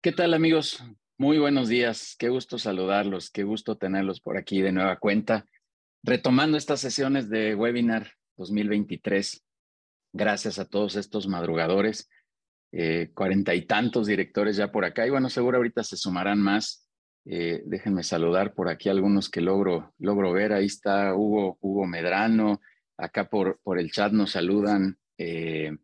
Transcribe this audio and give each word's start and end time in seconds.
¿Qué 0.00 0.12
tal 0.12 0.32
amigos? 0.32 0.80
Muy 1.16 1.38
buenos 1.38 1.68
días. 1.68 2.14
Qué 2.20 2.28
gusto 2.28 2.56
saludarlos, 2.56 3.30
qué 3.30 3.42
gusto 3.42 3.78
tenerlos 3.78 4.20
por 4.20 4.36
aquí 4.36 4.60
de 4.60 4.70
nueva 4.70 4.96
cuenta, 5.00 5.44
retomando 6.04 6.56
estas 6.56 6.78
sesiones 6.78 7.28
de 7.28 7.56
webinar 7.56 8.12
2023. 8.36 9.44
Gracias 10.12 10.60
a 10.60 10.66
todos 10.66 10.94
estos 10.94 11.26
madrugadores, 11.26 12.08
eh, 12.70 13.10
cuarenta 13.12 13.56
y 13.56 13.62
tantos 13.66 14.06
directores 14.06 14.56
ya 14.56 14.70
por 14.70 14.84
acá 14.84 15.04
y 15.04 15.10
bueno, 15.10 15.28
seguro 15.30 15.56
ahorita 15.56 15.82
se 15.82 15.96
sumarán 15.96 16.40
más. 16.40 16.88
Eh, 17.24 17.64
déjenme 17.66 18.04
saludar 18.04 18.54
por 18.54 18.68
aquí 18.68 18.88
algunos 18.88 19.28
que 19.28 19.40
logro, 19.40 19.94
logro 19.98 20.32
ver. 20.32 20.52
Ahí 20.52 20.66
está 20.66 21.12
Hugo, 21.16 21.58
Hugo 21.60 21.88
Medrano. 21.88 22.60
Acá 22.96 23.28
por, 23.28 23.58
por 23.64 23.80
el 23.80 23.90
chat 23.90 24.12
nos 24.12 24.30
saludan. 24.30 24.96
Eh, 25.18 25.76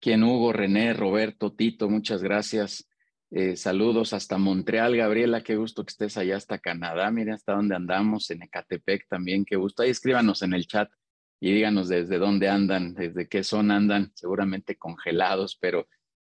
¿Quién 0.00 0.22
Hugo, 0.22 0.52
René, 0.52 0.94
Roberto, 0.94 1.52
Tito? 1.52 1.88
Muchas 1.90 2.22
gracias. 2.22 2.86
Eh, 3.32 3.56
saludos 3.56 4.12
hasta 4.12 4.38
Montreal, 4.38 4.96
Gabriela, 4.96 5.44
qué 5.44 5.54
gusto 5.54 5.84
que 5.84 5.90
estés 5.90 6.16
allá 6.16 6.36
hasta 6.36 6.58
Canadá, 6.58 7.12
miren 7.12 7.34
hasta 7.34 7.52
dónde 7.52 7.76
andamos, 7.76 8.28
en 8.32 8.42
Ecatepec 8.42 9.06
también, 9.08 9.44
qué 9.44 9.54
gusto. 9.54 9.82
Ahí 9.82 9.90
escríbanos 9.90 10.42
en 10.42 10.52
el 10.52 10.66
chat 10.66 10.90
y 11.38 11.52
díganos 11.52 11.88
desde 11.88 12.18
dónde 12.18 12.48
andan, 12.48 12.92
desde 12.94 13.28
qué 13.28 13.44
zona 13.44 13.76
andan, 13.76 14.10
seguramente 14.14 14.76
congelados, 14.76 15.56
pero, 15.60 15.88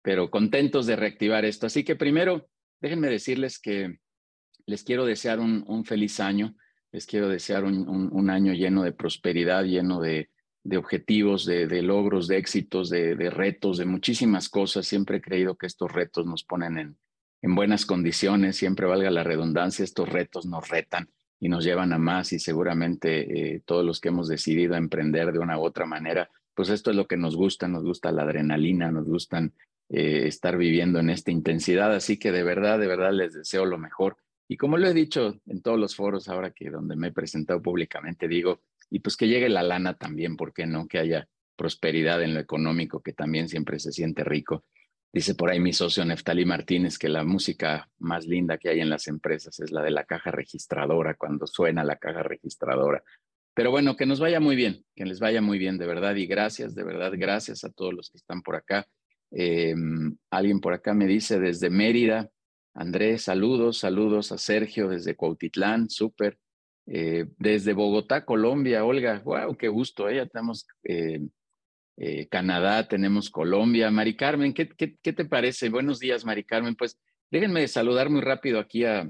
pero 0.01 0.29
contentos 0.29 0.85
de 0.85 0.97
reactivar 0.97 1.45
esto. 1.45 1.65
Así 1.65 1.85
que 1.85 1.95
primero, 1.95 2.49
déjenme 2.81 3.07
decirles 3.07 3.57
que 3.57 3.99
les 4.65 4.83
quiero 4.83 5.05
desear 5.05 5.39
un, 5.39 5.85
feliz 5.85 6.19
año, 6.19 6.55
les 6.91 7.05
quiero 7.05 7.29
desear 7.29 7.63
un 7.63 8.29
año 8.29 8.51
lleno 8.51 8.83
de 8.83 8.91
prosperidad, 8.91 9.63
lleno 9.63 10.01
de, 10.01 10.29
de 10.63 10.77
objetivos, 10.77 11.45
de, 11.45 11.81
logros, 11.81 12.27
de 12.27 12.37
éxitos, 12.37 12.89
de, 12.89 13.15
retos, 13.29 13.77
de 13.77 13.85
muchísimas 13.85 14.49
cosas. 14.49 14.87
Siempre 14.87 15.17
he 15.17 15.21
creído 15.21 15.55
que 15.55 15.67
estos 15.67 15.91
retos 15.91 16.25
nos 16.25 16.43
ponen 16.43 16.77
en, 16.77 16.97
en 17.41 17.55
buenas 17.55 17.85
condiciones, 17.85 18.57
siempre 18.57 18.85
valga 18.85 19.09
la 19.09 19.23
redundancia, 19.23 19.83
estos 19.83 20.09
retos 20.09 20.45
nos 20.45 20.69
retan 20.69 21.09
y 21.39 21.49
nos 21.49 21.63
llevan 21.63 21.91
a 21.91 21.97
más 21.97 22.33
y 22.33 22.39
seguramente 22.39 23.55
eh, 23.55 23.61
todos 23.65 23.83
los 23.83 23.99
que 23.99 24.09
hemos 24.09 24.27
decidido 24.27 24.75
emprender 24.75 25.31
de 25.31 25.39
una 25.39 25.57
u 25.57 25.63
otra 25.63 25.87
manera, 25.87 26.29
pues 26.53 26.69
esto 26.69 26.91
es 26.91 26.95
lo 26.97 27.07
que 27.07 27.17
nos 27.17 27.35
gusta, 27.35 27.67
nos 27.67 27.83
gusta 27.83 28.11
la 28.11 28.23
adrenalina, 28.23 28.91
nos 28.91 29.07
gustan 29.07 29.53
eh, 29.89 30.27
estar 30.27 30.55
viviendo 30.55 30.99
en 30.99 31.09
esta 31.09 31.31
intensidad, 31.31 31.93
así 31.93 32.17
que 32.17 32.31
de 32.31 32.43
verdad, 32.43 32.79
de 32.79 32.87
verdad 32.87 33.11
les 33.11 33.33
deseo 33.33 33.65
lo 33.65 33.79
mejor. 33.79 34.17
Y 34.47 34.57
como 34.57 34.77
lo 34.77 34.87
he 34.87 34.93
dicho 34.93 35.39
en 35.47 35.61
todos 35.61 35.79
los 35.79 35.95
foros 35.95 36.27
ahora 36.27 36.51
que 36.51 36.69
donde 36.69 36.95
me 36.95 37.07
he 37.07 37.11
presentado 37.11 37.61
públicamente, 37.61 38.27
digo, 38.27 38.61
y 38.91 38.99
pues 38.99 39.17
que 39.17 39.27
llegue 39.27 39.49
la 39.49 39.63
lana 39.63 39.95
también, 39.95 40.35
¿por 40.35 40.53
qué 40.53 40.67
no? 40.67 40.87
Que 40.87 40.99
haya 40.99 41.27
prosperidad 41.55 42.21
en 42.21 42.33
lo 42.33 42.39
económico, 42.39 43.01
que 43.01 43.13
también 43.13 43.47
siempre 43.47 43.79
se 43.79 43.91
siente 43.91 44.23
rico. 44.23 44.65
Dice 45.13 45.33
por 45.33 45.49
ahí 45.49 45.59
mi 45.59 45.73
socio 45.73 46.05
Neftali 46.05 46.45
Martínez 46.45 46.97
que 46.97 47.09
la 47.09 47.23
música 47.23 47.89
más 47.99 48.27
linda 48.27 48.57
que 48.57 48.69
hay 48.69 48.81
en 48.81 48.89
las 48.89 49.07
empresas 49.07 49.59
es 49.59 49.71
la 49.71 49.81
de 49.81 49.91
la 49.91 50.03
caja 50.03 50.31
registradora, 50.31 51.15
cuando 51.15 51.47
suena 51.47 51.83
la 51.83 51.95
caja 51.95 52.21
registradora. 52.21 53.03
Pero 53.53 53.71
bueno, 53.71 53.95
que 53.95 54.05
nos 54.05 54.19
vaya 54.19 54.39
muy 54.39 54.55
bien, 54.55 54.85
que 54.95 55.05
les 55.05 55.19
vaya 55.19 55.41
muy 55.41 55.57
bien, 55.57 55.77
de 55.77 55.85
verdad. 55.85 56.15
Y 56.15 56.27
gracias, 56.27 56.75
de 56.75 56.83
verdad, 56.83 57.11
gracias 57.15 57.63
a 57.63 57.71
todos 57.71 57.93
los 57.93 58.09
que 58.09 58.17
están 58.17 58.41
por 58.41 58.55
acá. 58.55 58.87
Em, 59.31 60.17
alguien 60.29 60.59
por 60.59 60.73
acá 60.73 60.93
me 60.93 61.07
dice 61.07 61.39
desde 61.39 61.69
Mérida, 61.69 62.29
Andrés, 62.73 63.23
saludos, 63.23 63.79
saludos 63.79 64.31
a 64.31 64.37
Sergio 64.37 64.89
desde 64.89 65.15
Cuautitlán, 65.15 65.89
súper. 65.89 66.37
Eh, 66.93 67.25
desde 67.37 67.71
Bogotá, 67.71 68.25
Colombia, 68.25 68.83
Olga, 68.83 69.21
wow, 69.23 69.55
qué 69.55 69.69
gusto, 69.69 70.09
¿eh? 70.09 70.17
ya 70.17 70.25
tenemos 70.25 70.67
eh, 70.83 71.21
eh, 71.95 72.27
Canadá, 72.27 72.85
tenemos 72.89 73.29
Colombia. 73.29 73.89
Mari 73.91 74.17
Carmen, 74.17 74.53
¿qué, 74.53 74.67
¿qué, 74.67 74.97
qué, 75.01 75.13
te 75.13 75.23
parece? 75.23 75.69
Buenos 75.69 75.99
días, 75.99 76.25
Mari 76.25 76.43
Carmen. 76.43 76.75
Pues 76.75 76.99
déjenme 77.31 77.65
saludar 77.69 78.09
muy 78.09 78.19
rápido 78.19 78.59
aquí 78.59 78.83
a, 78.83 79.09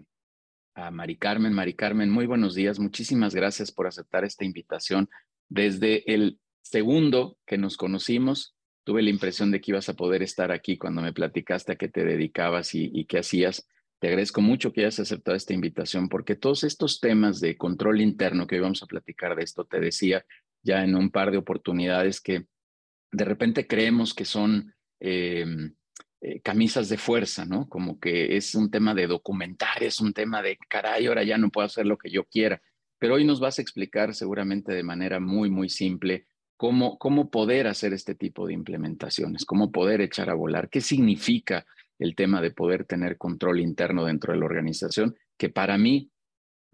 a 0.76 0.92
Mari 0.92 1.18
Carmen. 1.18 1.54
Mari 1.54 1.74
Carmen, 1.74 2.12
muy 2.12 2.28
buenos 2.28 2.54
días. 2.54 2.78
Muchísimas 2.78 3.34
gracias 3.34 3.72
por 3.72 3.88
aceptar 3.88 4.26
esta 4.26 4.46
invitación. 4.46 5.10
Desde 5.50 6.04
el 6.14 6.40
segundo 6.62 7.40
que 7.48 7.58
nos 7.58 7.78
conocimos, 7.78 8.56
tuve 8.84 9.02
la 9.02 9.10
impresión 9.10 9.50
de 9.50 9.60
que 9.60 9.72
ibas 9.72 9.90
a 9.90 9.96
poder 9.96 10.22
estar 10.22 10.52
aquí 10.52 10.78
cuando 10.78 11.02
me 11.02 11.14
platicaste 11.14 11.72
a 11.72 11.76
qué 11.78 11.88
te 11.88 12.06
dedicabas 12.06 12.76
y, 12.76 12.92
y 12.94 13.06
qué 13.06 13.18
hacías. 13.18 13.68
Te 14.02 14.08
agradezco 14.08 14.42
mucho 14.42 14.74
que 14.74 14.82
hayas 14.82 15.00
aceptado 15.00 15.38
esta 15.38 15.54
invitación 15.54 16.10
porque 16.10 16.36
todos 16.36 16.64
estos 16.64 17.00
temas 17.00 17.40
de 17.40 17.56
control 17.56 18.02
interno 18.02 18.48
que 18.48 18.56
hoy 18.56 18.62
vamos 18.62 18.82
a 18.82 18.88
platicar 18.88 19.36
de 19.36 19.44
esto, 19.44 19.66
te 19.66 19.80
decía 19.80 20.26
ya 20.64 20.84
en 20.84 20.96
un 20.96 21.12
par 21.12 21.30
de 21.30 21.38
oportunidades 21.38 22.20
que 22.20 22.48
de 23.12 23.26
repente 23.26 23.68
creemos 23.68 24.16
que 24.16 24.26
son 24.26 24.74
em, 25.00 25.76
eh, 26.20 26.42
camisas 26.42 26.90
de 26.90 26.98
fuerza, 26.98 27.46
¿no? 27.46 27.70
Como 27.70 28.00
que 28.00 28.36
es 28.36 28.56
un 28.56 28.72
tema 28.72 28.96
de 28.96 29.06
documentar, 29.06 29.84
es 29.84 30.02
un 30.02 30.14
tema 30.14 30.42
de, 30.42 30.58
caray, 30.68 31.06
ahora 31.06 31.24
ya 31.24 31.38
no 31.38 31.52
puedo 31.52 31.68
hacer 31.68 31.86
lo 31.86 32.00
que 32.00 32.10
yo 32.10 32.24
quiera. 32.24 32.60
Pero 32.98 33.14
hoy 33.14 33.24
nos 33.24 33.40
vas 33.40 33.60
a 33.60 33.62
explicar 33.62 34.16
seguramente 34.16 34.74
de 34.74 34.82
manera 34.82 35.20
muy, 35.20 35.52
muy 35.52 35.70
simple 35.70 36.26
cómo, 36.58 36.98
cómo 36.98 37.30
poder 37.30 37.68
hacer 37.68 37.94
este 37.94 38.16
tipo 38.16 38.48
de 38.48 38.54
implementaciones, 38.54 39.46
cómo 39.46 39.72
poder 39.72 40.02
echar 40.02 40.32
a 40.32 40.34
volar, 40.34 40.70
qué 40.70 40.82
significa 40.82 41.68
el 42.02 42.16
tema 42.16 42.42
de 42.42 42.50
poder 42.50 42.86
tener 42.86 43.18
control 43.18 43.60
interno 43.60 44.06
dentro 44.06 44.34
de 44.34 44.40
la 44.40 44.46
organización, 44.46 45.16
que 45.38 45.50
para 45.50 45.78
mí, 45.78 46.10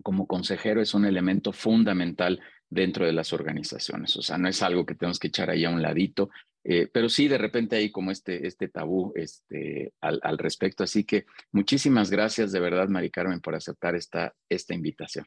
como 0.02 0.26
consejero, 0.26 0.82
es 0.82 0.94
un 0.94 1.06
elemento 1.06 1.52
fundamental 1.52 2.40
dentro 2.70 3.06
de 3.06 3.12
las 3.12 3.34
organizaciones. 3.34 4.16
O 4.16 4.22
sea, 4.22 4.38
no 4.38 4.48
es 4.48 4.64
algo 4.64 4.86
que 4.86 4.96
tenemos 4.96 5.20
que 5.20 5.28
echar 5.28 5.50
ahí 5.50 5.66
a 5.66 5.70
un 5.70 5.82
ladito, 5.82 6.30
eh, 6.64 6.90
pero 6.92 7.10
sí 7.10 7.28
de 7.28 7.38
repente 7.38 7.76
hay 7.76 7.92
como 7.92 8.10
este, 8.12 8.48
este 8.48 8.70
tabú 8.70 9.12
este, 9.16 9.92
al, 10.00 10.38
respecto. 10.38 10.86
Así 10.86 11.04
que 11.04 11.26
muchísimas 11.52 12.10
gracias 12.10 12.54
de 12.54 12.62
verdad, 12.62 12.88
Mari 12.88 13.12
Carmen, 13.12 13.42
por 13.42 13.54
aceptar 13.54 13.96
esta, 13.96 14.34
esta 14.48 14.74
invitación. 14.74 15.26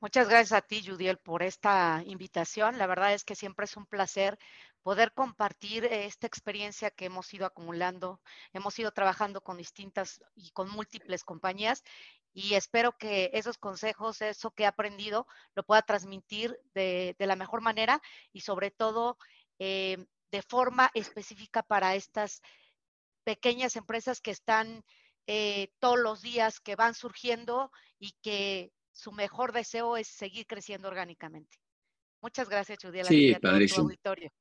Muchas 0.00 0.28
gracias 0.28 0.52
a 0.52 0.62
ti, 0.62 0.80
Judiel, 0.86 1.18
por 1.18 1.42
esta 1.42 2.04
invitación. 2.06 2.78
La 2.78 2.86
verdad 2.86 3.14
es 3.14 3.24
que 3.24 3.34
siempre 3.34 3.64
es 3.64 3.76
un 3.76 3.84
placer 3.84 4.38
poder 4.88 5.12
compartir 5.12 5.84
esta 5.84 6.26
experiencia 6.26 6.90
que 6.90 7.04
hemos 7.04 7.34
ido 7.34 7.44
acumulando. 7.44 8.22
Hemos 8.54 8.78
ido 8.78 8.90
trabajando 8.90 9.42
con 9.42 9.58
distintas 9.58 10.18
y 10.34 10.48
con 10.52 10.70
múltiples 10.70 11.24
compañías 11.24 11.84
y 12.32 12.54
espero 12.54 12.96
que 12.96 13.28
esos 13.34 13.58
consejos, 13.58 14.22
eso 14.22 14.50
que 14.50 14.62
he 14.62 14.66
aprendido, 14.66 15.26
lo 15.54 15.62
pueda 15.62 15.82
transmitir 15.82 16.58
de, 16.72 17.14
de 17.18 17.26
la 17.26 17.36
mejor 17.36 17.60
manera 17.60 18.00
y 18.32 18.40
sobre 18.40 18.70
todo 18.70 19.18
eh, 19.58 20.06
de 20.30 20.40
forma 20.40 20.90
específica 20.94 21.62
para 21.62 21.94
estas 21.94 22.40
pequeñas 23.24 23.76
empresas 23.76 24.22
que 24.22 24.30
están 24.30 24.86
eh, 25.26 25.68
todos 25.80 25.98
los 25.98 26.22
días, 26.22 26.60
que 26.60 26.76
van 26.76 26.94
surgiendo 26.94 27.70
y 27.98 28.12
que 28.22 28.72
su 28.92 29.12
mejor 29.12 29.52
deseo 29.52 29.98
es 29.98 30.08
seguir 30.08 30.46
creciendo 30.46 30.88
orgánicamente. 30.88 31.58
Muchas 32.22 32.48
gracias, 32.48 32.78
Judiel. 32.80 33.04
Sí, 33.04 33.34
padrísimo. 33.38 33.82
auditorio. 33.82 34.32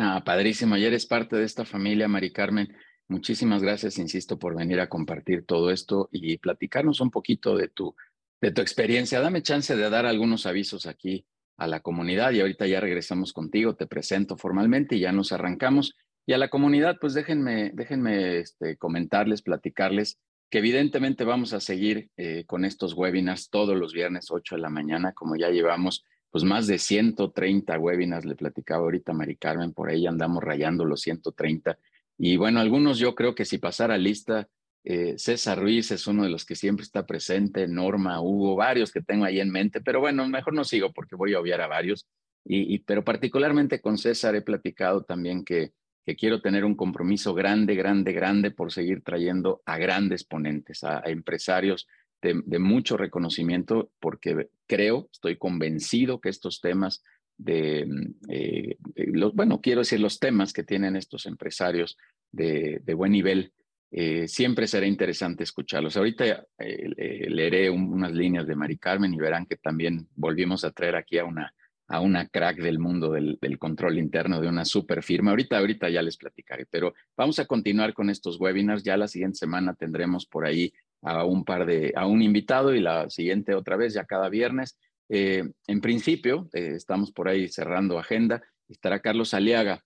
Ah, 0.00 0.22
padrísimo. 0.24 0.76
Ayer 0.76 0.88
eres 0.88 1.06
parte 1.06 1.34
de 1.34 1.44
esta 1.44 1.64
familia, 1.64 2.06
Mari 2.06 2.32
Carmen. 2.32 2.72
Muchísimas 3.08 3.62
gracias, 3.62 3.98
insisto, 3.98 4.38
por 4.38 4.56
venir 4.56 4.78
a 4.78 4.88
compartir 4.88 5.44
todo 5.44 5.72
esto 5.72 6.08
y 6.12 6.38
platicarnos 6.38 7.00
un 7.00 7.10
poquito 7.10 7.56
de 7.56 7.68
tu, 7.68 7.96
de 8.40 8.52
tu 8.52 8.60
experiencia. 8.60 9.20
Dame 9.20 9.42
chance 9.42 9.74
de 9.74 9.90
dar 9.90 10.06
algunos 10.06 10.46
avisos 10.46 10.86
aquí 10.86 11.26
a 11.56 11.66
la 11.66 11.80
comunidad 11.80 12.30
y 12.30 12.40
ahorita 12.40 12.68
ya 12.68 12.78
regresamos 12.78 13.32
contigo, 13.32 13.74
te 13.74 13.88
presento 13.88 14.36
formalmente 14.36 14.94
y 14.94 15.00
ya 15.00 15.10
nos 15.10 15.32
arrancamos. 15.32 15.96
Y 16.26 16.32
a 16.32 16.38
la 16.38 16.48
comunidad, 16.48 16.98
pues 17.00 17.14
déjenme, 17.14 17.72
déjenme 17.74 18.38
este, 18.38 18.76
comentarles, 18.76 19.42
platicarles 19.42 20.20
que 20.48 20.58
evidentemente 20.58 21.24
vamos 21.24 21.52
a 21.54 21.60
seguir 21.60 22.10
eh, 22.16 22.44
con 22.46 22.64
estos 22.64 22.94
webinars 22.94 23.50
todos 23.50 23.76
los 23.76 23.92
viernes 23.92 24.30
8 24.30 24.54
de 24.54 24.60
la 24.60 24.70
mañana, 24.70 25.12
como 25.12 25.34
ya 25.34 25.50
llevamos 25.50 26.04
pues 26.30 26.44
más 26.44 26.66
de 26.66 26.78
130 26.78 27.78
webinars, 27.78 28.24
le 28.24 28.34
platicaba 28.34 28.82
ahorita 28.82 29.12
a 29.12 29.14
Mari 29.14 29.36
Carmen, 29.36 29.72
por 29.72 29.88
ahí 29.88 30.06
andamos 30.06 30.42
rayando 30.42 30.84
los 30.84 31.00
130. 31.00 31.78
Y 32.18 32.36
bueno, 32.36 32.60
algunos 32.60 32.98
yo 32.98 33.14
creo 33.14 33.34
que 33.34 33.44
si 33.44 33.58
pasara 33.58 33.96
lista, 33.96 34.48
eh, 34.84 35.14
César 35.18 35.58
Ruiz 35.58 35.90
es 35.90 36.06
uno 36.06 36.24
de 36.24 36.30
los 36.30 36.44
que 36.44 36.54
siempre 36.54 36.82
está 36.82 37.06
presente, 37.06 37.66
Norma, 37.68 38.20
Hugo, 38.20 38.56
varios 38.56 38.92
que 38.92 39.02
tengo 39.02 39.24
ahí 39.24 39.40
en 39.40 39.50
mente, 39.50 39.80
pero 39.80 40.00
bueno, 40.00 40.28
mejor 40.28 40.54
no 40.54 40.64
sigo 40.64 40.92
porque 40.92 41.16
voy 41.16 41.34
a 41.34 41.40
obviar 41.40 41.60
a 41.60 41.66
varios. 41.66 42.06
Y, 42.44 42.78
pero 42.78 43.04
particularmente 43.04 43.80
con 43.80 43.98
César 43.98 44.34
he 44.34 44.40
platicado 44.40 45.02
también 45.02 45.44
que, 45.44 45.72
que 46.06 46.16
quiero 46.16 46.40
tener 46.40 46.64
un 46.64 46.74
compromiso 46.74 47.34
grande, 47.34 47.74
grande, 47.74 48.12
grande 48.12 48.50
por 48.50 48.72
seguir 48.72 49.02
trayendo 49.02 49.60
a 49.66 49.76
grandes 49.76 50.24
ponentes, 50.24 50.82
a 50.82 51.02
empresarios 51.04 51.86
de, 52.20 52.58
mucho 52.58 52.96
reconocimiento 52.96 53.90
porque 54.00 54.48
creo, 54.66 55.08
estoy 55.12 55.36
convencido 55.36 56.20
que 56.20 56.28
estos 56.28 56.60
temas 56.60 57.02
de, 57.36 57.86
mm, 57.86 58.14
eh, 58.30 58.76
los, 58.94 59.34
bueno, 59.34 59.60
quiero 59.60 59.80
decir, 59.80 60.00
los 60.00 60.18
temas 60.18 60.52
que 60.52 60.64
tienen 60.64 60.96
estos 60.96 61.26
empresarios 61.26 61.96
de, 62.32 62.82
buen 62.94 63.12
nivel, 63.12 63.52
eh, 63.90 64.28
siempre 64.28 64.66
será 64.66 64.86
interesante 64.86 65.44
escucharlos. 65.44 65.96
Ahorita 65.96 66.46
eh, 66.58 67.28
leeré 67.28 67.70
unas 67.70 68.12
líneas 68.12 68.46
de 68.46 68.56
Mari 68.56 68.76
Carmen 68.78 69.14
y 69.14 69.18
verán 69.18 69.46
que 69.46 69.56
también 69.56 70.08
volvimos 70.14 70.64
a 70.64 70.72
traer 70.72 70.96
aquí 70.96 71.18
a 71.18 71.24
una, 71.24 71.54
a 71.88 72.00
una 72.00 72.28
crack 72.28 72.58
del 72.58 72.78
mundo 72.78 73.12
del, 73.12 73.38
control 73.58 73.98
interno 73.98 74.40
de 74.40 74.48
una 74.48 74.64
super 74.64 75.02
firma. 75.02 75.30
Ahorita, 75.30 75.58
ahorita 75.58 75.88
ya 75.88 76.02
les 76.02 76.18
platicaré, 76.18 76.66
pero 76.66 76.94
vamos 77.16 77.38
a 77.38 77.46
continuar 77.46 77.94
con 77.94 78.10
estos 78.10 78.38
webinars. 78.38 78.82
Ya 78.82 78.96
la 78.96 79.08
siguiente 79.08 79.38
semana 79.38 79.74
tendremos 79.74 80.26
por 80.26 80.46
ahí 80.46 80.72
a 81.02 81.24
un 81.24 81.44
par 81.44 81.66
de, 81.66 81.92
a 81.96 82.06
un 82.06 82.22
invitado 82.22 82.74
y 82.74 82.80
la 82.80 83.08
siguiente 83.10 83.54
otra 83.54 83.76
vez, 83.76 83.94
ya 83.94 84.04
cada 84.04 84.28
viernes. 84.28 84.78
Eh, 85.08 85.44
en 85.66 85.80
principio, 85.80 86.48
eh, 86.52 86.72
estamos 86.74 87.12
por 87.12 87.28
ahí 87.28 87.48
cerrando 87.48 87.98
agenda. 87.98 88.42
Estará 88.68 89.00
Carlos 89.00 89.32
Aliaga 89.34 89.84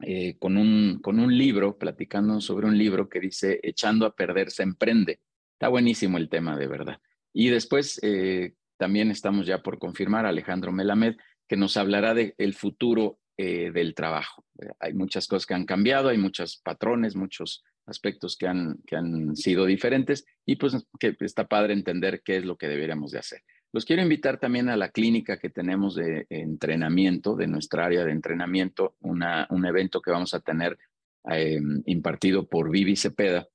eh, 0.00 0.36
con, 0.38 0.56
un, 0.56 1.00
con 1.02 1.18
un 1.18 1.36
libro, 1.36 1.78
platicando 1.78 2.40
sobre 2.40 2.66
un 2.66 2.78
libro 2.78 3.08
que 3.08 3.20
dice 3.20 3.60
Echando 3.62 4.06
a 4.06 4.14
perder 4.14 4.50
se 4.50 4.62
emprende. 4.62 5.20
Está 5.54 5.68
buenísimo 5.68 6.18
el 6.18 6.28
tema, 6.28 6.56
de 6.56 6.66
verdad. 6.66 7.00
Y 7.32 7.48
después 7.48 8.00
también 8.76 9.10
estamos 9.10 9.46
ya 9.46 9.62
por 9.62 9.78
confirmar 9.78 10.26
a 10.26 10.30
Alejandro 10.30 10.72
Melamed, 10.72 11.16
que 11.48 11.56
nos 11.56 11.76
hablará 11.76 12.14
del 12.14 12.54
futuro 12.54 13.20
del 13.38 13.94
trabajo. 13.94 14.44
hay 14.80 14.92
muchas 14.92 15.26
cosas 15.28 15.46
que 15.46 15.54
han 15.54 15.64
cambiado, 15.64 16.08
hay 16.08 16.18
muchos 16.18 16.58
patrones, 16.58 17.14
muchos 17.14 17.64
aspectos 17.86 18.36
que 18.36 18.46
han, 18.46 18.78
que 18.86 18.96
han 18.96 19.36
sido 19.36 19.66
diferentes 19.66 20.24
y 20.46 20.56
pues 20.56 20.76
que 20.98 21.16
está 21.20 21.46
padre 21.46 21.72
entender 21.72 22.22
qué 22.24 22.36
es 22.36 22.44
lo 22.44 22.56
que 22.56 22.68
deberíamos 22.68 23.10
de 23.10 23.18
hacer. 23.18 23.42
Los 23.72 23.86
quiero 23.86 24.02
invitar 24.02 24.38
también 24.38 24.68
a 24.68 24.76
la 24.76 24.90
clínica 24.90 25.38
que 25.38 25.48
tenemos 25.48 25.94
de 25.94 26.26
entrenamiento, 26.28 27.36
de 27.36 27.46
nuestra 27.46 27.86
área 27.86 28.04
de 28.04 28.12
entrenamiento, 28.12 28.96
una, 29.00 29.46
un 29.48 29.64
evento 29.64 30.02
que 30.02 30.10
vamos 30.10 30.34
a 30.34 30.40
tener 30.40 30.78
eh, 31.30 31.60
impartido 31.86 32.46
por 32.46 32.70
Vivi 32.70 32.96
Cepeda, 32.96 33.48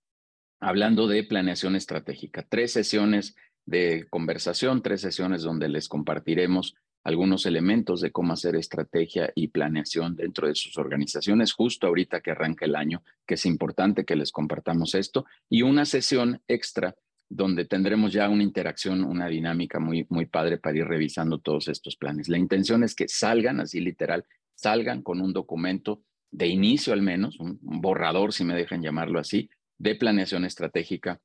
hablando 0.59 1.07
de 1.07 1.23
planeación 1.23 1.75
estratégica. 1.75 2.45
Tres 2.49 2.73
sesiones 2.73 3.35
de 3.65 4.07
conversación, 4.09 4.81
tres 4.81 5.01
sesiones 5.01 5.43
donde 5.43 5.69
les 5.69 5.87
compartiremos 5.87 6.75
algunos 7.07 7.45
elementos 7.45 8.01
de 8.01 8.11
cómo 8.11 8.33
hacer 8.33 8.57
estrategia 8.57 9.31
y 9.33 9.47
planeación 9.47 10.17
dentro 10.17 10.45
de 10.45 10.55
sus 10.55 10.77
organizaciones, 10.77 11.53
justo 11.53 11.87
ahorita 11.87 12.19
que 12.19 12.31
arranca 12.31 12.65
el 12.65 12.75
año, 12.75 13.01
que 13.25 13.35
es 13.35 13.45
importante 13.45 14.03
que 14.03 14.17
les 14.17 14.33
compartamos 14.33 14.93
esto, 14.93 15.25
y 15.49 15.61
una 15.61 15.85
sesión 15.85 16.41
extra 16.49 16.95
donde 17.29 17.63
tendremos 17.63 18.11
ya 18.11 18.27
una 18.27 18.43
interacción, 18.43 19.05
una 19.05 19.29
dinámica 19.29 19.79
muy, 19.79 20.05
muy 20.09 20.25
padre 20.25 20.57
para 20.57 20.79
ir 20.79 20.85
revisando 20.85 21.39
todos 21.39 21.69
estos 21.69 21.95
planes. 21.95 22.27
La 22.27 22.37
intención 22.37 22.83
es 22.83 22.93
que 22.93 23.07
salgan, 23.07 23.61
así 23.61 23.79
literal, 23.79 24.25
salgan 24.53 25.01
con 25.01 25.21
un 25.21 25.31
documento 25.31 26.01
de 26.29 26.47
inicio 26.47 26.91
al 26.91 27.03
menos, 27.03 27.39
un, 27.39 27.57
borrador, 27.61 28.33
si 28.33 28.43
me 28.43 28.53
dejan 28.53 28.81
llamarlo 28.81 29.19
así, 29.19 29.49
de 29.77 29.95
planeación 29.95 30.43
estratégica 30.43 31.21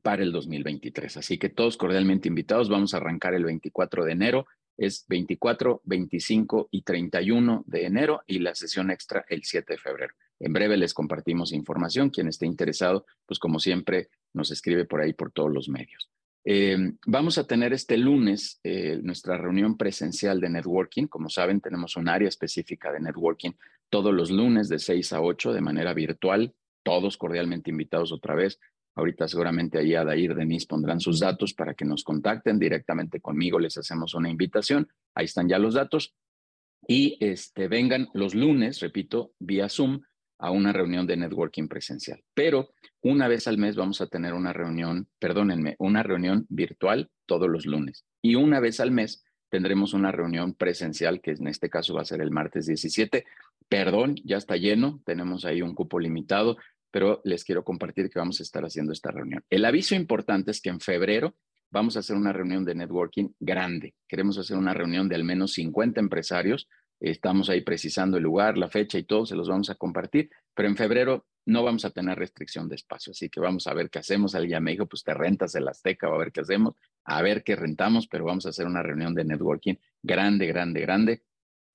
para 0.00 0.22
el 0.22 0.32
2023. 0.32 1.18
Así 1.18 1.36
que 1.36 1.50
todos 1.50 1.76
cordialmente 1.76 2.28
invitados, 2.28 2.70
vamos 2.70 2.94
a 2.94 2.96
arrancar 2.96 3.34
el 3.34 3.44
24 3.44 4.06
de 4.06 4.12
enero, 4.12 4.46
es 4.76 5.04
24, 5.08 5.82
25 5.84 6.68
y 6.70 6.82
31 6.82 7.64
de 7.66 7.86
enero 7.86 8.22
y 8.26 8.38
la 8.38 8.54
sesión 8.54 8.90
extra 8.90 9.24
el 9.28 9.44
7 9.44 9.74
de 9.74 9.78
febrero. 9.78 10.14
En 10.40 10.52
breve 10.52 10.76
les 10.76 10.94
compartimos 10.94 11.52
información. 11.52 12.10
Quien 12.10 12.28
esté 12.28 12.46
interesado, 12.46 13.06
pues 13.26 13.38
como 13.38 13.58
siempre, 13.58 14.08
nos 14.32 14.50
escribe 14.50 14.84
por 14.84 15.00
ahí 15.00 15.12
por 15.12 15.30
todos 15.30 15.52
los 15.52 15.68
medios. 15.68 16.10
Eh, 16.44 16.76
vamos 17.06 17.38
a 17.38 17.46
tener 17.46 17.72
este 17.72 17.96
lunes 17.96 18.58
eh, 18.64 18.98
nuestra 19.00 19.38
reunión 19.38 19.76
presencial 19.76 20.40
de 20.40 20.50
networking. 20.50 21.06
Como 21.06 21.28
saben, 21.28 21.60
tenemos 21.60 21.96
un 21.96 22.08
área 22.08 22.28
específica 22.28 22.90
de 22.90 23.00
networking 23.00 23.52
todos 23.92 24.14
los 24.14 24.30
lunes 24.30 24.70
de 24.70 24.78
6 24.78 25.12
a 25.12 25.20
8 25.20 25.52
de 25.52 25.60
manera 25.60 25.92
virtual. 25.92 26.54
Todos 26.82 27.18
cordialmente 27.18 27.70
invitados 27.70 28.10
otra 28.10 28.34
vez. 28.34 28.58
Ahorita 28.94 29.26
seguramente 29.26 29.78
ahí 29.78 29.94
Adair, 29.94 30.34
Denise 30.34 30.66
pondrán 30.66 31.00
sus 31.00 31.20
datos 31.20 31.54
para 31.54 31.74
que 31.74 31.84
nos 31.84 32.04
contacten 32.04 32.58
directamente 32.58 33.20
conmigo. 33.20 33.58
Les 33.58 33.76
hacemos 33.78 34.14
una 34.14 34.28
invitación. 34.28 34.88
Ahí 35.14 35.24
están 35.24 35.48
ya 35.48 35.58
los 35.58 35.74
datos. 35.74 36.14
Y 36.86 37.16
este, 37.20 37.68
vengan 37.68 38.08
los 38.12 38.34
lunes, 38.34 38.80
repito, 38.80 39.32
vía 39.38 39.68
Zoom 39.68 40.02
a 40.38 40.50
una 40.50 40.72
reunión 40.72 41.06
de 41.06 41.16
networking 41.16 41.68
presencial. 41.68 42.22
Pero 42.34 42.74
una 43.00 43.28
vez 43.28 43.46
al 43.46 43.58
mes 43.58 43.76
vamos 43.76 44.00
a 44.00 44.08
tener 44.08 44.34
una 44.34 44.52
reunión, 44.52 45.08
perdónenme, 45.18 45.76
una 45.78 46.02
reunión 46.02 46.46
virtual 46.48 47.10
todos 47.26 47.48
los 47.48 47.64
lunes. 47.64 48.04
Y 48.20 48.34
una 48.34 48.58
vez 48.58 48.80
al 48.80 48.90
mes 48.90 49.24
tendremos 49.48 49.94
una 49.94 50.10
reunión 50.10 50.54
presencial, 50.54 51.20
que 51.20 51.32
en 51.32 51.46
este 51.46 51.70
caso 51.70 51.94
va 51.94 52.02
a 52.02 52.06
ser 52.06 52.20
el 52.20 52.30
martes 52.30 52.66
17. 52.66 53.24
Perdón, 53.68 54.16
ya 54.24 54.36
está 54.36 54.56
lleno, 54.56 55.00
tenemos 55.04 55.44
ahí 55.44 55.62
un 55.62 55.74
cupo 55.74 56.00
limitado, 56.00 56.56
pero 56.92 57.20
les 57.24 57.42
quiero 57.42 57.64
compartir 57.64 58.08
que 58.08 58.20
vamos 58.20 58.38
a 58.38 58.44
estar 58.44 58.64
haciendo 58.64 58.92
esta 58.92 59.10
reunión. 59.10 59.42
El 59.50 59.64
aviso 59.64 59.96
importante 59.96 60.52
es 60.52 60.60
que 60.60 60.70
en 60.70 60.78
febrero 60.78 61.34
vamos 61.72 61.96
a 61.96 62.00
hacer 62.00 62.14
una 62.14 62.32
reunión 62.32 62.64
de 62.64 62.76
networking 62.76 63.30
grande. 63.40 63.94
Queremos 64.06 64.38
hacer 64.38 64.56
una 64.56 64.74
reunión 64.74 65.08
de 65.08 65.16
al 65.16 65.24
menos 65.24 65.54
50 65.54 65.98
empresarios 65.98 66.68
Estamos 67.02 67.50
ahí 67.50 67.62
precisando 67.62 68.16
el 68.16 68.22
lugar, 68.22 68.56
la 68.56 68.68
fecha 68.68 68.96
y 68.96 69.02
todo, 69.02 69.26
se 69.26 69.34
los 69.34 69.48
vamos 69.48 69.68
a 69.70 69.74
compartir, 69.74 70.30
pero 70.54 70.68
en 70.68 70.76
febrero 70.76 71.26
no 71.46 71.64
vamos 71.64 71.84
a 71.84 71.90
tener 71.90 72.16
restricción 72.16 72.68
de 72.68 72.76
espacio, 72.76 73.10
así 73.10 73.28
que 73.28 73.40
vamos 73.40 73.66
a 73.66 73.74
ver 73.74 73.90
qué 73.90 73.98
hacemos. 73.98 74.36
Alguien 74.36 74.62
me 74.62 74.70
dijo, 74.70 74.86
pues 74.86 75.02
te 75.02 75.12
rentas 75.12 75.52
el 75.56 75.66
Azteca, 75.66 76.08
o 76.08 76.14
a 76.14 76.18
ver 76.18 76.30
qué 76.30 76.42
hacemos, 76.42 76.76
a 77.04 77.20
ver 77.20 77.42
qué 77.42 77.56
rentamos, 77.56 78.06
pero 78.06 78.24
vamos 78.24 78.46
a 78.46 78.50
hacer 78.50 78.66
una 78.66 78.84
reunión 78.84 79.16
de 79.16 79.24
networking 79.24 79.74
grande, 80.00 80.46
grande, 80.46 80.80
grande. 80.80 81.22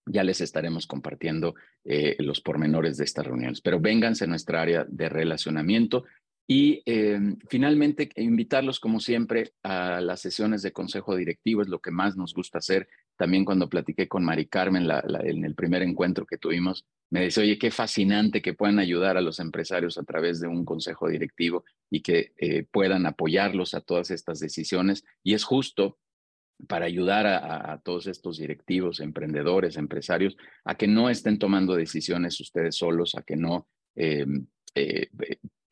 Ya 0.07 0.23
les 0.23 0.41
estaremos 0.41 0.87
compartiendo 0.87 1.55
eh, 1.83 2.15
los 2.19 2.41
pormenores 2.41 2.97
de 2.97 3.03
estas 3.03 3.25
reuniones, 3.25 3.61
pero 3.61 3.79
vénganse 3.79 4.23
a 4.23 4.27
nuestra 4.27 4.61
área 4.61 4.85
de 4.87 5.09
relacionamiento 5.09 6.03
y 6.49 6.81
em, 6.85 7.37
finalmente, 7.49 8.09
invitarlos, 8.15 8.79
como 8.79 9.01
siempre, 9.01 9.51
a 9.63 9.99
las 9.99 10.21
sesiones 10.21 10.61
de 10.61 10.71
consejo 10.71 11.13
directivo, 11.17 11.61
es 11.61 11.67
lo 11.67 11.79
que 11.79 11.91
más 11.91 12.15
nos 12.15 12.33
gusta 12.33 12.59
hacer. 12.59 12.87
También 13.17 13.43
cuando 13.43 13.67
platiqué 13.67 14.07
con 14.07 14.23
Mari 14.23 14.45
Carmen 14.45 14.87
en 15.25 15.43
el 15.43 15.55
primer 15.55 15.81
encuentro 15.81 16.25
que 16.25 16.37
tuvimos, 16.37 16.85
me 17.11 17.25
dice, 17.25 17.41
oye, 17.41 17.57
qué 17.59 17.69
fascinante 17.69 18.41
que 18.41 18.53
puedan 18.53 18.79
ayudar 18.79 19.17
a 19.17 19.21
los 19.21 19.41
empresarios 19.41 19.97
a 19.97 20.03
través 20.03 20.39
de 20.39 20.47
un 20.47 20.63
consejo 20.63 21.09
directivo 21.09 21.65
y 21.91 22.01
que 22.01 22.31
eh, 22.37 22.65
puedan 22.71 23.05
apoyarlos 23.05 23.73
a 23.73 23.81
todas 23.81 24.09
estas 24.09 24.39
decisiones. 24.39 25.03
Y 25.23 25.33
es 25.33 25.43
justo 25.43 25.97
para 26.67 26.85
ayudar 26.85 27.27
a, 27.27 27.79
todos 27.83 28.07
estos 28.07 28.39
directivos, 28.39 28.99
emprendedores, 28.99 29.77
empresarios, 29.77 30.35
a 30.65 30.75
que 30.75 30.87
no 30.87 31.09
estén 31.09 31.37
tomando 31.37 31.75
decisiones 31.75 32.39
ustedes 32.39 32.77
solos, 32.77 33.15
a 33.15 33.21
que 33.21 33.35
no 33.35 33.67
em, 33.95 34.47
eh, 34.73 35.09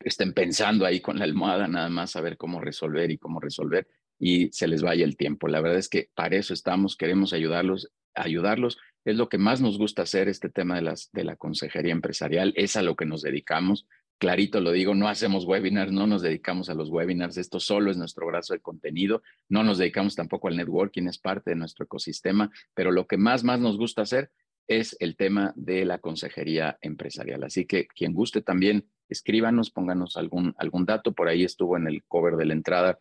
estén 0.00 0.32
pensando 0.32 0.86
ahí 0.86 1.00
con 1.00 1.18
la 1.18 1.24
almohada 1.24 1.66
nada 1.66 1.88
más 1.88 2.14
a 2.14 2.20
ver 2.20 2.36
cómo 2.36 2.60
resolver 2.60 3.10
y 3.10 3.18
cómo 3.18 3.40
resolver 3.40 3.88
y 4.18 4.50
se 4.52 4.68
les 4.68 4.82
vaya 4.82 5.04
el 5.04 5.16
tiempo. 5.16 5.48
La 5.48 5.60
verdad 5.60 5.78
es 5.78 5.88
que 5.88 6.10
para 6.14 6.36
eso 6.36 6.54
estamos, 6.54 6.96
queremos 6.96 7.32
ayudarlos, 7.32 7.90
ayudarlos. 8.14 8.78
Es 9.04 9.16
lo 9.16 9.28
que 9.28 9.38
más 9.38 9.60
nos 9.60 9.78
gusta 9.78 10.02
hacer, 10.02 10.28
este 10.28 10.48
tema 10.48 10.76
de, 10.76 10.82
las, 10.82 11.10
de 11.12 11.24
la 11.24 11.36
consejería 11.36 11.92
empresarial, 11.92 12.52
es 12.56 12.76
a 12.76 12.82
lo 12.82 12.96
que 12.96 13.06
nos 13.06 13.22
dedicamos. 13.22 13.86
Clarito 14.18 14.60
lo 14.60 14.72
digo, 14.72 14.94
no 14.94 15.08
hacemos 15.08 15.44
webinars, 15.44 15.92
no 15.92 16.06
nos 16.06 16.22
dedicamos 16.22 16.70
a 16.70 16.74
los 16.74 16.88
webinars, 16.88 17.36
esto 17.36 17.60
solo 17.60 17.90
es 17.90 17.98
nuestro 17.98 18.26
brazo 18.26 18.54
de 18.54 18.60
contenido, 18.60 19.22
no 19.48 19.62
nos 19.62 19.76
dedicamos 19.76 20.14
tampoco 20.14 20.48
al 20.48 20.56
networking, 20.56 21.06
es 21.06 21.18
parte 21.18 21.50
de 21.50 21.56
nuestro 21.56 21.84
ecosistema, 21.84 22.50
pero 22.74 22.92
lo 22.92 23.06
que 23.06 23.18
más, 23.18 23.44
más 23.44 23.60
nos 23.60 23.76
gusta 23.76 24.02
hacer 24.02 24.30
es 24.66 24.96
el 25.00 25.16
tema 25.16 25.52
de 25.56 25.84
la 25.84 25.98
consejería 25.98 26.78
empresarial. 26.80 27.44
Así 27.44 27.66
que 27.66 27.86
quien 27.86 28.12
guste 28.12 28.42
también 28.42 28.88
escríbanos, 29.08 29.70
pónganos 29.70 30.16
algún, 30.16 30.54
algún 30.58 30.84
dato. 30.84 31.12
Por 31.12 31.28
ahí 31.28 31.44
estuvo 31.44 31.76
en 31.76 31.86
el 31.86 32.02
cover 32.04 32.36
de 32.36 32.46
la 32.46 32.54
entrada 32.54 32.98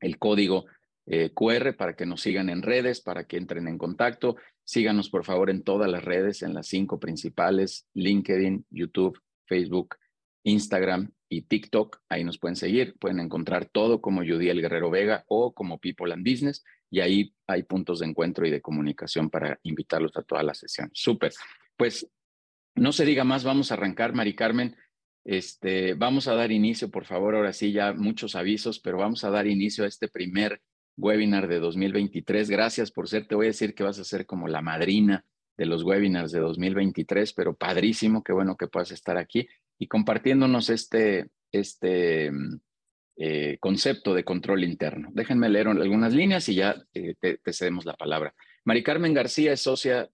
el 0.00 0.18
código 0.18 0.64
eh, 1.06 1.30
QR 1.34 1.76
para 1.76 1.94
que 1.94 2.06
nos 2.06 2.22
sigan 2.22 2.48
en 2.48 2.62
redes, 2.62 3.00
para 3.00 3.24
que 3.24 3.36
entren 3.36 3.68
en 3.68 3.78
contacto. 3.78 4.36
Síganos, 4.64 5.10
por 5.10 5.24
favor, 5.24 5.50
en 5.50 5.62
todas 5.62 5.90
las 5.90 6.04
redes, 6.04 6.42
en 6.42 6.54
las 6.54 6.66
cinco 6.68 6.98
principales, 6.98 7.86
LinkedIn, 7.92 8.66
YouTube, 8.70 9.20
Facebook, 9.46 9.96
Instagram 10.44 11.10
y 11.28 11.42
TikTok. 11.42 12.00
Ahí 12.08 12.22
nos 12.22 12.38
pueden 12.38 12.56
seguir, 12.56 12.94
pueden 12.98 13.20
encontrar 13.20 13.66
todo 13.66 14.00
como 14.00 14.20
Judiel 14.20 14.60
Guerrero 14.60 14.90
Vega 14.90 15.24
o 15.26 15.52
como 15.52 15.78
People 15.78 16.12
and 16.12 16.28
Business 16.28 16.64
y 16.90 17.00
ahí 17.00 17.34
hay 17.48 17.64
puntos 17.64 17.98
de 17.98 18.06
encuentro 18.06 18.46
y 18.46 18.50
de 18.50 18.60
comunicación 18.60 19.30
para 19.30 19.58
invitarlos 19.64 20.16
a 20.16 20.22
toda 20.22 20.42
la 20.42 20.54
sesión. 20.54 20.90
Súper. 20.92 21.32
Pues 21.76 22.08
no 22.76 22.92
se 22.92 23.04
diga 23.04 23.24
más, 23.24 23.42
vamos 23.42 23.70
a 23.70 23.74
arrancar, 23.74 24.12
Mari 24.12 24.34
Carmen. 24.34 24.76
Este, 25.24 25.94
vamos 25.94 26.28
a 26.28 26.34
dar 26.34 26.52
inicio, 26.52 26.90
por 26.90 27.06
favor, 27.06 27.34
ahora 27.34 27.52
sí, 27.52 27.72
ya 27.72 27.94
muchos 27.94 28.36
avisos, 28.36 28.78
pero 28.78 28.98
vamos 28.98 29.24
a 29.24 29.30
dar 29.30 29.46
inicio 29.46 29.84
a 29.84 29.88
este 29.88 30.08
primer 30.08 30.60
webinar 30.96 31.48
de 31.48 31.58
2023. 31.58 32.50
Gracias 32.50 32.90
por 32.90 33.08
ser, 33.08 33.26
te 33.26 33.34
voy 33.34 33.46
a 33.46 33.48
decir 33.48 33.74
que 33.74 33.82
vas 33.82 33.98
a 33.98 34.04
ser 34.04 34.26
como 34.26 34.48
la 34.48 34.60
madrina 34.60 35.24
de 35.56 35.66
los 35.66 35.82
webinars 35.82 36.32
de 36.32 36.40
2023, 36.40 37.32
pero 37.32 37.56
padrísimo, 37.56 38.22
qué 38.22 38.32
bueno 38.32 38.56
que 38.56 38.66
puedas 38.66 38.90
estar 38.90 39.16
aquí 39.16 39.48
y 39.84 39.86
compartiéndonos 39.86 40.70
este, 40.70 41.28
este 41.52 42.30
eh, 43.18 43.58
concepto 43.60 44.14
de 44.14 44.24
control 44.24 44.64
interno. 44.64 45.10
Déjenme 45.12 45.50
leer 45.50 45.68
algunas 45.68 46.14
líneas 46.14 46.48
y 46.48 46.54
ya 46.54 46.74
eh, 46.94 47.14
te, 47.20 47.36
te 47.36 47.52
cedemos 47.52 47.84
la 47.84 47.92
palabra. 47.92 48.34
Mari 48.64 48.82
Carmen 48.82 49.12
García 49.12 49.52
es 49.52 49.60
socia 49.60 50.08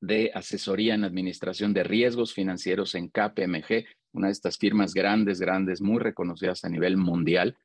de 0.00 0.30
asesoría 0.32 0.94
en 0.94 1.02
administración 1.02 1.74
de 1.74 1.82
riesgos 1.82 2.32
financieros 2.32 2.94
en 2.94 3.08
KPMG, 3.08 3.86
una 4.12 4.28
de 4.28 4.32
estas 4.32 4.56
firmas 4.56 4.94
grandes, 4.94 5.40
grandes, 5.40 5.80
muy 5.80 5.98
reconocidas 5.98 6.64
a 6.64 6.68
nivel 6.68 6.96
mundial. 6.96 7.56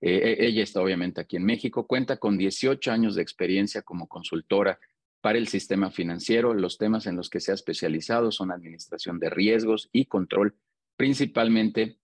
Eh, 0.00 0.36
e, 0.38 0.46
ella 0.46 0.62
está 0.62 0.80
obviamente 0.80 1.20
aquí 1.20 1.38
en 1.38 1.44
México, 1.44 1.88
cuenta 1.88 2.18
con 2.18 2.38
18 2.38 2.92
años 2.92 3.16
de 3.16 3.22
experiencia 3.22 3.82
como 3.82 4.06
consultora 4.06 4.78
para 5.20 5.38
el 5.38 5.48
sistema 5.48 5.90
financiero. 5.90 6.54
Los 6.54 6.78
temas 6.78 7.08
en 7.08 7.16
los 7.16 7.28
que 7.30 7.40
se 7.40 7.50
ha 7.50 7.54
especializado 7.54 8.30
son 8.30 8.52
administración 8.52 9.18
de 9.18 9.28
riesgos 9.28 9.88
y 9.90 10.04
control, 10.04 10.54
principalmente 11.00 11.96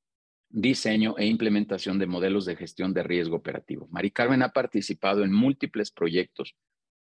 diseño 0.48 1.16
e 1.18 1.26
implementación 1.26 1.98
de 1.98 2.06
modelos 2.06 2.46
de 2.46 2.56
gestión 2.56 2.94
de 2.94 3.02
riesgo 3.02 3.36
operativo. 3.36 3.88
Mari 3.90 4.10
Carmen 4.10 4.40
ha 4.40 4.54
participado 4.54 5.22
en 5.22 5.34
múltiples 5.34 5.90
proyectos 5.90 6.56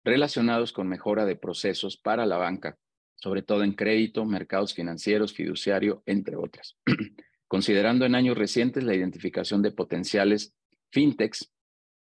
relacionados 0.03 0.73
con 0.73 0.89
mejora 0.89 1.25
de 1.25 1.37
procesos 1.37 1.97
para 1.97 2.27
la 2.27 2.39
banca, 2.39 2.77
sobre 3.15 3.43
todo 3.43 3.63
en 3.63 3.75
crédito, 3.75 4.25
mercados 4.25 4.75
financieros, 4.75 5.33
fiduciario, 5.33 6.03
entre 6.07 6.35
otras. 6.35 6.77
Considerando 7.47 8.05
en 8.05 8.17
años 8.17 8.37
recientes 8.37 8.83
la 8.83 8.97
identificación 8.97 9.63
de 9.63 9.71
potenciales 9.71 10.57
fintechs 10.91 11.53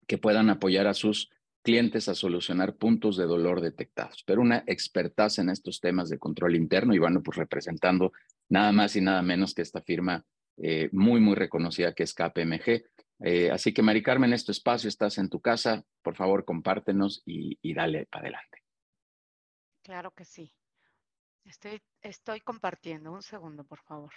que 0.08 0.18
puedan 0.18 0.50
apoyar 0.50 0.88
a 0.88 0.94
sus 0.94 1.30
clientes 1.62 2.10
a 2.10 2.16
solucionar 2.16 2.76
puntos 2.76 3.16
de 3.16 3.28
dolor 3.28 3.62
detectados, 3.62 4.24
pero 4.26 4.42
una 4.42 4.62
expertaz 4.68 5.40
en 5.40 5.50
estos 5.50 5.80
temas 5.80 6.10
de 6.10 6.20
control 6.20 6.58
interno 6.58 6.94
y 6.94 7.00
bueno, 7.00 7.24
pues 7.24 7.38
representando 7.38 8.12
nada 8.50 8.72
más 8.72 8.96
y 8.96 9.02
nada 9.02 9.22
menos 9.22 9.54
que 9.54 9.62
esta 9.62 9.82
firma 9.82 10.26
eh, 10.58 10.90
muy, 10.92 11.20
muy 11.22 11.36
reconocida 11.36 11.94
que 11.94 12.04
es 12.04 12.14
KPMG. 12.14 12.84
Eh, 13.22 13.52
así 13.52 13.74
que, 13.74 13.82
Mari 13.82 14.02
Carmen, 14.02 14.34
este 14.34 14.52
espacio, 14.52 14.88
estás 14.88 15.18
en 15.18 15.30
tu 15.30 15.40
casa, 15.42 15.86
por 16.02 16.16
favor, 16.16 16.46
compártenos 16.46 17.22
y, 17.26 17.58
y 17.62 17.74
dale 17.74 18.06
para 18.06 18.24
adelante. 18.24 18.64
Claro 19.84 20.12
que 20.12 20.26
sí. 20.26 20.54
Estoy, 21.46 21.82
estoy 22.02 22.42
compartiendo. 22.42 23.12
Un 23.12 23.22
segundo, 23.22 23.64
por 23.66 23.80
favor. 23.82 24.14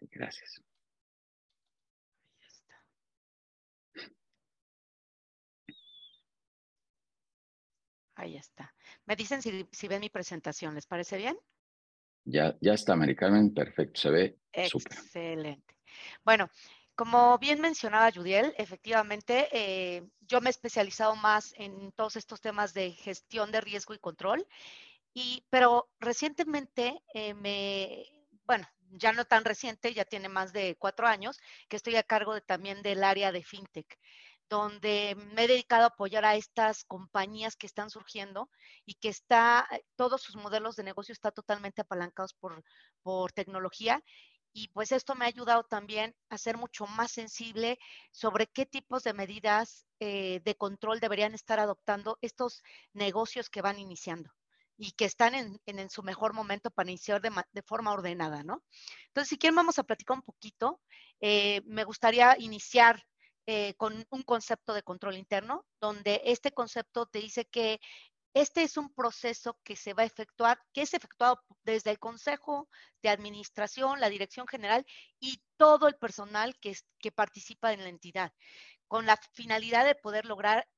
Gracias. 0.00 0.62
Ahí 8.14 8.36
está. 8.36 8.74
Me 9.10 9.16
dicen 9.16 9.42
si, 9.42 9.66
si 9.72 9.88
ven 9.88 9.98
mi 9.98 10.08
presentación, 10.08 10.72
¿les 10.72 10.86
parece 10.86 11.16
bien? 11.16 11.36
Ya, 12.24 12.56
ya 12.60 12.74
está, 12.74 12.94
Mari 12.94 13.16
Carmen, 13.16 13.52
perfecto, 13.52 14.02
se 14.02 14.10
ve 14.10 14.38
súper. 14.68 14.92
Excelente. 14.92 15.74
Bueno, 16.24 16.48
como 16.94 17.36
bien 17.38 17.60
mencionaba 17.60 18.12
Judiel, 18.12 18.54
efectivamente, 18.56 19.48
eh, 19.50 20.06
yo 20.20 20.40
me 20.40 20.48
he 20.48 20.52
especializado 20.52 21.16
más 21.16 21.52
en 21.56 21.90
todos 21.90 22.14
estos 22.14 22.40
temas 22.40 22.72
de 22.72 22.92
gestión 22.92 23.50
de 23.50 23.60
riesgo 23.60 23.94
y 23.94 23.98
control, 23.98 24.46
y, 25.12 25.44
pero 25.50 25.90
recientemente 25.98 27.02
eh, 27.12 27.34
me, 27.34 28.04
bueno, 28.46 28.68
ya 28.90 29.12
no 29.12 29.24
tan 29.24 29.44
reciente, 29.44 29.92
ya 29.92 30.04
tiene 30.04 30.28
más 30.28 30.52
de 30.52 30.76
cuatro 30.78 31.08
años, 31.08 31.40
que 31.68 31.74
estoy 31.74 31.96
a 31.96 32.04
cargo 32.04 32.34
de, 32.34 32.42
también 32.42 32.80
del 32.82 33.02
área 33.02 33.32
de 33.32 33.42
FinTech 33.42 33.98
donde 34.50 35.16
me 35.32 35.44
he 35.44 35.48
dedicado 35.48 35.84
a 35.84 35.86
apoyar 35.86 36.24
a 36.24 36.34
estas 36.34 36.84
compañías 36.84 37.56
que 37.56 37.66
están 37.66 37.88
surgiendo 37.88 38.50
y 38.84 38.94
que 38.94 39.08
está, 39.08 39.66
eh, 39.70 39.84
todos 39.96 40.20
sus 40.20 40.36
modelos 40.36 40.76
de 40.76 40.82
negocio 40.82 41.12
están 41.12 41.32
totalmente 41.32 41.82
apalancados 41.82 42.34
por, 42.34 42.62
por 43.02 43.32
tecnología. 43.32 44.02
Y 44.52 44.68
pues 44.68 44.90
esto 44.90 45.14
me 45.14 45.24
ha 45.24 45.28
ayudado 45.28 45.62
también 45.62 46.16
a 46.28 46.36
ser 46.36 46.56
mucho 46.58 46.84
más 46.86 47.12
sensible 47.12 47.78
sobre 48.10 48.48
qué 48.48 48.66
tipos 48.66 49.04
de 49.04 49.14
medidas 49.14 49.86
eh, 50.00 50.40
de 50.44 50.56
control 50.56 50.98
deberían 50.98 51.34
estar 51.34 51.60
adoptando 51.60 52.18
estos 52.20 52.64
negocios 52.92 53.48
que 53.48 53.62
van 53.62 53.78
iniciando 53.78 54.32
y 54.76 54.92
que 54.92 55.04
están 55.04 55.34
en, 55.34 55.60
en, 55.66 55.90
su 55.90 56.02
mejor 56.02 56.32
momento 56.32 56.70
para 56.70 56.90
iniciar 56.90 57.20
de, 57.20 57.62
forma 57.62 57.92
ordenada, 57.92 58.42
¿no? 58.42 58.64
Entonces, 59.08 59.28
si 59.28 59.38
quieren, 59.38 59.54
vamos 59.54 59.78
a 59.78 59.84
platicar 59.84 60.16
un 60.16 60.22
poquito. 60.22 60.80
Eh, 61.20 61.60
me 61.66 61.84
gustaría 61.84 62.34
iniciar 62.38 63.04
eh, 63.52 63.74
con 63.74 64.06
un 64.10 64.22
concepto 64.22 64.74
de 64.74 64.84
control 64.84 65.16
interno, 65.16 65.66
donde 65.80 66.22
este 66.24 66.52
concepto 66.52 67.06
te 67.06 67.18
dice 67.18 67.46
que 67.46 67.80
este 68.32 68.62
es 68.62 68.76
un 68.76 68.94
proceso 68.94 69.58
que 69.64 69.74
se 69.74 69.92
va 69.92 70.04
a 70.04 70.06
efectuar, 70.06 70.60
que 70.72 70.82
es 70.82 70.94
efectuado 70.94 71.42
desde 71.64 71.90
el 71.90 71.98
Consejo 71.98 72.68
de 73.02 73.08
Administración, 73.08 73.98
la 73.98 74.08
Dirección 74.08 74.46
General 74.46 74.86
y 75.18 75.42
todo 75.56 75.88
el 75.88 75.96
personal 75.96 76.56
que, 76.60 76.76
que 77.00 77.10
participa 77.10 77.72
en 77.72 77.82
la 77.82 77.88
entidad, 77.88 78.32
con 78.86 79.04
la 79.04 79.16
finalidad 79.32 79.84
de 79.84 79.96
poder 79.96 80.26
lograr 80.26 80.68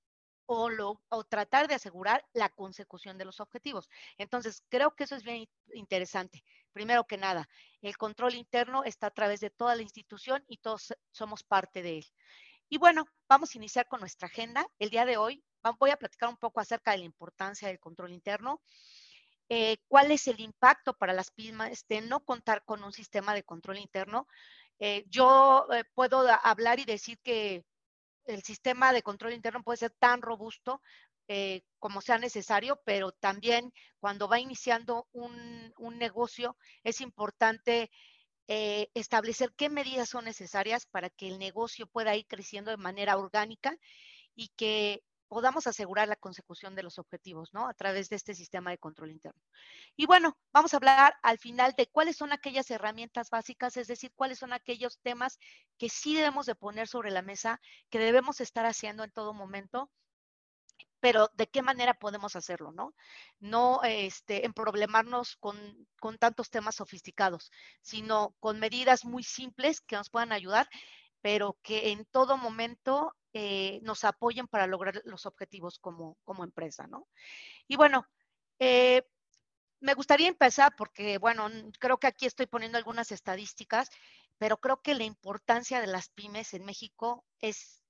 o, 0.47 0.71
lo, 0.71 1.03
o, 1.11 1.25
tratar 1.25 1.69
de 1.69 1.75
asegurar 1.75 2.25
la 2.33 2.49
consecución 2.49 3.19
de 3.19 3.27
los 3.27 3.41
objetivos. 3.41 3.91
Entonces, 4.17 4.63
creo 4.71 4.97
que 4.97 5.05
eso 5.05 5.15
es 5.15 5.25
bien 5.25 5.47
interesante. 5.75 6.43
Primero 6.73 7.07
que 7.07 7.19
nada, 7.19 7.51
el 7.83 7.99
control 7.99 8.35
interno 8.35 8.83
está 8.85 9.09
a 9.09 9.15
través 9.15 9.41
de 9.41 9.51
toda 9.51 9.77
la 9.77 9.83
institución 9.83 10.43
y 10.49 10.57
todos 10.57 10.95
somos 11.11 11.43
parte 11.43 11.83
de 11.83 11.99
él. 11.99 12.07
Y 12.73 12.79
bueno, 12.79 13.07
vamos 13.29 13.55
a 13.55 13.59
iniciar 13.59 13.87
con 13.87 14.01
nuestra 14.01 14.29
agenda. 14.29 14.67
El 14.79 14.89
día 14.89 15.05
de 15.05 15.19
hoy 15.19 15.45
voy 15.79 15.91
a 15.91 15.99
platicar 15.99 16.31
un 16.31 16.39
poco 16.39 16.59
acerca 16.59 16.93
de 16.93 16.99
la 17.01 17.05
importancia 17.05 17.69
del 17.69 17.79
control 17.79 18.13
interno, 18.13 18.63
eh, 19.51 19.77
cuál 19.89 20.11
es 20.11 20.27
el 20.27 20.41
impacto 20.41 20.95
para 20.95 21.13
las 21.13 21.31
pymes 21.33 21.87
de 21.87 22.01
no 22.01 22.25
contar 22.25 22.65
con 22.65 22.83
un 22.83 22.95
sistema 22.95 23.35
de 23.35 23.43
control 23.43 23.77
interno. 23.77 24.27
Eh, 24.79 25.05
yo 25.11 25.67
eh, 25.71 25.85
puedo 25.93 26.27
hablar 26.43 26.81
y 26.81 26.87
decir 26.87 27.19
que 27.23 27.63
el 28.25 28.43
sistema 28.43 28.95
de 28.95 29.03
control 29.03 29.35
interno 29.35 29.63
puede 29.63 29.77
ser 29.77 29.91
tan 29.99 30.23
robusto 30.23 30.81
como 31.79 32.03
sea 32.03 32.19
necesario, 32.19 32.81
pero 32.85 33.13
también 33.13 33.73
cuando 34.01 34.29
va 34.29 34.39
iniciando 34.39 35.09
un, 35.13 35.73
un 35.79 35.99
negocio 35.99 36.59
es 36.85 37.01
importante 37.01 37.91
eh, 38.49 38.89
establecer 38.95 39.53
qué 39.57 39.69
medidas 39.69 40.09
son 40.09 40.25
necesarias 40.25 40.87
para 40.87 41.11
que 41.11 41.29
el 41.29 41.39
negocio 41.39 41.87
pueda 41.87 42.17
ir 42.17 42.27
creciendo 42.27 42.71
de 42.71 42.77
manera 42.77 43.17
orgánica 43.17 43.77
y 44.35 44.49
que 44.57 45.03
podamos 45.33 45.67
asegurar 45.67 46.09
la 46.09 46.17
consecución 46.17 46.75
de 46.75 46.83
los 46.83 46.99
objetivos, 46.99 47.55
¿no? 47.55 47.67
A 47.67 47.73
través 47.73 48.11
de 48.11 48.17
este 48.17 48.35
sistema 48.35 48.71
de 48.71 48.77
control 48.77 49.13
interno. 49.13 49.41
Y 49.97 50.05
bueno, 50.05 50.37
vamos 50.53 50.75
a 50.75 50.77
hablar 50.77 51.15
al 51.23 51.39
final 51.39 51.73
de 51.75 51.87
cuáles 51.87 52.19
son 52.19 52.33
aquellas 52.33 52.71
herramientas 52.71 53.31
básicas, 53.31 53.79
es 53.79 53.87
decir, 53.87 54.13
cuáles 54.15 54.39
son 54.39 54.53
aquellos 54.53 54.99
temas 55.01 55.39
que 55.79 55.89
sí 55.89 56.15
debemos 56.15 56.45
de 56.45 56.55
poner 56.55 56.87
sobre 56.87 57.11
la 57.11 57.23
mesa, 57.23 57.63
que 57.89 57.99
debemos 57.99 58.43
estar 58.43 58.67
haciendo 58.67 59.05
en 59.05 59.11
todo 59.11 59.33
momento 59.33 59.91
pero 61.03 61.33
de 61.35 61.49
qué 61.49 61.63
manera 61.63 61.95
podemos 61.95 62.37
hacerlo, 62.37 62.71
¿no? 62.71 62.95
No 63.41 63.81
este, 63.83 64.47
en 64.47 64.53
problemarnos 64.53 65.35
con, 65.35 65.59
con 65.99 66.17
tantos 66.17 66.49
temas 66.49 66.77
sofisticados, 66.77 67.51
sino 67.81 68.37
con 68.39 68.61
medidas 68.61 69.05
muy 69.05 69.25
simples 69.25 69.81
que 69.81 69.97
nos 69.97 70.11
puedan 70.11 70.31
ayudar, 70.31 70.69
pero 71.21 71.59
que 71.61 71.91
en 71.91 72.05
todo 72.05 72.37
momento 72.37 73.17
eh, 73.33 73.81
nos 73.83 74.05
apoyen 74.05 74.47
para 74.47 74.69
lograr 74.69 75.03
los 75.05 75.27
objetivos 75.27 75.81
como, 75.81 76.19
como 76.23 76.45
empresa, 76.45 76.87
¿no? 76.87 77.09
Y 77.67 77.75
bueno, 77.75 78.07
eh, 78.61 79.03
me 79.81 79.95
gustaría 79.95 80.29
empezar 80.29 80.77
porque, 80.77 81.19
bueno, 81.19 81.49
creo 81.81 81.99
que 81.99 82.07
aquí 82.07 82.27
estoy 82.27 82.47
poniendo 82.47 82.79
algunas 82.79 83.11
estadísticas, 83.11 83.91
pero 84.39 84.59
creo 84.59 84.81
que 84.81 84.95
la 84.95 85.03
importancia 85.03 85.81
de 85.81 85.89
las 85.89 86.11
pymes 86.11 86.55
en 86.55 86.65
México 86.65 87.25
es 87.41 87.82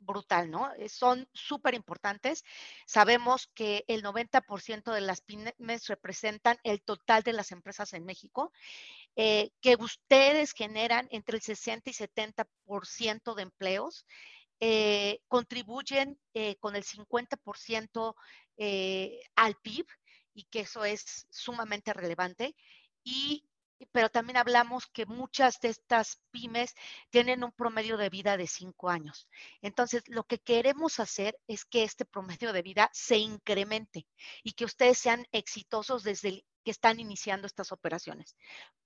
brutal, 0.00 0.50
¿no? 0.50 0.72
Eh, 0.74 0.88
son 0.88 1.28
súper 1.32 1.74
importantes. 1.74 2.44
Sabemos 2.86 3.48
que 3.54 3.84
el 3.86 4.02
90% 4.02 4.92
de 4.92 5.00
las 5.00 5.20
pymes 5.20 5.86
representan 5.86 6.58
el 6.64 6.82
total 6.82 7.22
de 7.22 7.32
las 7.32 7.52
empresas 7.52 7.92
en 7.92 8.04
México, 8.04 8.52
eh, 9.16 9.50
que 9.60 9.76
ustedes 9.76 10.52
generan 10.52 11.08
entre 11.10 11.36
el 11.36 11.42
60 11.42 11.90
y 11.90 11.92
70% 11.92 13.34
de 13.34 13.42
empleos, 13.42 14.06
eh, 14.60 15.20
contribuyen 15.28 16.18
con 16.60 16.76
el 16.76 16.84
50% 16.84 18.14
eh, 18.62 19.22
al 19.36 19.56
PIB 19.56 19.86
y 20.34 20.44
que 20.44 20.60
eso 20.60 20.84
es 20.84 21.26
sumamente 21.30 21.94
relevante. 21.94 22.54
Y 23.02 23.42
pero 23.92 24.08
también 24.10 24.36
hablamos 24.36 24.86
que 24.86 25.06
muchas 25.06 25.60
de 25.60 25.68
estas 25.68 26.20
pymes 26.30 26.74
tienen 27.10 27.44
un 27.44 27.52
promedio 27.52 27.96
de 27.96 28.10
vida 28.10 28.36
de 28.36 28.46
cinco 28.46 28.90
años. 28.90 29.28
Entonces, 29.62 30.02
lo 30.08 30.24
que 30.24 30.38
queremos 30.38 31.00
hacer 31.00 31.38
es 31.46 31.64
que 31.64 31.84
este 31.84 32.04
promedio 32.04 32.52
de 32.52 32.62
vida 32.62 32.90
se 32.92 33.16
incremente 33.16 34.06
y 34.42 34.52
que 34.52 34.64
ustedes 34.64 34.98
sean 34.98 35.26
exitosos 35.32 36.02
desde 36.02 36.28
el 36.28 36.44
que 36.64 36.70
están 36.70 37.00
iniciando 37.00 37.46
estas 37.46 37.72
operaciones. 37.72 38.36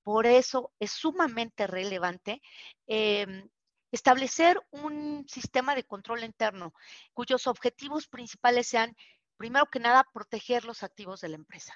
Por 0.03 0.27
eso 0.27 0.73
es 0.79 0.93
sumamente 0.93 1.67
relevante 1.67 2.41
eh, 2.87 3.49
establecer 3.91 4.61
un 4.71 5.25
sistema 5.29 5.75
de 5.75 5.85
control 5.85 6.25
interno 6.25 6.73
cuyos 7.13 7.47
objetivos 7.47 8.09
principales 8.09 8.67
sean, 8.67 8.97
primero 9.37 9.67
que 9.67 9.81
nada, 9.81 10.09
proteger 10.13 10.65
los 10.65 10.83
activos 10.83 11.21
de 11.21 11.29
la 11.29 11.37
empresa. 11.37 11.75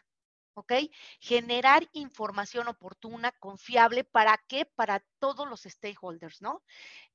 ¿Ok? 0.59 0.73
Generar 1.21 1.89
información 1.93 2.69
oportuna, 2.69 3.33
confiable, 3.33 4.05
¿para 4.05 4.39
qué? 4.49 4.65
Para 4.67 5.05
todos 5.19 5.49
los 5.49 5.63
stakeholders, 5.63 6.43
¿no? 6.43 6.63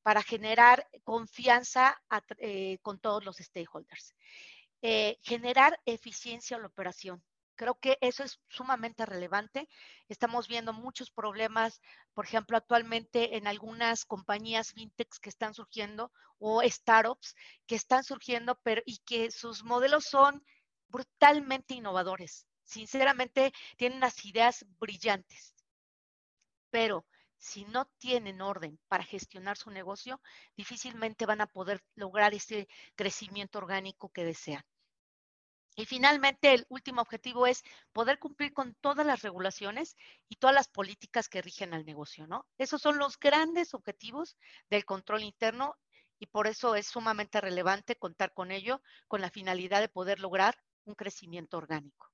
Para 0.01 0.23
generar 0.23 0.87
confianza 1.03 2.01
eh, 2.37 2.79
con 2.81 2.99
todos 2.99 3.23
los 3.23 3.37
stakeholders. 3.37 4.15
Eh, 4.81 5.17
generar 5.21 5.79
eficiencia 5.85 6.55
en 6.55 6.63
la 6.63 6.67
operación. 6.67 7.23
Creo 7.55 7.75
que 7.79 7.97
eso 8.01 8.23
es 8.23 8.39
sumamente 8.49 9.05
relevante. 9.05 9.69
Estamos 10.09 10.47
viendo 10.47 10.73
muchos 10.73 11.11
problemas, 11.11 11.81
por 12.13 12.25
ejemplo, 12.25 12.57
actualmente 12.57 13.37
en 13.37 13.47
algunas 13.47 14.05
compañías 14.05 14.73
fintechs 14.73 15.19
que 15.19 15.29
están 15.29 15.53
surgiendo 15.53 16.11
o 16.39 16.61
startups 16.63 17.35
que 17.67 17.75
están 17.75 18.03
surgiendo 18.03 18.59
pero, 18.63 18.81
y 18.85 18.97
que 19.05 19.31
sus 19.31 19.63
modelos 19.63 20.05
son 20.05 20.43
brutalmente 20.89 21.75
innovadores. 21.75 22.47
Sinceramente, 22.63 23.53
tienen 23.77 23.97
unas 23.99 24.25
ideas 24.25 24.65
brillantes. 24.79 25.55
Pero 26.69 27.05
si 27.37 27.65
no 27.65 27.85
tienen 27.97 28.41
orden 28.41 28.79
para 28.87 29.03
gestionar 29.03 29.57
su 29.57 29.69
negocio, 29.69 30.21
difícilmente 30.55 31.25
van 31.25 31.41
a 31.41 31.47
poder 31.47 31.83
lograr 31.95 32.33
ese 32.33 32.67
crecimiento 32.95 33.59
orgánico 33.59 34.09
que 34.11 34.23
desean. 34.23 34.63
Y 35.75 35.85
finalmente, 35.85 36.53
el 36.53 36.65
último 36.69 37.01
objetivo 37.01 37.47
es 37.47 37.63
poder 37.91 38.19
cumplir 38.19 38.53
con 38.53 38.75
todas 38.75 39.05
las 39.05 39.23
regulaciones 39.23 39.95
y 40.29 40.35
todas 40.35 40.55
las 40.55 40.67
políticas 40.67 41.29
que 41.29 41.41
rigen 41.41 41.73
al 41.73 41.85
negocio, 41.85 42.27
¿no? 42.27 42.47
Esos 42.57 42.81
son 42.81 42.97
los 42.97 43.19
grandes 43.19 43.73
objetivos 43.73 44.37
del 44.69 44.85
control 44.85 45.23
interno 45.23 45.75
y 46.19 46.27
por 46.27 46.47
eso 46.47 46.75
es 46.75 46.87
sumamente 46.87 47.41
relevante 47.41 47.97
contar 47.97 48.33
con 48.33 48.51
ello, 48.51 48.81
con 49.07 49.19
la 49.21 49.31
finalidad 49.31 49.81
de 49.81 49.89
poder 49.89 50.19
lograr 50.19 50.55
un 50.85 50.95
crecimiento 50.95 51.57
orgánico. 51.57 52.12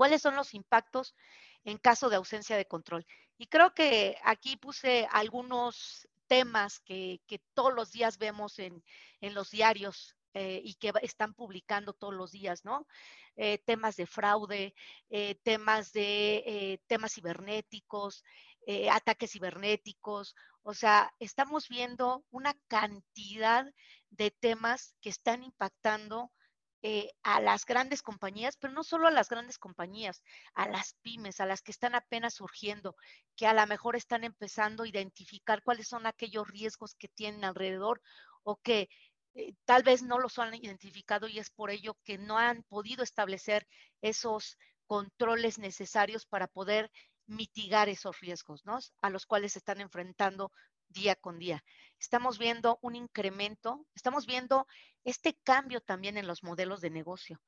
¿Cuáles 0.00 0.22
son 0.22 0.34
los 0.34 0.54
impactos 0.54 1.14
en 1.62 1.76
caso 1.76 2.08
de 2.08 2.16
ausencia 2.16 2.56
de 2.56 2.64
control? 2.64 3.06
Y 3.36 3.48
creo 3.48 3.74
que 3.74 4.16
aquí 4.24 4.56
puse 4.56 5.06
algunos 5.12 6.08
temas 6.26 6.80
que, 6.80 7.20
todos 7.52 7.74
los 7.74 7.92
días 7.92 8.16
vemos 8.16 8.58
en, 8.60 8.82
los 9.20 9.50
diarios 9.50 10.16
eh, 10.32 10.62
y 10.64 10.72
que 10.76 10.90
están 11.02 11.34
publicando 11.34 11.92
todos 11.92 12.14
los 12.14 12.32
días, 12.32 12.64
¿no? 12.64 12.86
Eh, 13.36 13.58
temas 13.58 13.96
de 13.96 14.06
fraude, 14.06 14.74
eh, 15.10 15.34
temas 15.42 15.92
de 15.92 16.80
temas 16.86 17.12
cibernéticos, 17.12 18.24
ataques 18.90 19.32
cibernéticos. 19.32 20.34
O 20.62 20.72
sea, 20.72 21.12
estamos 21.18 21.68
viendo 21.68 22.24
una 22.30 22.54
cantidad 22.68 23.66
de 24.08 24.30
temas 24.30 24.94
que 25.02 25.10
están 25.10 25.42
impactando 25.42 26.32
a 27.22 27.40
las 27.40 27.66
grandes 27.66 28.02
compañías, 28.02 28.56
pero 28.56 28.72
no 28.72 28.82
solo 28.82 29.06
a 29.06 29.10
las 29.10 29.28
grandes 29.28 29.58
compañías, 29.58 30.22
a 30.54 30.68
las 30.68 30.94
pymes, 31.02 31.40
a 31.40 31.46
las 31.46 31.62
que 31.62 31.72
están 31.72 31.94
apenas 31.94 32.34
surgiendo, 32.34 32.96
que 33.36 33.46
a 33.46 33.52
lo 33.52 33.66
mejor 33.66 33.96
están 33.96 34.24
empezando 34.24 34.82
a 34.82 34.88
identificar 34.88 35.62
cuáles 35.62 35.88
son 35.88 36.06
aquellos 36.06 36.48
riesgos 36.48 36.94
que 36.94 37.08
tienen 37.08 37.44
alrededor 37.44 38.00
o 38.42 38.56
que 38.56 38.88
eh, 39.34 39.54
tal 39.64 39.82
vez 39.82 40.02
no 40.02 40.18
los 40.18 40.38
han 40.38 40.54
identificado 40.54 41.28
y 41.28 41.38
es 41.38 41.50
por 41.50 41.70
ello 41.70 41.96
que 42.04 42.18
no 42.18 42.38
han 42.38 42.62
podido 42.64 43.02
establecer 43.02 43.66
esos 44.00 44.56
controles 44.86 45.58
necesarios 45.58 46.26
para 46.26 46.48
poder 46.48 46.90
mitigar 47.26 47.88
esos 47.88 48.18
riesgos, 48.20 48.64
¿no? 48.66 48.78
A 49.02 49.10
los 49.10 49.24
cuales 49.26 49.52
se 49.52 49.60
están 49.60 49.80
enfrentando 49.80 50.50
día 50.90 51.16
con 51.16 51.38
día. 51.38 51.64
Estamos 51.98 52.38
viendo 52.38 52.78
un 52.82 52.94
incremento, 52.94 53.86
estamos 53.94 54.26
viendo 54.26 54.66
este 55.04 55.34
cambio 55.42 55.80
también 55.80 56.16
en 56.16 56.26
los 56.26 56.42
modelos 56.42 56.80
de 56.80 56.90
negocio. 56.90 57.40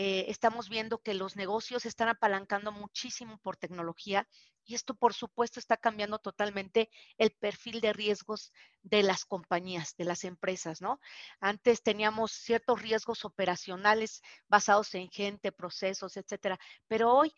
Eh, 0.00 0.26
estamos 0.30 0.68
viendo 0.68 1.02
que 1.02 1.12
los 1.12 1.34
negocios 1.34 1.84
están 1.84 2.08
apalancando 2.08 2.70
muchísimo 2.70 3.38
por 3.38 3.56
tecnología 3.56 4.28
y 4.64 4.74
esto, 4.74 4.94
por 4.94 5.12
supuesto, 5.12 5.58
está 5.58 5.76
cambiando 5.76 6.20
totalmente 6.20 6.88
el 7.16 7.32
perfil 7.32 7.80
de 7.80 7.92
riesgos 7.92 8.52
de 8.82 9.02
las 9.02 9.24
compañías, 9.24 9.96
de 9.96 10.04
las 10.04 10.22
empresas, 10.22 10.80
¿no? 10.80 11.00
Antes 11.40 11.82
teníamos 11.82 12.30
ciertos 12.30 12.80
riesgos 12.80 13.24
operacionales 13.24 14.22
basados 14.46 14.94
en 14.94 15.08
gente, 15.10 15.50
procesos, 15.50 16.16
etcétera, 16.16 16.60
pero 16.86 17.12
hoy 17.12 17.34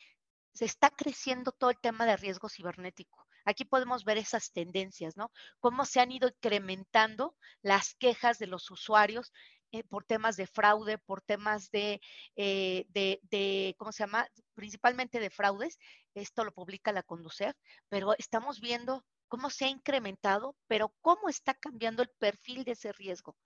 se 0.53 0.67
está 0.67 0.91
creciendo 0.91 1.53
todo 1.53 1.71
el 1.71 1.81
tema 1.81 2.05
de 2.05 2.17
riesgo 2.19 2.49
cibernético. 2.51 3.20
Aquí 3.45 3.65
podemos 3.65 4.05
ver 4.05 4.19
esas 4.19 4.53
tendencias, 4.53 5.17
¿no? 5.17 5.31
Cómo 5.59 5.85
se 5.85 6.01
han 6.01 6.13
ido 6.13 6.29
incrementando 6.29 7.37
las 7.63 7.95
quejas 7.95 8.39
de 8.39 8.47
los 8.47 8.71
usuarios 8.71 9.33
eh, 9.73 9.85
por 9.85 10.05
temas 10.05 10.37
de 10.37 10.47
fraude, 10.47 10.99
por 10.99 11.23
temas 11.23 11.71
de, 11.71 12.01
eh, 12.37 12.87
de, 12.89 13.21
de, 13.31 13.75
¿cómo 13.79 13.93
se 13.93 14.03
llama? 14.03 14.27
Principalmente 14.55 15.21
de 15.21 15.31
fraudes. 15.31 15.79
Esto 16.15 16.45
lo 16.45 16.53
publica 16.53 16.93
la 16.93 17.05
Conducef, 17.05 17.57
pero 17.89 18.15
estamos 18.19 18.61
viendo 18.61 19.05
cómo 19.29 19.49
se 19.49 19.67
ha 19.67 19.69
incrementado, 19.69 20.57
pero 20.67 20.93
cómo 21.01 21.29
está 21.29 21.55
cambiando 21.55 22.03
el 22.03 22.11
perfil 22.19 22.65
de 22.65 22.73
ese 22.73 22.93
riesgo. 22.93 23.37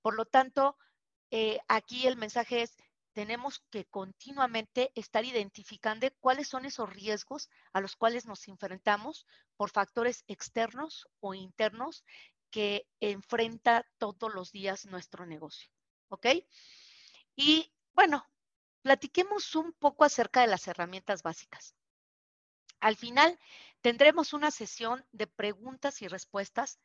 Por 0.00 0.16
lo 0.16 0.24
tanto, 0.24 0.78
eh, 1.30 1.58
aquí 1.68 2.06
el 2.06 2.16
mensaje 2.16 2.62
es, 2.62 2.74
tenemos 3.16 3.60
que 3.70 3.86
continuamente 3.86 4.92
estar 4.94 5.24
identificando 5.24 6.06
cuáles 6.20 6.48
son 6.48 6.66
esos 6.66 6.92
riesgos 6.92 7.48
a 7.72 7.80
los 7.80 7.96
cuales 7.96 8.26
nos 8.26 8.46
enfrentamos 8.46 9.24
por 9.56 9.70
factores 9.70 10.22
externos 10.26 11.08
o 11.20 11.32
internos 11.32 12.04
que 12.50 12.86
enfrenta 13.00 13.86
todos 13.96 14.34
los 14.34 14.52
días 14.52 14.84
nuestro 14.84 15.24
negocio. 15.24 15.70
¿Ok? 16.10 16.26
Y 17.34 17.72
bueno, 17.94 18.22
platiquemos 18.82 19.54
un 19.54 19.72
poco 19.72 20.04
acerca 20.04 20.42
de 20.42 20.48
las 20.48 20.68
herramientas 20.68 21.22
básicas. 21.22 21.74
Al 22.80 22.96
final 22.96 23.38
tendremos 23.80 24.34
una 24.34 24.50
sesión 24.50 25.06
de 25.12 25.26
preguntas 25.26 26.02
y 26.02 26.08
respuestas 26.08 26.78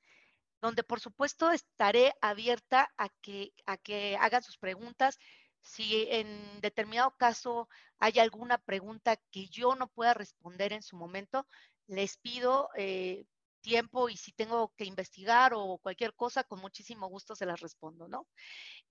donde 0.62 0.84
por 0.84 1.02
supuesto 1.02 1.52
estaré 1.52 2.14
abierta 2.22 2.90
a 2.96 3.10
que, 3.10 3.54
a 3.66 3.76
que 3.76 4.16
hagan 4.16 4.44
sus 4.44 4.58
preguntas. 4.58 5.20
Si 5.62 6.08
en 6.10 6.60
determinado 6.62 7.16
caso 7.18 7.70
hay 8.00 8.20
alguna 8.20 8.58
pregunta 8.58 9.18
que 9.32 9.48
yo 9.48 9.76
no 9.76 9.88
pueda 9.88 10.14
responder 10.14 10.74
en 10.74 10.82
su 10.82 10.98
momento, 10.98 11.48
les 11.88 12.18
pido 12.18 12.70
eh, 12.76 13.26
tiempo 13.62 14.10
y 14.10 14.18
si 14.18 14.32
tengo 14.32 14.74
que 14.76 14.86
investigar 14.86 15.54
o 15.56 15.78
cualquier 15.78 16.14
cosa, 16.16 16.44
con 16.44 16.60
muchísimo 16.60 17.08
gusto 17.08 17.36
se 17.36 17.46
las 17.46 17.60
respondo, 17.60 18.08
¿no? 18.08 18.28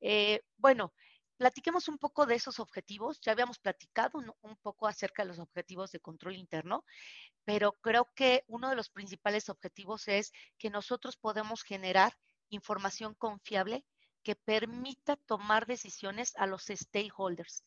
Eh, 0.01 0.43
bueno, 0.57 0.95
platiquemos 1.37 1.89
un 1.89 1.99
poco 1.99 2.27
de 2.27 2.35
esos 2.37 2.61
objetivos. 2.61 3.21
Ya 3.21 3.33
habíamos 3.33 3.59
platicado 3.59 4.19
un, 4.19 4.57
poco 4.63 4.87
acerca 4.87 5.23
de 5.23 5.29
los 5.29 5.39
objetivos 5.39 5.91
de 5.91 6.01
control 6.01 6.37
interno, 6.37 6.85
pero 7.45 7.73
creo 7.81 8.09
que 8.15 8.45
uno 8.47 8.69
de 8.69 8.77
los 8.77 8.91
principales 8.91 9.49
objetivos 9.49 10.07
es 10.09 10.33
que 10.59 10.71
nosotros 10.71 11.17
podemos 11.17 11.63
generar 11.63 12.13
información 12.51 13.15
confiable 13.15 13.85
que 14.23 14.37
permita 14.37 15.17
tomar 15.17 15.67
decisiones 15.67 16.35
a 16.37 16.47
los 16.47 16.65
stakeholders. 16.65 17.65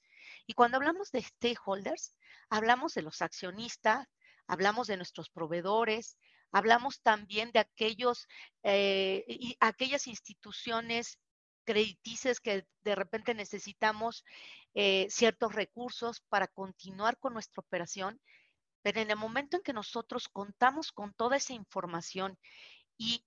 Y 0.48 0.54
cuando 0.54 0.78
hablamos 0.78 1.12
de 1.12 1.22
stakeholders, 1.22 2.16
hablamos 2.50 2.94
de 2.94 3.02
los 3.02 3.22
accionistas, 3.22 4.08
hablamos 4.48 4.88
de 4.88 4.98
nuestros 4.98 5.30
proveedores, 5.30 6.18
Hablamos 6.54 7.02
también 7.02 7.52
de 7.52 7.60
aquellos, 7.60 8.28
eh, 8.62 9.26
y 9.28 9.58
aquellas 9.60 10.06
instituciones 10.06 11.18
crediticias 11.66 12.40
que 12.40 12.68
de 12.84 12.94
repente 12.94 13.34
necesitamos 13.34 14.24
eh, 14.76 15.08
ciertos 15.10 15.56
recursos 15.56 16.22
para 16.30 16.48
continuar 16.48 17.18
con 17.18 17.34
nuestra 17.34 17.62
operación, 17.62 18.22
pero 18.84 19.02
en 19.02 19.10
el 19.10 19.18
momento 19.18 19.58
en 19.58 19.64
que 19.64 19.74
nosotros 19.74 20.30
contamos 20.30 20.92
con 20.92 21.12
toda 21.16 21.38
esa 21.38 21.54
información 21.54 22.38
y 23.00 23.26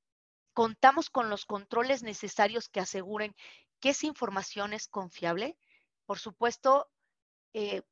contamos 0.56 1.10
con 1.10 1.28
los 1.28 1.44
controles 1.44 2.02
necesarios 2.02 2.70
que 2.70 2.80
aseguren 2.80 3.36
que 3.78 3.90
esa 3.90 4.06
información 4.06 4.72
es 4.72 4.88
confiable, 4.88 5.58
por 6.06 6.18
supuesto, 6.18 6.90
eh, 7.52 7.82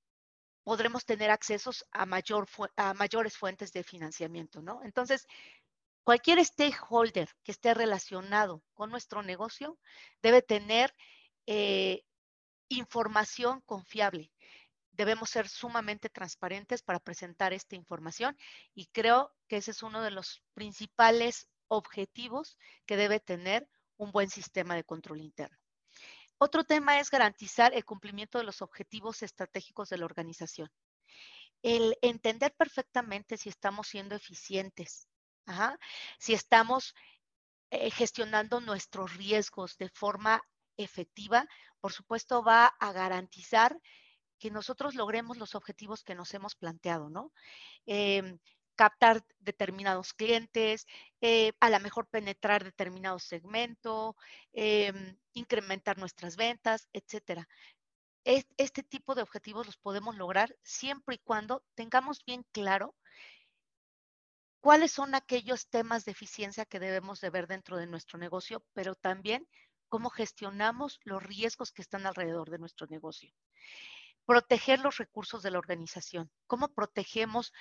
podremos 0.63 1.05
tener 1.05 1.31
accesos 1.31 1.85
a, 1.91 2.07
mayor, 2.07 2.49
a 2.77 2.95
mayores 2.95 3.37
fuentes 3.37 3.71
de 3.75 3.85
financiamiento, 3.85 4.63
¿no? 4.63 4.81
Entonces, 4.83 5.27
cualquier 6.05 6.43
stakeholder 6.43 7.29
que 7.43 7.53
esté 7.53 7.75
relacionado 7.75 8.63
con 8.73 8.89
nuestro 8.89 9.23
negocio 9.23 9.79
debe 10.23 10.41
tener 10.41 10.95
eh, 11.45 12.03
información 12.71 13.61
confiable. 13.67 14.33
Debemos 14.91 15.29
ser 15.29 15.51
sumamente 15.51 16.09
transparentes 16.09 16.83
para 16.83 16.99
presentar 16.99 17.53
esta 17.53 17.77
información 17.77 18.39
y 18.75 18.87
creo 18.87 19.35
que 19.49 19.59
ese 19.59 19.73
es 19.73 19.83
uno 19.83 20.01
de 20.01 20.13
los 20.13 20.43
principales 20.55 21.47
objetivos 21.69 22.59
que 22.87 22.97
debe 22.97 23.21
tener 23.21 23.69
un 23.97 24.13
buen 24.13 24.31
sistema 24.31 24.75
de 24.75 24.85
control 24.85 25.21
interno. 25.21 25.57
Otro 26.39 26.65
tema 26.65 26.99
es 26.99 27.11
garantizar 27.11 27.73
el 27.75 27.85
cumplimiento 27.85 28.39
de 28.39 28.45
los 28.45 28.61
objetivos 28.61 29.23
estratégicos 29.23 29.89
de 29.89 29.99
la 29.99 30.05
organización. 30.05 30.71
El 31.63 31.97
entender 32.03 32.55
perfectamente 32.55 33.37
si 33.39 33.49
estamos 33.49 33.89
siendo 33.89 34.15
eficientes, 34.15 35.09
si 36.19 36.35
estamos 36.35 36.95
eh, 37.71 37.91
gestionando 37.91 38.61
nuestros 38.61 39.15
riesgos 39.17 39.77
de 39.79 39.89
forma 39.89 40.43
efectiva, 40.77 41.47
por 41.81 41.93
supuesto 41.93 42.43
va 42.43 42.67
a 42.67 42.93
garantizar 42.93 43.79
que 44.39 44.51
nosotros 44.51 44.95
logremos 44.95 45.37
los 45.39 45.55
objetivos 45.55 46.03
que 46.03 46.15
nos 46.15 46.35
hemos 46.35 46.55
planteado, 46.55 47.09
¿no? 47.09 47.33
Em, 47.87 48.39
captar 48.77 49.25
determinados 49.41 50.13
clientes, 50.15 50.87
eh, 51.21 51.53
a 51.61 51.71
lo 51.71 51.81
mejor 51.81 52.09
penetrar 52.09 52.65
determinado 52.65 53.19
segmento, 53.19 54.17
em, 54.53 55.17
incrementar 55.33 55.99
nuestras 55.99 56.37
ventas, 56.37 56.89
etcétera. 56.93 57.49
este 58.25 58.83
tipo 58.83 59.15
de 59.15 59.23
objetivos 59.23 59.67
los 59.67 59.77
podemos 59.77 60.17
lograr 60.17 60.57
siempre 60.63 61.17
y 61.17 61.19
cuando 61.19 61.63
tengamos 61.75 62.25
bien 62.25 62.43
claro 62.53 62.95
cuáles 64.65 64.93
son 64.93 65.15
aquellos 65.15 65.69
temas 65.69 66.07
de 66.07 66.13
eficiencia 66.13 66.65
que 66.65 66.81
debemos 66.81 67.21
de 67.21 67.29
ver 67.29 67.47
dentro 67.47 67.77
de 67.77 67.87
nuestro 67.87 68.19
negocio, 68.19 68.65
pero 68.73 68.95
también 68.95 69.47
cómo 69.91 70.09
gestionamos 70.09 71.01
los 71.05 71.23
riesgos 71.23 71.71
que 71.71 71.83
están 71.83 72.07
alrededor 72.07 72.49
de 72.49 72.59
nuestro 72.59 72.87
negocio. 72.87 73.31
Proteger 74.25 74.81
los 74.81 74.97
recursos 74.97 75.43
de 75.43 75.51
la 75.51 75.59
organización, 75.59 76.31
cómo 76.47 76.69
protegemos 76.73 77.53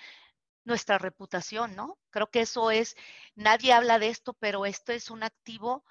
nuestra 0.66 0.98
reputación, 0.98 1.76
¿no? 1.76 1.98
Creo 2.10 2.30
que 2.30 2.42
eso 2.42 2.72
es, 2.72 2.96
nadie 3.36 3.74
habla 3.74 4.00
de 4.00 4.08
esto, 4.08 4.34
pero 4.34 4.66
esto 4.66 4.92
es 4.92 5.10
un 5.10 5.24
activo 5.24 5.84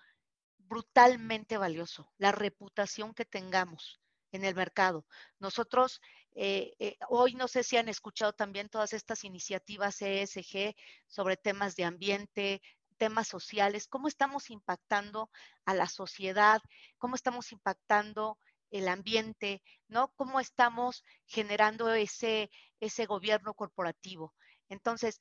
brutalmente 0.59 1.59
valioso, 1.59 2.13
la 2.19 2.33
reputación 2.33 3.15
que 3.15 3.25
tengamos 3.25 4.01
en 4.33 4.45
el 4.45 4.55
mercado. 4.55 5.07
Nosotros 5.39 6.01
eh, 6.35 6.75
eh, 6.79 6.97
hoy 7.09 7.35
no 7.35 7.47
sé 7.49 7.63
si 7.63 7.77
han 7.77 7.89
escuchado 7.89 8.33
también 8.33 8.71
todas 8.71 8.95
estas 8.95 9.25
iniciativas 9.25 10.01
ESG 10.01 10.75
sobre 11.07 11.37
temas 11.37 11.77
de 11.77 11.85
ambiente, 11.85 12.63
temas 12.97 13.29
sociales, 13.29 13.87
cómo 13.87 14.09
estamos 14.09 14.49
impactando 14.51 15.31
a 15.67 15.75
la 15.75 15.89
sociedad, 15.89 16.63
cómo 16.99 17.17
estamos 17.17 17.53
impactando 17.53 18.39
el 18.71 18.89
ambiente, 18.89 19.63
¿no? 19.89 20.13
Cómo 20.17 20.41
estamos 20.41 21.05
generando 21.27 21.93
ese, 21.93 22.51
ese 22.81 23.05
gobierno 23.05 23.53
corporativo. 23.53 24.35
Entonces, 24.73 25.21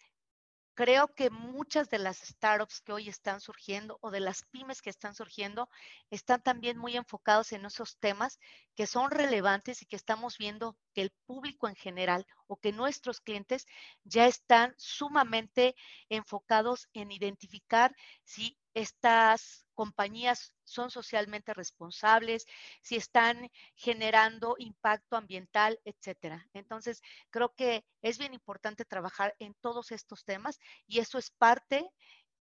creo 0.73 1.13
que 1.13 1.29
muchas 1.29 1.89
de 1.89 1.99
las 1.99 2.19
startups 2.19 2.81
que 2.81 2.93
hoy 2.93 3.09
están 3.09 3.41
surgiendo 3.41 3.97
o 4.01 4.09
de 4.09 4.21
las 4.21 4.43
pymes 4.43 4.81
que 4.81 4.89
están 4.89 5.13
surgiendo 5.13 5.69
están 6.09 6.41
también 6.41 6.77
muy 6.77 6.95
enfocados 6.95 7.51
en 7.51 7.65
esos 7.65 7.97
temas 7.97 8.39
que 8.75 8.87
son 8.87 9.11
relevantes 9.11 9.81
y 9.81 9.85
que 9.85 9.97
estamos 9.97 10.37
viendo 10.37 10.77
que 10.93 11.01
el 11.01 11.11
público 11.25 11.67
en 11.67 11.75
general 11.75 12.25
o 12.47 12.57
que 12.57 12.71
nuestros 12.71 13.19
clientes 13.19 13.67
ya 14.03 14.25
están 14.25 14.73
sumamente 14.77 15.75
enfocados 16.09 16.87
en 16.93 17.11
identificar 17.11 17.93
si 18.23 18.57
estas 18.73 19.67
compañías 19.81 20.53
son 20.63 20.91
socialmente 20.91 21.55
responsables, 21.55 22.45
si 22.83 22.97
están 22.97 23.49
generando 23.75 24.55
impacto 24.59 25.15
ambiental, 25.17 25.79
etcétera. 25.83 26.45
Entonces, 26.53 27.01
creo 27.31 27.55
que 27.55 27.83
es 28.03 28.19
bien 28.19 28.35
importante 28.35 28.85
trabajar 28.85 29.33
en 29.39 29.55
todos 29.59 29.91
estos 29.91 30.23
temas 30.23 30.59
y 30.85 30.99
eso 30.99 31.17
es 31.17 31.31
parte 31.31 31.89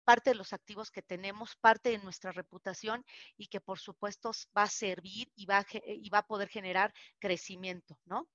parte 0.03 0.31
de 0.31 0.35
los 0.35 0.51
activos 0.51 0.91
que 0.91 1.03
tenemos, 1.03 1.55
parte 1.55 1.91
de 1.91 1.99
nuestra 1.99 2.31
reputación 2.31 3.05
y 3.37 3.47
que 3.47 3.61
por 3.61 3.79
supuesto 3.79 4.31
va 4.57 4.63
a 4.63 4.67
servir 4.67 5.31
y 5.35 5.45
va 5.45 5.59
a, 5.59 5.65
y 5.71 6.09
va 6.09 6.19
a 6.19 6.27
poder 6.27 6.49
generar 6.49 6.91
crecimiento, 7.19 7.99
¿no? 8.05 8.27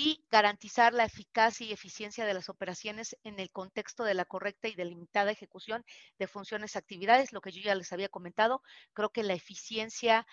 Y 0.00 0.24
garantizar 0.30 0.94
la 0.94 1.04
eficacia 1.04 1.66
y 1.66 1.72
eficiencia 1.72 2.24
de 2.24 2.32
las 2.32 2.48
operaciones 2.48 3.16
en 3.24 3.40
el 3.40 3.50
contexto 3.50 4.04
de 4.04 4.14
la 4.14 4.24
correcta 4.24 4.68
y 4.68 4.76
delimitada 4.76 5.32
ejecución 5.32 5.84
de 6.20 6.28
funciones 6.28 6.76
y 6.76 6.78
actividades, 6.78 7.32
lo 7.32 7.40
que 7.40 7.50
yo 7.50 7.60
ya 7.60 7.74
les 7.74 7.92
había 7.92 8.08
comentado. 8.08 8.62
Creo 8.92 9.10
que 9.10 9.24
la 9.24 9.34
eficiencia 9.34 10.24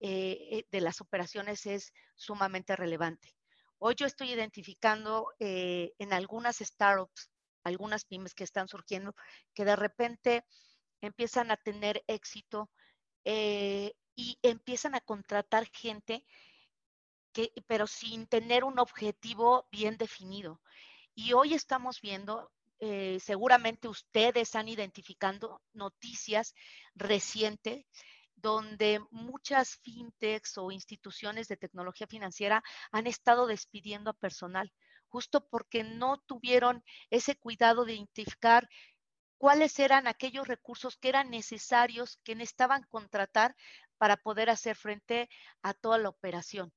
eh, 0.00 0.38
eh, 0.50 0.64
de 0.70 0.80
las 0.80 1.02
operaciones 1.02 1.66
es 1.66 1.92
sumamente 2.16 2.74
relevante. 2.76 3.36
Hoy 3.76 3.94
yo 3.94 4.06
estoy 4.06 4.32
identificando 4.32 5.26
eh, 5.38 5.92
en 5.98 6.14
algunas 6.14 6.56
startups, 6.56 7.30
algunas 7.62 8.06
pymes 8.06 8.32
que 8.32 8.44
están 8.44 8.68
surgiendo, 8.68 9.14
que 9.52 9.66
de 9.66 9.76
repente 9.76 10.46
empiezan 11.02 11.50
a 11.50 11.58
tener 11.58 12.02
éxito 12.06 12.70
y 13.22 14.38
empiezan 14.42 14.94
a 14.94 15.00
contratar 15.00 15.66
gente 15.66 16.24
pero 17.66 17.86
sin 17.86 18.26
tener 18.26 18.64
un 18.64 18.78
objetivo 18.78 19.68
bien 19.70 19.96
definido. 19.96 20.60
Y 21.14 21.32
hoy 21.32 21.54
estamos 21.54 22.00
viendo, 22.00 22.50
eh, 22.78 23.18
seguramente 23.20 23.88
ustedes 23.88 24.54
han 24.54 24.68
identificando 24.68 25.60
noticias 25.72 26.54
recientes 26.94 27.86
donde 28.36 29.00
muchas 29.10 29.76
fintechs 29.82 30.56
o 30.56 30.70
instituciones 30.70 31.48
de 31.48 31.56
tecnología 31.56 32.06
financiera 32.06 32.62
han 32.90 33.06
estado 33.06 33.46
despidiendo 33.46 34.10
a 34.10 34.14
personal, 34.14 34.72
justo 35.08 35.46
porque 35.48 35.84
no 35.84 36.18
tuvieron 36.26 36.82
ese 37.10 37.36
cuidado 37.36 37.84
de 37.84 37.94
identificar 37.94 38.68
cuáles 39.36 39.78
eran 39.78 40.06
aquellos 40.06 40.46
recursos 40.46 40.96
que 40.96 41.08
eran 41.08 41.30
necesarios, 41.30 42.18
que 42.24 42.34
necesitaban 42.34 42.84
contratar 42.84 43.56
para 43.98 44.16
poder 44.16 44.50
hacer 44.50 44.76
frente 44.76 45.28
a 45.62 45.74
toda 45.74 45.98
la 45.98 46.08
operación. 46.08 46.72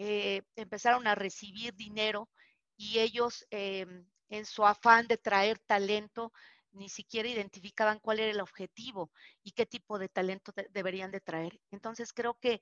Eh, 0.00 0.42
empezaron 0.54 1.08
a 1.08 1.16
recibir 1.16 1.74
dinero 1.74 2.28
y 2.76 3.00
ellos 3.00 3.44
em, 3.50 4.06
en 4.28 4.46
su 4.46 4.64
afán 4.64 5.08
de 5.08 5.18
traer 5.18 5.58
talento 5.58 6.32
ni 6.70 6.88
siquiera 6.88 7.28
identificaban 7.28 7.98
cuál 7.98 8.20
era 8.20 8.30
el 8.30 8.40
objetivo 8.40 9.10
y 9.42 9.50
qué 9.52 9.66
tipo 9.66 9.98
de 9.98 10.08
talento 10.08 10.52
deberían 10.70 11.10
de 11.10 11.20
traer. 11.20 11.60
Entonces 11.72 12.12
creo 12.12 12.34
que 12.38 12.60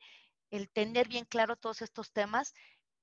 el 0.50 0.70
tener 0.70 1.08
bien 1.08 1.26
claro 1.26 1.56
todos 1.56 1.82
estos 1.82 2.10
temas, 2.10 2.54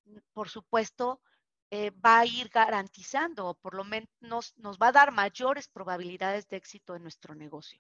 mm, 0.06 0.17
por 0.34 0.50
supuesto, 0.50 1.22
eh, 1.69 1.91
va 1.91 2.19
a 2.19 2.26
ir 2.26 2.50
garantizando 2.50 3.48
o 3.48 3.54
por 3.56 3.76
lo 3.76 3.84
menos 3.84 4.54
nos 4.58 4.78
va 4.80 4.88
a 4.88 4.91
dar 4.91 5.12
mayores 5.12 5.67
probabilidades 5.67 6.48
de 6.48 6.58
éxito 6.58 6.96
en 6.96 7.04
nuestro 7.04 7.36
negocio. 7.36 7.80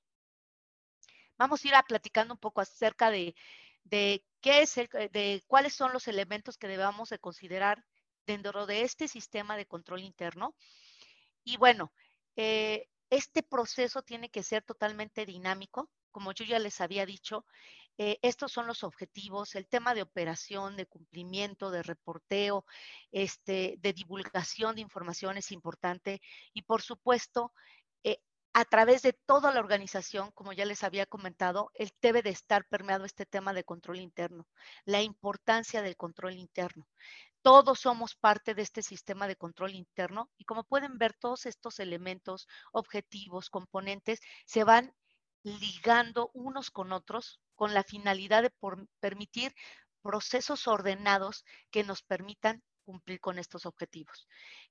Vamos 1.37 1.63
a 1.63 1.67
ir 1.67 1.75
a 1.75 1.83
platicando 1.83 2.35
un 2.35 2.39
poco 2.39 2.61
acerca 2.61 3.09
de 3.09 3.35
de 3.83 4.23
qué 4.41 4.61
es 4.61 4.77
eh, 4.77 4.89
de 5.11 5.43
cuáles 5.47 5.73
son 5.73 5.93
los 5.93 6.07
elementos 6.07 6.57
que 6.57 6.67
debamos 6.67 7.09
de 7.09 7.19
considerar 7.19 7.83
dentro 8.25 8.65
de 8.65 8.81
este 8.81 9.07
sistema 9.07 9.57
de 9.57 9.65
control 9.65 10.01
interno. 10.01 10.55
Y 11.43 11.57
bueno, 11.57 11.91
eh, 12.35 12.87
este 13.09 13.43
proceso 13.43 14.01
tiene 14.01 14.29
que 14.29 14.43
ser 14.43 14.63
totalmente 14.63 15.25
dinámico. 15.25 15.89
Como 16.11 16.31
yo 16.31 16.45
ya 16.45 16.59
les 16.59 16.79
había 16.79 17.05
dicho, 17.05 17.45
eh, 17.97 18.17
estos 18.23 18.51
son 18.51 18.65
los 18.65 18.83
objetivos, 18.83 19.53
el 19.55 19.67
tema 19.67 19.93
de 19.93 20.01
operación, 20.01 20.75
de 20.75 20.87
cumplimiento, 20.87 21.69
de 21.69 21.83
reporteo, 21.83 22.65
este, 23.11 23.75
de 23.79 23.93
divulgación 23.93 24.75
de 24.75 24.81
información 24.81 25.37
es 25.37 25.51
importante 25.51 26.19
y 26.53 26.63
por 26.63 26.81
supuesto 26.81 27.53
a 28.53 28.65
través 28.65 29.01
de 29.01 29.13
toda 29.13 29.51
la 29.51 29.59
organización, 29.59 30.31
como 30.31 30.53
ya 30.53 30.65
les 30.65 30.83
había 30.83 31.07
comentado, 31.07 31.71
él 31.73 31.91
debe 32.01 32.21
de 32.21 32.29
estar 32.29 32.65
permeado 32.67 33.05
este 33.05 33.25
tema 33.25 33.51
de 33.51 33.63
control 33.63 33.99
interno, 33.99 34.47
la 34.85 35.01
importancia 35.01 35.81
del 35.81 35.97
control 35.97 36.33
interno. 36.33 36.87
Todos 37.41 37.79
somos 37.79 38.15
parte 38.15 38.53
de 38.53 38.61
este 38.61 38.83
sistema 38.83 39.27
de 39.27 39.35
control 39.35 39.73
interno 39.73 40.29
y 40.37 40.45
como 40.45 40.63
pueden 40.63 40.97
ver, 40.97 41.13
todos 41.13 41.45
estos 41.47 41.79
elementos, 41.79 42.47
objetivos, 42.71 43.49
componentes, 43.49 44.21
se 44.45 44.63
van 44.63 44.93
ligando 45.43 46.29
unos 46.33 46.71
con 46.71 46.93
otros 46.93 47.41
con 47.55 47.73
la 47.73 47.83
finalidad 47.83 48.43
de 48.43 48.53
permitir 48.99 49.53
procesos 50.01 50.67
ordenados 50.67 51.43
que 51.71 51.83
nos 51.83 52.01
permitan 52.03 52.63
cumplir 52.83 53.19
con 53.19 53.39
estos 53.39 53.65
objetivos. 53.65 54.27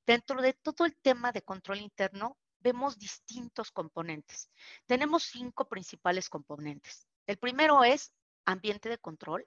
Dentro 0.07 0.41
de 0.41 0.53
todo 0.53 0.85
el 0.85 0.97
tema 0.97 1.33
de 1.33 1.43
control 1.43 1.79
interno, 1.79 2.39
vemos 2.63 2.99
distintos 2.99 3.71
componentes. 3.71 4.51
Tenemos 4.87 5.25
cinco 5.25 5.69
principales 5.69 6.29
componentes. 6.29 7.07
El 7.27 7.39
primero 7.39 7.85
es 7.85 8.13
ambiente 8.45 8.89
de 8.89 8.99
control. 8.99 9.47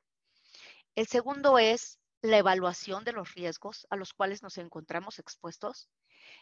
El 0.96 1.08
segundo 1.08 1.58
es 1.58 2.00
la 2.22 2.38
evaluación 2.38 3.04
de 3.04 3.14
los 3.14 3.34
riesgos 3.34 3.86
a 3.90 3.96
los 3.96 4.14
cuales 4.14 4.44
nos 4.44 4.58
encontramos 4.58 5.20
expuestos. 5.20 5.90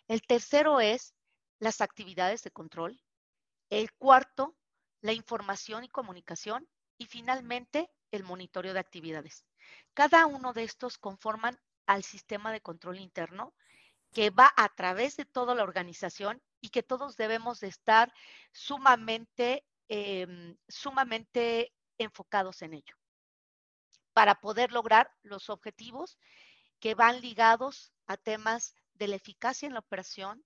El 0.08 0.22
tercero 0.22 0.80
es 0.80 1.14
las 1.60 1.82
actividades 1.82 2.44
de 2.44 2.52
control. 2.52 3.02
El 3.70 3.92
cuarto, 3.94 4.56
la 5.02 5.14
información 5.14 5.84
y 5.84 5.90
comunicación. 5.90 6.68
Y 6.98 7.06
finalmente, 7.06 7.90
el 8.12 8.24
monitoreo 8.24 8.74
de 8.74 8.80
actividades. 8.80 9.46
Cada 9.94 10.26
uno 10.28 10.54
de 10.54 10.64
estos 10.64 10.98
conforman 10.98 11.60
al 11.88 12.04
sistema 12.04 12.52
de 12.52 12.62
control 12.62 13.00
interno 13.00 13.54
que 14.14 14.30
va 14.30 14.54
a 14.56 14.70
través 14.70 15.18
de 15.18 15.26
toda 15.26 15.56
la 15.56 15.64
organización 15.64 16.42
y 16.64 16.70
que 16.70 16.82
todos 16.82 17.18
debemos 17.18 17.60
de 17.60 17.68
estar 17.68 18.14
sumamente, 18.54 19.66
em, 19.90 20.58
sumamente 20.70 21.74
enfocados 21.98 22.62
en 22.62 22.74
ello 22.76 22.96
para 24.14 24.40
poder 24.40 24.72
lograr 24.72 25.12
los 25.24 25.50
objetivos 25.50 26.18
que 26.80 26.96
van 26.96 27.20
ligados 27.20 27.92
a 28.08 28.16
temas 28.16 28.76
de 28.94 29.10
la 29.10 29.18
eficacia 29.18 29.68
en 29.68 29.74
la 29.74 29.82
operación, 29.82 30.46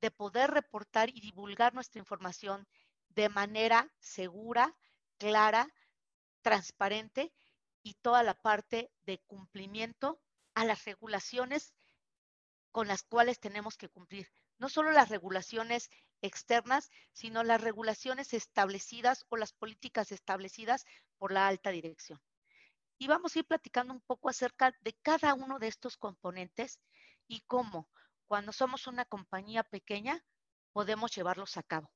de 0.00 0.10
poder 0.10 0.50
reportar 0.50 1.10
y 1.10 1.20
divulgar 1.20 1.74
nuestra 1.74 1.98
información 1.98 2.66
de 3.10 3.28
manera 3.28 3.92
segura, 3.98 4.74
clara, 5.18 5.68
transparente 6.40 7.34
y 7.82 7.94
toda 8.00 8.22
la 8.22 8.34
parte 8.34 8.90
de 9.02 9.18
cumplimiento 9.26 10.22
a 10.54 10.64
las 10.64 10.86
regulaciones 10.86 11.74
con 12.72 12.88
las 12.88 13.02
cuales 13.02 13.40
tenemos 13.40 13.76
que 13.76 13.90
cumplir. 13.90 14.26
No 14.58 14.68
solo 14.68 14.92
las 14.92 15.08
regulaciones 15.08 15.90
externas, 16.22 16.90
sino 17.12 17.42
las 17.44 17.60
regulaciones 17.60 18.32
establecidas 18.34 19.26
o 19.28 19.36
las 19.36 19.52
políticas 19.52 20.12
establecidas 20.12 20.84
por 21.18 21.32
la 21.32 21.46
alta 21.48 21.70
dirección. 21.70 22.20
y 22.98 23.06
vamos 23.08 23.34
a 23.36 23.40
ir 23.40 23.46
platicando 23.46 23.92
un 23.92 24.00
poco 24.00 24.28
acerca 24.28 24.74
de 24.80 24.94
cada 25.02 25.34
uno 25.34 25.58
de 25.58 25.68
estos 25.68 25.96
componentes 25.96 26.80
y 27.28 27.40
cómo 27.42 27.88
cuando 28.26 28.52
somos 28.52 28.86
una 28.86 29.04
compañía 29.04 29.62
pequeña 29.64 30.24
podemos 30.72 31.14
llevarlos 31.14 31.56
a 31.56 31.62
cabo. 31.62 31.90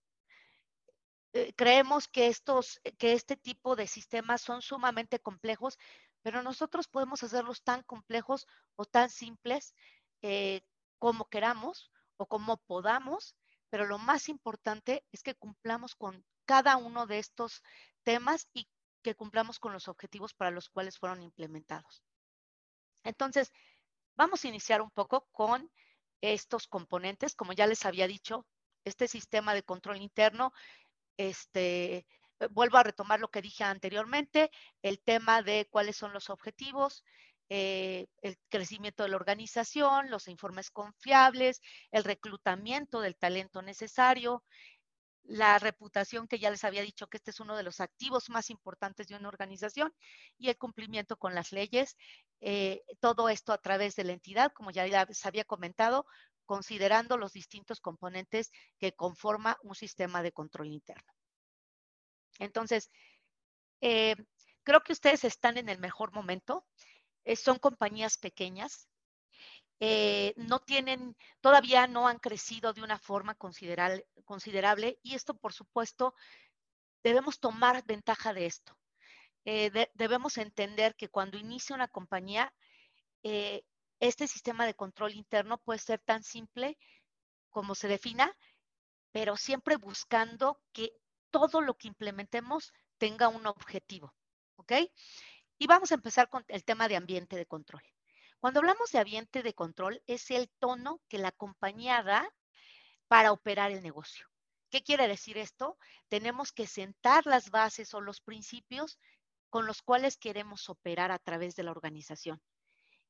Eh, 1.35 1.53
creemos 1.55 2.09
que, 2.09 2.27
estos, 2.29 2.81
que 2.99 3.13
este 3.13 3.37
tipo 3.37 3.77
de 3.77 3.87
sistemas 3.87 4.41
son 4.43 4.63
sumamente 4.63 5.19
complejos, 5.21 5.79
pero 6.23 6.43
nosotros 6.43 6.89
podemos 6.89 7.23
hacerlos 7.23 7.63
tan 7.63 7.83
complejos 7.83 8.47
o 8.77 8.85
tan 8.85 9.11
simples 9.11 9.75
eh, 10.23 10.63
como 10.99 11.27
queramos 11.27 11.91
o 12.19 12.27
como 12.27 12.59
podamos, 12.59 13.35
pero 13.71 13.87
lo 13.87 13.99
más 13.99 14.29
importante 14.29 15.05
es 15.13 15.23
que 15.23 15.35
cumplamos 15.35 15.95
con 15.95 16.25
cada 16.45 16.77
uno 16.77 17.07
de 17.07 17.19
estos 17.19 17.63
temas 18.03 18.49
y 18.53 18.69
que 19.03 19.15
cumplamos 19.15 19.59
con 19.59 19.73
los 19.73 19.89
objetivos 19.89 20.35
para 20.35 20.51
los 20.51 20.69
cuales 20.69 20.99
fueron 20.99 21.23
implementados. 21.23 22.03
Entonces, 23.05 23.53
vamos 24.17 24.45
a 24.45 24.49
iniciar 24.49 24.83
un 24.83 24.91
poco 24.91 25.29
con 25.33 25.71
estos 26.21 26.67
componentes. 26.67 27.35
Como 27.35 27.53
ya 27.53 27.67
les 27.67 27.87
había 27.87 28.07
dicho, 28.07 28.47
este 28.85 29.09
sistema 29.09 29.55
de 29.55 29.63
control 29.63 29.99
interno, 29.99 30.53
este, 31.17 32.07
vuelvo 32.51 32.79
a 32.79 32.83
retomar 32.83 33.21
lo 33.21 33.31
que 33.31 33.43
dije 33.43 33.65
anteriormente, 33.65 34.51
el 34.83 35.01
tema 35.01 35.43
de 35.43 35.69
cuáles 35.71 35.97
son 35.97 36.13
los 36.13 36.31
objetivos, 36.31 37.05
eh, 37.49 38.07
el 38.23 38.37
crecimiento 38.49 39.03
de 39.03 39.11
la 39.11 39.17
organización, 39.17 40.11
los 40.11 40.29
informes 40.29 40.71
confiables, 40.71 41.61
el 41.91 42.05
reclutamiento 42.05 43.01
del 43.01 43.17
talento 43.17 43.63
necesario, 43.63 44.45
la 45.25 45.59
reputación 45.59 46.27
que 46.27 46.39
ya 46.39 46.51
les 46.51 46.65
había 46.65 46.83
dicho 46.83 47.07
que 47.07 47.19
este 47.19 47.31
es 47.31 47.41
uno 47.41 47.57
de 47.57 47.63
los 47.63 47.81
activos 47.81 48.31
más 48.31 48.49
importantes 48.49 49.09
de 49.09 49.17
una 49.17 49.29
organización 49.29 49.95
y 50.39 50.49
el 50.49 50.57
cumplimiento 50.57 51.17
con 51.19 51.35
las 51.35 51.53
leyes. 51.53 51.97
Eh, 52.41 52.83
todo 53.01 53.29
esto 53.29 53.53
a 53.53 53.59
través 53.59 53.95
de 53.95 54.05
la 54.05 54.13
entidad, 54.13 54.53
como 54.53 54.71
ya 54.71 54.87
les 54.87 55.27
había 55.27 55.45
comentado, 55.45 56.07
considerando 56.47 57.19
los 57.19 57.35
distintos 57.35 57.79
componentes 57.79 58.51
que 58.79 58.93
conforma 58.93 59.59
un 59.63 59.75
sistema 59.75 60.23
de 60.23 60.33
control 60.33 60.69
interno. 60.69 61.13
Entonces, 62.39 62.91
eh, 63.83 64.17
creo 64.63 64.81
que 64.83 64.93
ustedes 64.93 65.25
están 65.25 65.59
en 65.59 65.69
el 65.69 65.79
mejor 65.79 66.13
momento. 66.13 66.65
Eh, 67.25 67.37
son 67.37 67.59
compañías 67.59 68.17
pequeñas, 68.19 68.89
eh, 69.81 70.35
no 70.37 70.61
tienen, 70.61 71.17
todavía 71.41 71.87
no 71.87 72.09
han 72.09 72.19
crecido 72.19 72.73
de 72.73 72.83
una 72.83 72.99
forma 72.99 73.35
considerable, 73.35 74.07
considerable 74.25 74.99
y 75.03 75.15
esto, 75.15 75.35
por 75.35 75.53
supuesto, 75.53 76.15
debemos 77.03 77.39
tomar 77.39 77.85
ventaja 77.85 78.33
de 78.33 78.47
esto. 78.47 78.77
Eh, 79.45 79.71
debemos 79.95 80.37
entender 80.37 80.95
que 80.97 81.09
cuando 81.09 81.39
inicia 81.39 81.77
una 81.77 81.89
compañía, 81.89 82.53
este 84.01 84.27
sistema 84.27 84.67
de 84.67 84.75
control 84.75 85.13
interno 85.15 85.59
puede 85.59 85.79
ser 85.79 86.01
tan 86.01 86.23
simple 86.23 86.79
como 87.51 87.75
se 87.75 87.89
defina, 87.89 88.37
pero 89.13 89.37
siempre 89.37 89.77
buscando 89.77 90.61
que 90.73 90.93
todo 91.31 91.61
lo 91.61 91.75
que 91.77 91.89
implementemos 91.89 92.73
tenga 92.99 93.29
un 93.29 93.47
objetivo. 93.47 94.15
¿Ok? 94.57 94.73
Y 95.59 95.67
vamos 95.67 95.91
a 95.91 95.97
empezar 95.97 96.29
con 96.29 96.45
el 96.49 96.65
tema 96.65 96.89
de 96.89 96.97
ambiente 96.97 97.37
de 97.37 97.47
control. 97.47 97.83
Cuando 98.41 98.61
hablamos 98.61 98.93
de 98.93 99.01
ambiente 99.01 99.43
de 99.43 99.55
control, 99.55 100.03
es 100.07 100.31
el 100.31 100.49
tono 100.59 101.01
que 101.09 101.19
la 101.19 101.33
compañía 101.33 102.03
da 102.03 102.33
para 103.09 103.33
operar 103.33 103.73
el 103.73 103.83
negocio. 103.83 104.27
¿Qué 104.71 104.83
quiere 104.83 105.09
decir 105.09 105.39
esto? 105.39 105.79
Tenemos 106.09 106.53
que 106.53 106.67
sentar 106.67 107.27
las 107.27 107.51
bases 107.51 107.95
o 107.95 108.01
los 108.01 108.21
principios 108.21 108.99
con 109.51 109.67
los 109.67 109.83
cuales 109.83 110.17
queremos 110.17 110.69
operar 110.69 111.11
a 111.11 111.19
través 111.19 111.57
de 111.57 111.63
la 111.63 111.71
organización. 111.71 112.41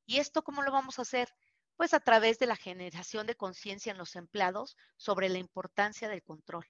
¿Y 0.06 0.18
esto 0.18 0.42
cómo 0.42 0.62
lo 0.62 0.72
vamos 0.72 0.98
a 0.98 1.02
hacer? 1.02 1.28
Pues 1.76 1.92
a 1.94 2.00
través 2.00 2.38
de 2.38 2.46
la 2.46 2.56
generación 2.56 3.26
de 3.26 3.36
conciencia 3.36 3.92
en 3.92 3.98
los 3.98 4.16
empleados 4.16 4.76
sobre 4.96 5.28
la 5.28 5.38
importancia 5.38 6.08
del 6.08 6.22
control. 6.22 6.66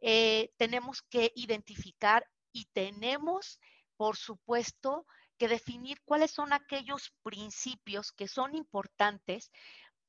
Eh, 0.00 0.52
tenemos 0.56 1.02
que 1.02 1.32
identificar 1.36 2.28
y 2.50 2.64
tenemos, 2.72 3.60
por 4.02 4.16
supuesto, 4.16 5.06
que 5.38 5.46
definir 5.46 6.02
cuáles 6.04 6.32
son 6.32 6.52
aquellos 6.52 7.14
principios 7.22 8.10
que 8.10 8.26
son 8.26 8.56
importantes 8.56 9.52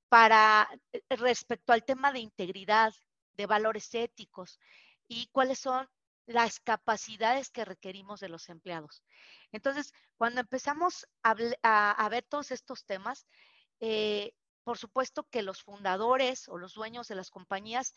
para 0.09 0.67
eh, 0.91 1.03
respecto 1.11 1.73
al 1.73 1.85
tema 1.85 2.11
de 2.11 2.17
integridad, 2.17 2.91
de 3.33 3.45
valores 3.45 3.93
éticos 3.93 4.59
y 5.07 5.27
cuáles 5.27 5.59
son 5.59 5.87
las 6.25 6.59
capacidades 6.59 7.51
que 7.51 7.65
requerimos 7.65 8.19
de 8.19 8.29
los 8.29 8.49
empleados. 8.49 9.03
Entonces, 9.51 9.93
cuando 10.17 10.41
empezamos 10.41 11.05
a, 11.21 11.35
ver 12.09 12.23
todos 12.27 12.49
estos 12.49 12.85
temas, 12.85 13.27
eh, 13.79 14.33
por 14.63 14.79
supuesto 14.79 15.29
que 15.29 15.43
los 15.43 15.61
fundadores 15.61 16.49
o 16.49 16.57
los 16.57 16.73
dueños 16.73 17.07
de 17.09 17.15
las 17.15 17.29
compañías 17.29 17.93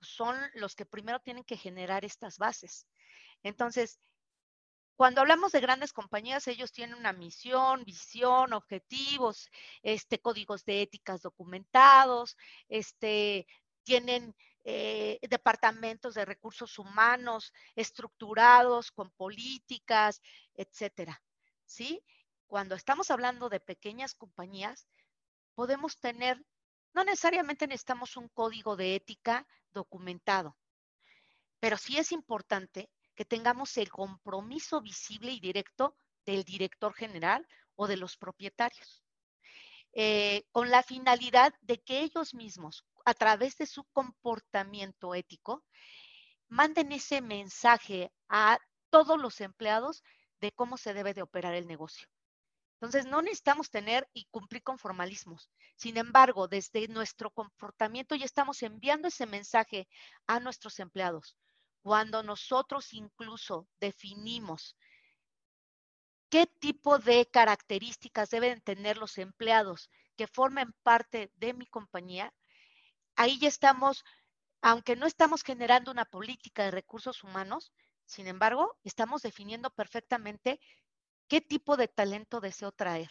son 0.00 0.36
los 0.54 0.76
que 0.76 0.86
primero 0.86 1.18
tienen 1.18 1.42
que 1.42 1.56
generar 1.56 2.04
estas 2.04 2.38
bases. 2.38 2.86
Entonces, 3.42 3.98
cuando 5.00 5.22
hablamos 5.22 5.52
de 5.52 5.62
grandes 5.62 5.94
compañías, 5.94 6.46
ellos 6.46 6.72
tienen 6.72 6.94
una 6.94 7.14
misión, 7.14 7.86
visión, 7.86 8.52
objetivos, 8.52 9.48
este, 9.82 10.20
códigos 10.20 10.66
de 10.66 10.82
éticas 10.82 11.22
documentados, 11.22 12.36
este, 12.68 13.46
tienen 13.82 14.36
eh, 14.62 15.18
departamentos 15.22 16.12
de 16.12 16.26
recursos 16.26 16.78
humanos 16.78 17.54
estructurados 17.76 18.92
con 18.92 19.10
políticas, 19.12 20.20
etcétera. 20.52 21.22
¿Sí? 21.64 22.04
Cuando 22.46 22.74
estamos 22.74 23.10
hablando 23.10 23.48
de 23.48 23.60
pequeñas 23.60 24.14
compañías, 24.14 24.86
podemos 25.54 25.98
tener, 25.98 26.44
no 26.92 27.04
necesariamente 27.04 27.66
necesitamos 27.66 28.18
un 28.18 28.28
código 28.28 28.76
de 28.76 28.96
ética 28.96 29.46
documentado, 29.72 30.58
pero 31.58 31.78
sí 31.78 31.96
es 31.96 32.12
importante 32.12 32.90
que 33.20 33.26
tengamos 33.26 33.76
el 33.76 33.90
compromiso 33.90 34.80
visible 34.80 35.30
y 35.30 35.40
directo 35.40 35.94
del 36.24 36.42
director 36.42 36.94
general 36.94 37.46
o 37.74 37.86
de 37.86 37.98
los 37.98 38.16
propietarios, 38.16 39.04
eh, 39.92 40.44
con 40.52 40.70
la 40.70 40.82
finalidad 40.82 41.52
de 41.60 41.82
que 41.82 42.00
ellos 42.00 42.32
mismos, 42.32 42.82
a 43.04 43.12
través 43.12 43.58
de 43.58 43.66
su 43.66 43.84
comportamiento 43.92 45.14
ético, 45.14 45.62
manden 46.48 46.92
ese 46.92 47.20
mensaje 47.20 48.10
a 48.30 48.58
todos 48.88 49.20
los 49.20 49.42
empleados 49.42 50.02
de 50.40 50.52
cómo 50.52 50.78
se 50.78 50.94
debe 50.94 51.12
de 51.12 51.20
operar 51.20 51.52
el 51.52 51.66
negocio. 51.66 52.08
Entonces, 52.76 53.04
no 53.04 53.20
necesitamos 53.20 53.68
tener 53.68 54.08
y 54.14 54.24
cumplir 54.30 54.62
con 54.62 54.78
formalismos. 54.78 55.50
Sin 55.76 55.98
embargo, 55.98 56.48
desde 56.48 56.88
nuestro 56.88 57.30
comportamiento 57.30 58.14
ya 58.14 58.24
estamos 58.24 58.62
enviando 58.62 59.08
ese 59.08 59.26
mensaje 59.26 59.88
a 60.26 60.40
nuestros 60.40 60.78
empleados. 60.78 61.36
Cuando 61.82 62.22
nosotros 62.22 62.92
incluso 62.92 63.66
definimos 63.80 64.76
qué 66.28 66.46
tipo 66.46 66.98
de 66.98 67.26
características 67.26 68.30
deben 68.30 68.60
tener 68.60 68.98
los 68.98 69.16
empleados 69.18 69.90
que 70.16 70.26
formen 70.26 70.74
parte 70.82 71.32
de 71.36 71.54
mi 71.54 71.66
compañía, 71.66 72.34
ahí 73.16 73.38
ya 73.38 73.48
estamos, 73.48 74.04
aunque 74.60 74.94
no 74.94 75.06
estamos 75.06 75.42
generando 75.42 75.90
una 75.90 76.04
política 76.04 76.64
de 76.64 76.70
recursos 76.70 77.24
humanos, 77.24 77.72
sin 78.04 78.26
embargo, 78.26 78.76
estamos 78.84 79.22
definiendo 79.22 79.70
perfectamente 79.70 80.60
qué 81.28 81.40
tipo 81.40 81.76
de 81.78 81.88
talento 81.88 82.40
deseo 82.40 82.72
traer, 82.72 83.10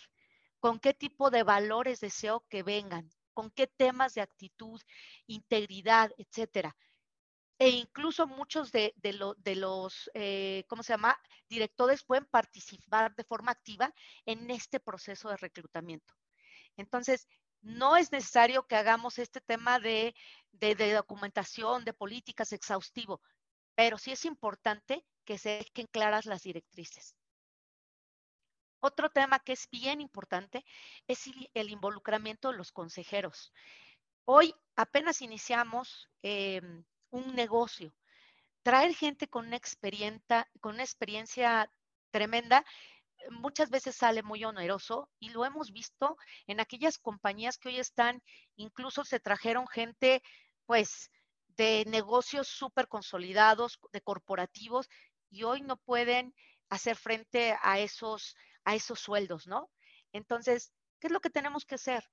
con 0.59 0.79
qué 0.79 0.93
tipo 0.93 1.31
de 1.31 1.41
valores 1.41 1.99
deseo 2.01 2.45
que 2.49 2.61
vengan, 2.61 3.09
con 3.33 3.49
qué 3.49 3.65
temas 3.65 4.13
de 4.13 4.21
actitud, 4.21 4.79
integridad, 5.25 6.11
etcétera 6.17 6.75
e 7.59 7.67
incluso 7.69 8.25
muchos 8.25 8.71
de, 8.71 8.93
los, 9.55 10.09
eh, 10.13 10.63
¿cómo 10.67 10.81
se 10.81 10.93
llama?, 10.93 11.19
directores 11.49 12.03
pueden 12.03 12.25
participar 12.25 13.13
de 13.15 13.25
forma 13.25 13.51
activa 13.51 13.93
en 14.25 14.49
este 14.49 14.79
proceso 14.79 15.29
de 15.29 15.35
reclutamiento. 15.35 16.13
Entonces, 16.77 17.27
no 17.61 17.97
es 17.97 18.13
necesario 18.13 18.65
que 18.65 18.77
hagamos 18.77 19.19
este 19.19 19.41
tema 19.41 19.79
de, 19.79 20.15
documentación, 20.95 21.83
de 21.83 21.91
políticas 21.93 22.53
exhaustivo, 22.53 23.21
pero 23.75 23.97
sí 23.97 24.13
es 24.13 24.23
importante 24.23 25.05
que 25.25 25.37
se 25.37 25.49
dejen 25.49 25.87
claras 25.87 26.25
las 26.25 26.43
directrices. 26.43 27.17
Otro 28.79 29.09
tema 29.09 29.39
que 29.39 29.51
es 29.51 29.67
bien 29.69 29.99
importante 29.99 30.63
es 31.07 31.29
el 31.53 31.69
involucramiento 31.69 32.51
de 32.51 32.57
los 32.57 32.71
consejeros. 32.71 33.51
Hoy 34.23 34.55
apenas 34.77 35.21
iniciamos 35.21 36.07
em, 36.21 36.85
un 37.11 37.35
negocio. 37.35 37.93
Traer 38.63 38.93
gente 38.93 39.27
con 39.27 39.47
una 39.47 39.55
experiencia, 39.55 40.49
con 40.59 40.75
una 40.75 40.83
experiencia 40.83 41.71
tremenda 42.11 42.65
muchas 43.31 43.69
veces 43.69 43.95
sale 43.95 44.23
muy 44.23 44.43
oneroso 44.43 45.09
y 45.19 45.29
lo 45.29 45.45
hemos 45.45 45.71
visto 45.71 46.17
en 46.47 46.59
aquellas 46.59 46.97
compañías 46.97 47.57
que 47.57 47.69
hoy 47.69 47.79
están, 47.79 48.21
incluso 48.55 49.03
se 49.03 49.19
trajeron 49.19 49.67
gente 49.67 50.21
pues 50.65 51.11
de 51.57 51.83
negocios 51.87 52.47
súper 52.47 52.87
consolidados, 52.87 53.79
de 53.91 54.01
corporativos, 54.01 54.87
y 55.29 55.43
hoy 55.43 55.61
no 55.61 55.77
pueden 55.77 56.33
hacer 56.69 56.95
frente 56.95 57.57
a 57.61 57.79
esos, 57.79 58.35
a 58.63 58.75
esos 58.75 58.99
sueldos, 58.99 59.47
¿no? 59.47 59.69
Entonces, 60.13 60.71
¿qué 60.99 61.07
es 61.07 61.13
lo 61.13 61.19
que 61.19 61.29
tenemos 61.29 61.65
que 61.65 61.75
hacer? 61.75 62.09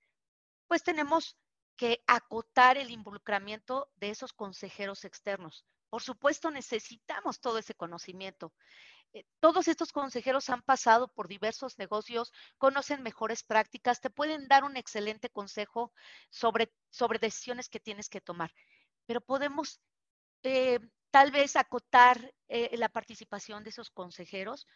Pues 0.67 0.83
tenemos 0.83 1.37
que 1.77 2.03
acotar 2.07 2.77
el 2.77 2.91
involucramiento 2.91 3.91
de 3.97 4.11
esos 4.11 4.33
consejeros 4.33 5.05
externos. 5.05 5.65
Por 5.91 6.03
supuesto, 6.03 6.51
necesitamos 6.51 7.41
todo 7.41 7.59
ese 7.59 7.75
conocimiento. 7.75 8.53
Eh, 9.13 9.25
todos 9.41 9.69
estos 9.69 9.93
consejeros 9.93 10.51
han 10.51 10.63
pasado 10.63 11.09
por 11.09 11.29
diversos 11.29 11.79
negocios, 11.79 12.33
conocen 12.59 13.03
mejores 13.03 13.43
prácticas, 13.43 14.01
te 14.01 14.11
pueden 14.11 14.49
dar 14.49 14.65
un 14.65 14.77
excelente 14.77 15.31
consejo 15.31 15.93
sobre, 16.29 16.73
sobre 16.91 17.19
decisiones 17.19 17.69
que 17.69 17.81
tienes 17.81 18.09
que 18.09 18.21
tomar. 18.21 18.53
Pero 19.07 19.21
podemos 19.21 19.81
eh, 20.43 20.81
tal 21.11 21.31
vez 21.31 21.57
acotar 21.57 22.35
eh, 22.49 22.77
la 22.77 22.89
participación 22.89 23.65
de 23.65 23.71
esos 23.71 23.91
consejeros, 23.91 24.67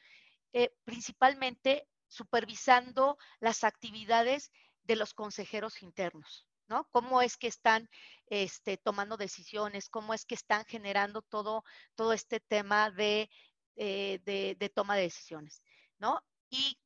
principalmente 0.82 1.86
supervisando 2.08 3.16
las 3.38 3.62
actividades 3.62 4.50
de 4.82 4.96
los 4.96 5.14
consejeros 5.14 5.80
internos. 5.80 6.49
¿No? 6.70 6.88
Cómo 6.92 7.20
es 7.20 7.36
que 7.36 7.48
están 7.48 7.90
este, 8.26 8.78
tomando 8.78 9.16
decisiones, 9.16 9.90
cómo 9.90 10.14
es 10.14 10.24
que 10.24 10.36
están 10.36 10.64
generando 10.64 11.20
todo, 11.20 11.64
todo 11.96 12.12
este 12.12 12.38
tema 12.40 12.90
de, 12.90 13.28
eh, 13.76 14.20
de, 14.24 14.68
toma 14.70 14.96
de 14.96 15.02
decisiones, 15.02 15.62
¿no? 15.98 16.24
Y, 16.48 16.78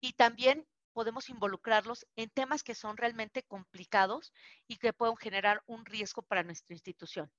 y 0.00 0.12
también 0.12 0.66
podemos 0.92 1.28
involucrarlos 1.28 2.06
en 2.14 2.30
temas 2.30 2.62
que 2.62 2.74
son 2.74 2.96
realmente 2.96 3.42
complicados 3.42 4.32
y 4.68 4.76
que 4.76 4.92
pueden 4.92 5.16
generar 5.16 5.62
un 5.66 5.84
riesgo 5.84 6.22
para 6.22 6.44
nuestra 6.44 6.74
institución. 6.74 7.30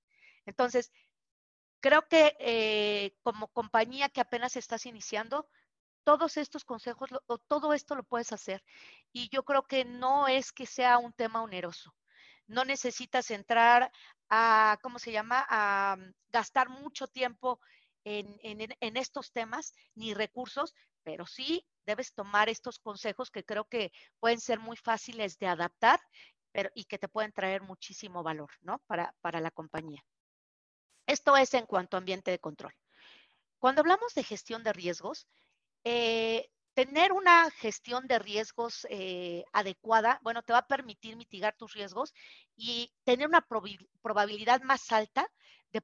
Entonces, 0.45 0.91
creo 1.80 2.08
que 2.08 2.36
eh, 2.39 3.15
como 3.23 3.47
compañía 3.47 4.10
que 4.10 4.21
apenas 4.21 4.58
estás 4.58 4.86
iniciando, 4.86 5.50
todos 6.08 6.38
estos 6.38 6.63
consejos, 6.63 7.10
o 7.26 7.38
todo 7.38 7.74
esto 7.74 7.93
lo 7.93 8.02
puedes 8.02 8.32
hacer. 8.32 8.63
Y 9.12 9.28
yo 9.28 9.43
creo 9.43 9.63
que 9.63 9.84
no 9.84 10.30
es 10.30 10.54
que 10.54 10.65
sea 10.65 11.00
un 11.00 11.12
tema 11.12 11.43
oneroso. 11.43 11.93
No 12.48 12.63
necesitas 12.63 13.30
entrar 13.30 13.91
a, 14.30 14.80
¿cómo 14.82 15.00
se 15.00 15.12
llama?, 15.12 15.46
a 15.50 15.98
mm, 15.98 16.13
gastar 16.30 16.70
mucho 16.70 17.10
tiempo 17.10 17.60
en, 18.06 18.96
estos 18.96 19.34
temas 19.34 19.74
ni 19.96 20.13
recursos, 20.13 20.74
pero 21.04 21.26
sí 21.26 21.67
debes 21.86 22.13
tomar 22.13 22.48
estos 22.48 22.80
consejos 22.80 23.30
que 23.30 23.43
creo 23.43 23.65
que 23.65 23.91
pueden 24.22 24.39
ser 24.39 24.60
muy 24.62 24.78
fáciles 24.78 25.38
de 25.39 25.48
adaptar 25.48 26.00
y 26.74 26.86
que 26.86 26.98
te 26.98 27.10
pueden 27.10 27.34
traer 27.34 27.63
muchísimo 27.63 28.24
valor, 28.24 28.52
¿no? 28.62 28.80
Para, 28.88 29.13
para 29.20 29.41
la 29.41 29.52
compañía. 29.52 30.02
Esto 31.06 31.36
es 31.36 31.54
en 31.54 31.65
cuanto 31.65 31.98
a 31.98 32.00
ambiente 32.00 32.32
de 32.32 32.39
control. 32.39 32.74
Cuando 33.60 33.82
hablamos 33.82 34.13
de 34.13 34.24
gestión 34.24 34.63
de 34.63 34.72
riesgos, 34.72 35.28
eh, 35.89 36.50
tener 36.73 37.13
una 37.13 37.50
gestión 37.50 38.08
de 38.08 38.19
riesgos 38.19 38.86
eh, 38.89 39.45
adecuada, 39.54 40.19
bueno, 40.21 40.43
te 40.43 40.52
va 40.52 40.60
a 40.60 40.67
permitir 40.67 41.15
mitigar 41.15 41.56
tus 41.56 41.71
riesgos 41.73 42.13
y 42.58 42.91
tener 43.06 43.26
una 43.26 43.47
probabilidad 44.02 44.62
más 44.63 44.91
alta 44.91 45.26
de 45.71 45.80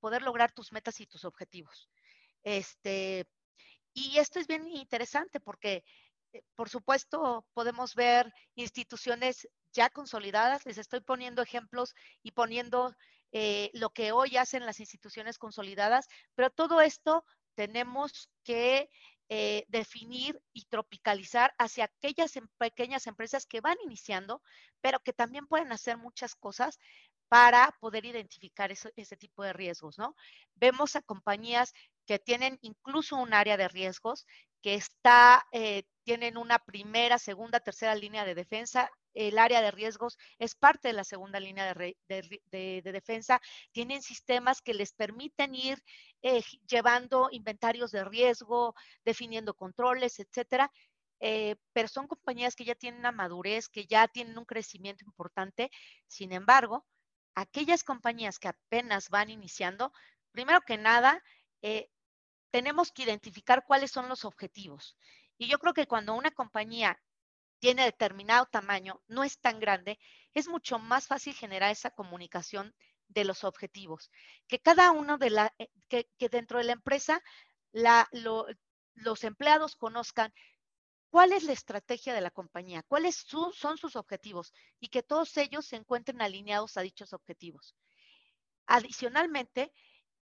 poder 0.00 0.22
lograr 0.22 0.50
tus 0.50 0.72
metas 0.72 0.98
y 0.98 1.06
tus 1.06 1.24
objetivos. 1.24 1.88
Este, 2.42 3.26
y 3.92 4.18
esto 4.18 4.40
es 4.40 4.48
bien 4.48 4.66
interesante 4.66 5.38
porque, 5.38 5.84
eh, 6.32 6.42
por 6.56 6.68
supuesto, 6.68 7.46
podemos 7.54 7.94
ver 7.94 8.34
instituciones 8.56 9.48
ya 9.72 9.88
consolidadas. 9.88 10.66
Les 10.66 10.78
estoy 10.78 11.00
poniendo 11.00 11.42
ejemplos 11.42 11.94
y 12.24 12.32
poniendo 12.32 12.92
lo 13.72 13.90
que 13.90 14.12
hoy 14.12 14.36
hacen 14.36 14.64
las 14.64 14.78
instituciones 14.78 15.38
consolidadas, 15.38 16.06
pero 16.36 16.50
todo 16.50 16.80
esto 16.80 17.24
tenemos 17.54 18.28
que 18.44 18.88
eh, 19.28 19.64
definir 19.68 20.40
y 20.52 20.64
tropicalizar 20.66 21.54
hacia 21.58 21.84
aquellas 21.84 22.36
em, 22.36 22.46
pequeñas 22.58 23.06
empresas 23.06 23.46
que 23.46 23.60
van 23.60 23.76
iniciando, 23.84 24.42
pero 24.80 25.00
que 25.00 25.12
también 25.12 25.46
pueden 25.46 25.72
hacer 25.72 25.96
muchas 25.96 26.34
cosas 26.34 26.78
para 27.28 27.74
poder 27.80 28.04
identificar 28.04 28.70
ese 28.70 29.16
tipo 29.16 29.42
de 29.42 29.52
riesgos, 29.52 29.98
¿no? 29.98 30.14
Vemos 30.54 30.94
a 30.94 31.02
compañías 31.02 31.72
que 32.06 32.18
tienen 32.18 32.58
incluso 32.60 33.16
un 33.16 33.32
área 33.34 33.56
de 33.56 33.68
riesgos, 33.68 34.26
que 34.62 34.74
está, 34.74 35.44
eh, 35.52 35.84
tienen 36.04 36.36
una 36.36 36.58
primera, 36.58 37.18
segunda, 37.18 37.60
tercera 37.60 37.94
línea 37.94 38.24
de 38.24 38.34
defensa 38.34 38.90
el 39.14 39.38
área 39.38 39.62
de 39.62 39.70
riesgos 39.70 40.18
es 40.38 40.54
parte 40.54 40.88
de 40.88 40.94
la 40.94 41.04
segunda 41.04 41.40
línea 41.40 41.72
de, 41.74 42.82
defensa. 42.84 43.40
Tienen 43.72 44.02
sistemas 44.02 44.60
que 44.60 44.74
les 44.74 44.92
permiten 44.92 45.54
ir 45.54 45.82
eh, 46.22 46.42
llevando 46.68 47.28
inventarios 47.30 47.90
de 47.92 48.04
riesgo, 48.04 48.74
definiendo 49.04 49.54
controles, 49.54 50.18
etcétera. 50.18 50.70
Eh, 51.20 51.56
pero 51.72 51.88
son 51.88 52.06
compañías 52.06 52.54
que 52.56 52.64
ya 52.64 52.74
tienen 52.74 53.00
una 53.00 53.12
madurez, 53.12 53.68
que 53.68 53.86
ya 53.86 54.08
tienen 54.08 54.36
un 54.36 54.44
crecimiento 54.44 55.04
importante. 55.04 55.70
Sin 56.06 56.32
embargo, 56.32 56.84
aquellas 57.34 57.84
compañías 57.84 58.38
que 58.38 58.48
apenas 58.48 59.08
van 59.08 59.30
iniciando, 59.30 59.92
primero 60.32 60.60
que 60.62 60.76
nada, 60.76 61.22
eh, 61.62 61.88
tenemos 62.50 62.92
que 62.92 63.04
identificar 63.04 63.64
cuáles 63.66 63.90
son 63.90 64.08
los 64.08 64.24
objetivos. 64.24 64.96
Y 65.38 65.48
yo 65.48 65.58
creo 65.58 65.74
que 65.74 65.86
cuando 65.86 66.14
una 66.14 66.30
compañía 66.30 67.00
tiene 67.64 67.86
determinado 67.86 68.44
tamaño, 68.44 69.00
no 69.08 69.24
es 69.24 69.40
tan 69.40 69.58
grande, 69.58 69.98
es 70.34 70.48
mucho 70.48 70.78
más 70.78 71.06
fácil 71.06 71.32
generar 71.32 71.70
esa 71.70 71.90
comunicación 71.90 72.74
de 73.08 73.24
los 73.24 73.42
objetivos. 73.42 74.10
Que 74.46 74.58
cada 74.58 74.90
uno 74.90 75.16
de 75.16 75.30
la, 75.30 75.54
eh, 75.58 75.70
que, 75.88 76.28
dentro 76.28 76.58
de 76.58 76.64
la 76.64 76.72
empresa 76.72 77.22
los 77.72 79.24
empleados 79.24 79.76
conozcan 79.76 80.30
cuál 81.08 81.32
es 81.32 81.44
la 81.44 81.54
estrategia 81.54 82.12
de 82.12 82.20
la 82.20 82.30
compañía, 82.30 82.82
cuáles 82.82 83.24
son 83.54 83.78
sus 83.78 83.96
objetivos 83.96 84.52
y 84.78 84.88
que 84.88 85.02
todos 85.02 85.34
ellos 85.38 85.64
se 85.64 85.76
encuentren 85.76 86.20
alineados 86.20 86.76
a 86.76 86.82
dichos 86.82 87.14
objetivos. 87.14 87.74
Adicionalmente, 88.66 89.72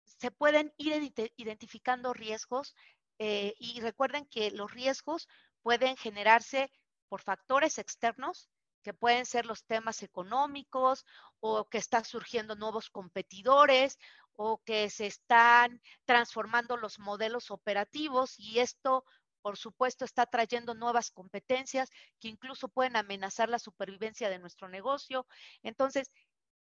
se 0.03 0.33
pueden 0.33 0.75
ir 0.77 1.15
identificando 1.37 2.13
riesgos 2.13 2.75
eh, 3.21 3.55
y 3.61 3.81
recuerden 3.81 4.27
que 4.27 4.51
los 4.51 4.73
riesgos 4.73 5.29
pueden 5.63 5.97
generarse 5.97 6.73
por 7.09 7.23
factores 7.23 7.79
externos, 7.79 8.51
que 8.83 8.95
pueden 8.95 9.27
ser 9.27 9.45
los 9.45 9.65
temas 9.65 10.03
económicos 10.03 11.05
o 11.41 11.69
que 11.69 11.79
están 11.79 12.05
surgiendo 12.05 12.55
nuevos 12.55 12.91
competidores 12.91 13.99
o 14.37 14.63
que 14.63 14.89
se 14.89 15.07
están 15.07 15.83
transformando 16.05 16.77
los 16.77 16.99
modelos 16.99 17.51
operativos 17.51 18.39
y 18.39 18.61
esto, 18.61 19.05
por 19.43 19.57
supuesto, 19.57 20.05
está 20.05 20.27
trayendo 20.27 20.75
nuevas 20.75 21.11
competencias 21.11 21.91
que 22.21 22.29
incluso 22.29 22.69
pueden 22.69 22.97
amenazar 22.97 23.49
la 23.49 23.59
supervivencia 23.59 24.31
de 24.31 24.39
nuestro 24.39 24.69
negocio. 24.69 25.27
Entonces, 25.63 26.13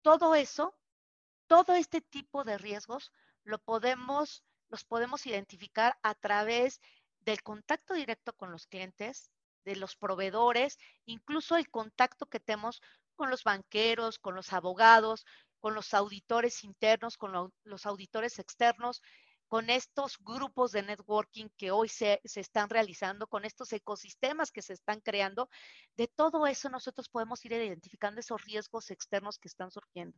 todo 0.02 0.34
eso, 0.34 0.76
todo 1.46 1.74
este 1.74 2.00
tipo 2.00 2.42
de 2.42 2.58
riesgos 2.58 3.12
lo 3.44 3.58
podemos, 3.58 4.44
los 4.68 4.84
podemos 4.84 5.26
identificar 5.26 5.96
a 6.02 6.14
través 6.14 6.80
del 7.20 7.42
contacto 7.42 7.94
directo 7.94 8.32
con 8.32 8.50
los 8.50 8.66
clientes, 8.66 9.30
de 9.64 9.76
los 9.76 9.96
proveedores, 9.96 10.78
incluso 11.04 11.56
el 11.56 11.70
contacto 11.70 12.26
que 12.26 12.40
tenemos 12.40 12.80
con 13.14 13.30
los 13.30 13.44
banqueros, 13.44 14.18
con 14.18 14.34
los 14.34 14.52
abogados, 14.52 15.26
con 15.60 15.74
los 15.74 15.92
auditores 15.94 16.64
internos, 16.64 17.16
con 17.16 17.52
los 17.64 17.86
auditores 17.86 18.38
externos, 18.38 19.02
con 19.46 19.68
estos 19.68 20.16
grupos 20.20 20.72
de 20.72 20.82
networking 20.82 21.48
que 21.56 21.70
hoy 21.70 21.88
se, 21.88 22.20
se, 22.24 22.40
están 22.40 22.70
realizando, 22.70 23.26
con 23.26 23.44
estos 23.44 23.72
ecosistemas 23.72 24.52
que 24.52 24.62
se 24.62 24.72
están 24.72 25.00
creando, 25.00 25.50
de 25.96 26.06
todo 26.06 26.46
eso 26.46 26.68
nosotros 26.70 27.08
podemos 27.08 27.44
ir 27.44 27.52
identificando 27.52 28.20
esos 28.20 28.42
riesgos 28.44 28.90
externos 28.90 29.38
que 29.38 29.48
están 29.48 29.70
surgiendo. 29.72 30.16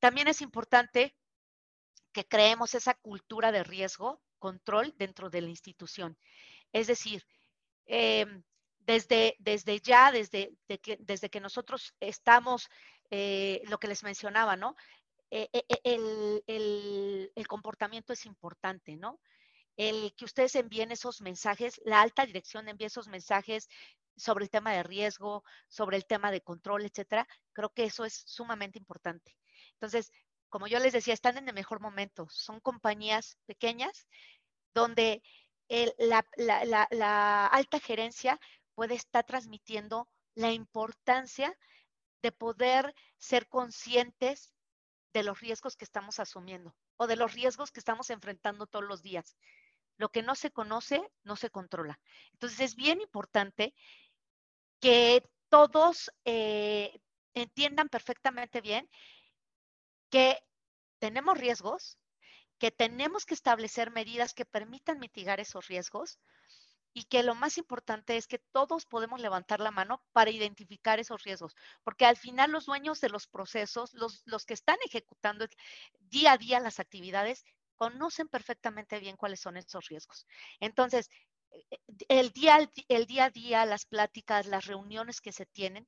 También 0.00 0.26
es 0.26 0.40
importante 0.40 1.14
que 2.12 2.26
creemos 2.26 2.74
esa 2.74 2.94
cultura 2.94 3.52
de 3.52 3.62
riesgo, 3.62 4.22
control 4.38 4.94
dentro 4.96 5.28
de 5.28 5.42
la 5.42 5.50
institución. 5.50 6.16
Es 6.72 6.86
decir, 6.86 7.26
Em, 7.86 8.42
desde, 8.80 9.36
desde 9.38 9.80
ya, 9.80 10.12
desde, 10.12 10.52
que, 10.82 10.96
desde 11.00 11.28
que 11.30 11.40
nosotros 11.40 11.94
estamos, 12.00 12.68
eh, 13.10 13.62
lo 13.66 13.78
que 13.78 13.88
les 13.88 14.02
mencionaba, 14.04 14.56
¿no? 14.56 14.76
Eh, 15.30 15.48
eh, 15.52 15.64
el, 15.82 16.44
el, 16.46 17.32
el, 17.34 17.48
comportamiento 17.48 18.12
es 18.12 18.26
importante, 18.26 18.96
¿no? 18.96 19.20
El 19.76 20.14
que 20.16 20.24
ustedes 20.24 20.54
envíen 20.54 20.92
esos 20.92 21.20
mensajes, 21.20 21.80
la 21.84 22.00
alta 22.00 22.24
dirección 22.24 22.68
envíe 22.68 22.86
esos 22.86 23.08
mensajes 23.08 23.68
sobre 24.16 24.44
el 24.44 24.50
tema 24.50 24.72
de 24.72 24.82
riesgo, 24.82 25.44
sobre 25.68 25.96
el 25.96 26.06
tema 26.06 26.30
de 26.30 26.40
control, 26.40 26.84
etcétera, 26.84 27.26
creo 27.52 27.70
que 27.70 27.84
eso 27.84 28.04
es 28.04 28.22
sumamente 28.26 28.78
importante. 28.78 29.36
Entonces, 29.72 30.12
como 30.48 30.68
yo 30.68 30.78
les 30.78 30.92
decía, 30.92 31.12
están 31.12 31.36
en 31.36 31.48
el 31.48 31.54
mejor 31.54 31.80
momento. 31.80 32.26
Son 32.30 32.60
compañías 32.60 33.36
pequeñas 33.46 34.06
donde 34.74 35.22
la, 35.68 37.46
alta 37.46 37.80
gerencia 37.80 38.38
puede 38.74 38.94
estar 38.94 39.24
transmitiendo 39.24 40.08
la 40.34 40.52
importancia 40.52 41.56
de 42.22 42.32
poder 42.32 42.94
ser 43.16 43.48
conscientes 43.48 44.52
de 45.12 45.22
los 45.22 45.40
riesgos 45.40 45.76
que 45.76 45.84
estamos 45.84 46.20
asumiendo 46.20 46.76
o 46.96 47.06
de 47.06 47.16
los 47.16 47.32
riesgos 47.32 47.70
que 47.70 47.80
estamos 47.80 48.10
enfrentando 48.10 48.66
todos 48.66 48.84
los 48.84 49.02
días. 49.02 49.36
lo 49.98 50.10
que 50.10 50.22
no 50.22 50.34
se 50.34 50.50
conoce 50.50 51.00
no 51.24 51.36
se 51.36 51.48
controla. 51.48 51.98
Entonces 52.32 52.60
es 52.60 52.76
bien 52.76 53.00
importante 53.00 53.74
que 54.78 55.22
todos 55.48 56.10
eh, 56.26 57.00
entiendan 57.32 57.88
perfectamente 57.88 58.60
bien 58.60 58.90
que 60.10 60.38
tenemos 60.98 61.38
riesgos, 61.38 61.98
que 62.58 62.70
tenemos 62.70 63.26
que 63.26 63.34
establecer 63.34 63.90
medidas 63.90 64.34
que 64.34 64.44
permitan 64.44 64.98
mitigar 64.98 65.40
esos 65.40 65.66
riesgos 65.66 66.18
y 66.92 67.04
que 67.04 67.22
lo 67.22 67.34
más 67.34 67.58
importante 67.58 68.16
es 68.16 68.26
que 68.26 68.38
todos 68.38 68.86
podemos 68.86 69.20
levantar 69.20 69.60
la 69.60 69.70
mano 69.70 70.02
para 70.12 70.30
identificar 70.30 70.98
esos 70.98 71.22
riesgos, 71.24 71.54
porque 71.84 72.06
al 72.06 72.16
final 72.16 72.50
los 72.50 72.64
dueños 72.64 73.02
de 73.02 73.10
los 73.10 73.26
procesos, 73.26 73.92
los, 73.92 74.22
los 74.24 74.46
que 74.46 74.54
están 74.54 74.78
ejecutando 74.82 75.46
día 76.00 76.32
a 76.32 76.38
día 76.38 76.58
las 76.58 76.80
actividades, 76.80 77.44
conocen 77.76 78.28
perfectamente 78.28 78.98
bien 78.98 79.16
cuáles 79.16 79.40
son 79.40 79.58
esos 79.58 79.86
riesgos. 79.88 80.26
Entonces, 80.58 81.10
eh, 81.50 81.78
el 82.08 82.30
día, 82.30 82.58
el 82.88 83.06
día 83.06 83.26
a 83.26 83.30
día, 83.30 83.66
las 83.66 83.84
pláticas, 83.84 84.46
las 84.46 84.64
reuniones 84.64 85.20
que 85.20 85.32
se 85.32 85.44
tienen, 85.44 85.86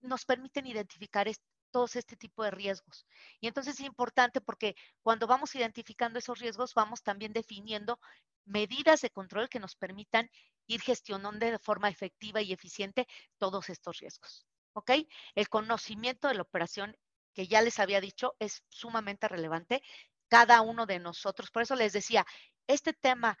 nos 0.00 0.24
permiten 0.24 0.66
identificar 0.66 1.28
todos 1.70 1.96
este 1.96 2.16
tipo 2.16 2.42
de 2.42 2.50
riesgos. 2.50 3.06
Y 3.40 3.46
entonces 3.46 3.74
es 3.74 3.86
importante 3.86 4.40
porque 4.40 4.74
cuando 5.02 5.26
vamos 5.26 5.54
identificando 5.54 6.18
esos 6.18 6.38
riesgos, 6.38 6.74
vamos 6.74 7.02
también 7.02 7.32
definiendo 7.32 7.98
medidas 8.44 9.00
de 9.02 9.10
control 9.10 9.48
que 9.48 9.60
nos 9.60 9.76
permitan 9.76 10.30
ir 10.66 10.80
gestionando 10.80 11.46
de 11.46 11.58
forma 11.58 11.88
efectiva 11.88 12.40
y 12.40 12.52
eficiente 12.52 13.06
todos 13.38 13.68
estos 13.70 13.98
riesgos. 13.98 14.46
¿Ok? 14.72 14.92
El 15.34 15.48
conocimiento 15.48 16.28
de 16.28 16.34
la 16.34 16.42
operación, 16.42 16.96
que 17.34 17.46
ya 17.46 17.62
les 17.62 17.78
había 17.78 18.00
dicho, 18.00 18.34
es 18.38 18.62
sumamente 18.68 19.28
relevante. 19.28 19.82
Cada 20.28 20.60
uno 20.60 20.86
de 20.86 20.98
nosotros, 20.98 21.50
por 21.50 21.62
eso 21.62 21.74
les 21.74 21.92
decía, 21.92 22.26
este 22.66 22.92
tema 22.92 23.38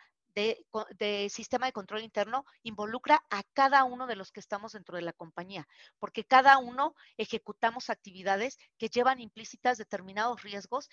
de, 0.98 1.28
sistema 1.30 1.66
de 1.66 1.72
control 1.72 2.02
interno 2.02 2.44
involucra 2.62 3.24
a 3.30 3.42
cada 3.52 3.84
uno 3.84 4.06
de 4.06 4.16
los 4.16 4.30
que 4.30 4.40
estamos 4.40 4.72
dentro 4.72 4.96
de 4.96 5.02
la 5.02 5.12
compañía, 5.12 5.66
porque 5.98 6.24
cada 6.24 6.58
uno 6.58 6.94
ejecutamos 7.16 7.90
actividades 7.90 8.58
que 8.78 8.88
llevan 8.88 9.20
implícitas 9.20 9.78
determinados 9.78 10.42
riesgos 10.42 10.88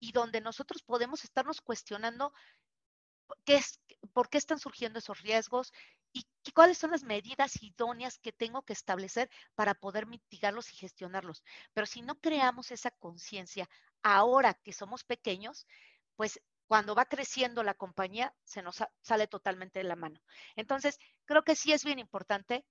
y 0.00 0.12
donde 0.12 0.40
nosotros 0.40 0.82
podemos 0.82 1.24
estarnos 1.24 1.60
cuestionando 1.60 2.32
qué 3.44 3.56
es, 3.56 3.80
por 4.12 4.28
qué 4.28 4.38
están 4.38 4.58
surgiendo 4.58 4.98
esos 4.98 5.20
riesgos 5.22 5.72
y 6.12 6.24
cuáles 6.52 6.78
son 6.78 6.90
las 6.90 7.04
medidas 7.04 7.62
idóneas 7.62 8.18
que 8.18 8.32
tengo 8.32 8.62
que 8.62 8.72
establecer 8.72 9.30
para 9.54 9.74
poder 9.74 10.06
mitigarlos 10.06 10.72
y 10.72 10.76
gestionarlos. 10.76 11.44
Pero 11.74 11.86
si 11.86 12.00
no 12.00 12.18
creamos 12.18 12.70
esa 12.70 12.90
conciencia 12.90 13.68
ahora 14.02 14.54
que 14.54 14.72
somos 14.72 15.04
pequeños, 15.04 15.66
pues 16.16 16.40
cuando 16.68 16.94
va 16.94 17.06
creciendo 17.06 17.62
la 17.62 17.74
compañía, 17.74 18.32
se 18.44 18.62
nos 18.62 18.84
sale 19.00 19.26
totalmente 19.26 19.80
de 19.80 19.84
la 19.86 19.96
mano. 19.96 20.20
Entonces, 20.54 20.98
creo 21.24 21.42
que 21.42 21.56
sí 21.56 21.72
es 21.72 21.82
bien 21.82 21.98
importante. 21.98 22.64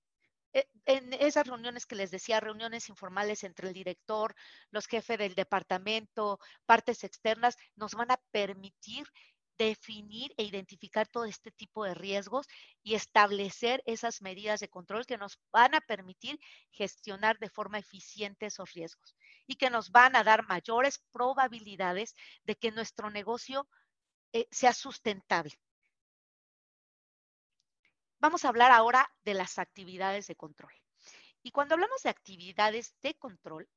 Eh, 0.54 0.66
en 0.86 1.12
esas 1.14 1.46
reuniones 1.46 1.84
que 1.84 1.96
les 1.96 2.10
decía, 2.10 2.40
reuniones 2.40 2.88
informales 2.88 3.44
entre 3.44 3.68
el 3.68 3.74
director, 3.74 4.34
los 4.70 4.86
jefes 4.86 5.18
del 5.18 5.34
departamento, 5.34 6.38
partes 6.64 7.04
externas, 7.04 7.56
nos 7.74 7.94
van 7.94 8.12
a 8.12 8.20
permitir 8.30 9.06
definir 9.58 10.32
e 10.36 10.44
identificar 10.44 11.08
todo 11.08 11.24
este 11.24 11.50
tipo 11.50 11.84
de 11.84 11.94
riesgos 11.94 12.46
y 12.84 12.94
establecer 12.94 13.82
esas 13.86 14.22
medidas 14.22 14.60
de 14.60 14.68
control 14.68 15.04
que 15.04 15.18
nos 15.18 15.40
van 15.52 15.74
a 15.74 15.80
permitir 15.80 16.38
gestionar 16.70 17.38
de 17.38 17.50
forma 17.50 17.78
eficiente 17.78 18.46
esos 18.46 18.72
riesgos 18.72 19.16
y 19.48 19.56
que 19.56 19.68
nos 19.68 19.90
van 19.90 20.14
a 20.14 20.22
dar 20.22 20.46
mayores 20.46 21.02
probabilidades 21.10 22.14
de 22.44 22.54
que 22.54 22.70
nuestro 22.70 23.10
negocio 23.10 23.68
eh, 24.32 24.46
sea 24.50 24.72
sustentable. 24.72 25.58
Vamos 28.20 28.44
a 28.44 28.48
hablar 28.48 28.72
ahora 28.72 29.08
de 29.24 29.34
las 29.34 29.58
actividades 29.58 30.26
de 30.26 30.36
control. 30.36 30.72
Y 31.42 31.52
cuando 31.52 31.74
hablamos 31.74 32.02
de 32.02 32.10
actividades 32.10 32.94
de 33.00 33.14
control, 33.14 33.68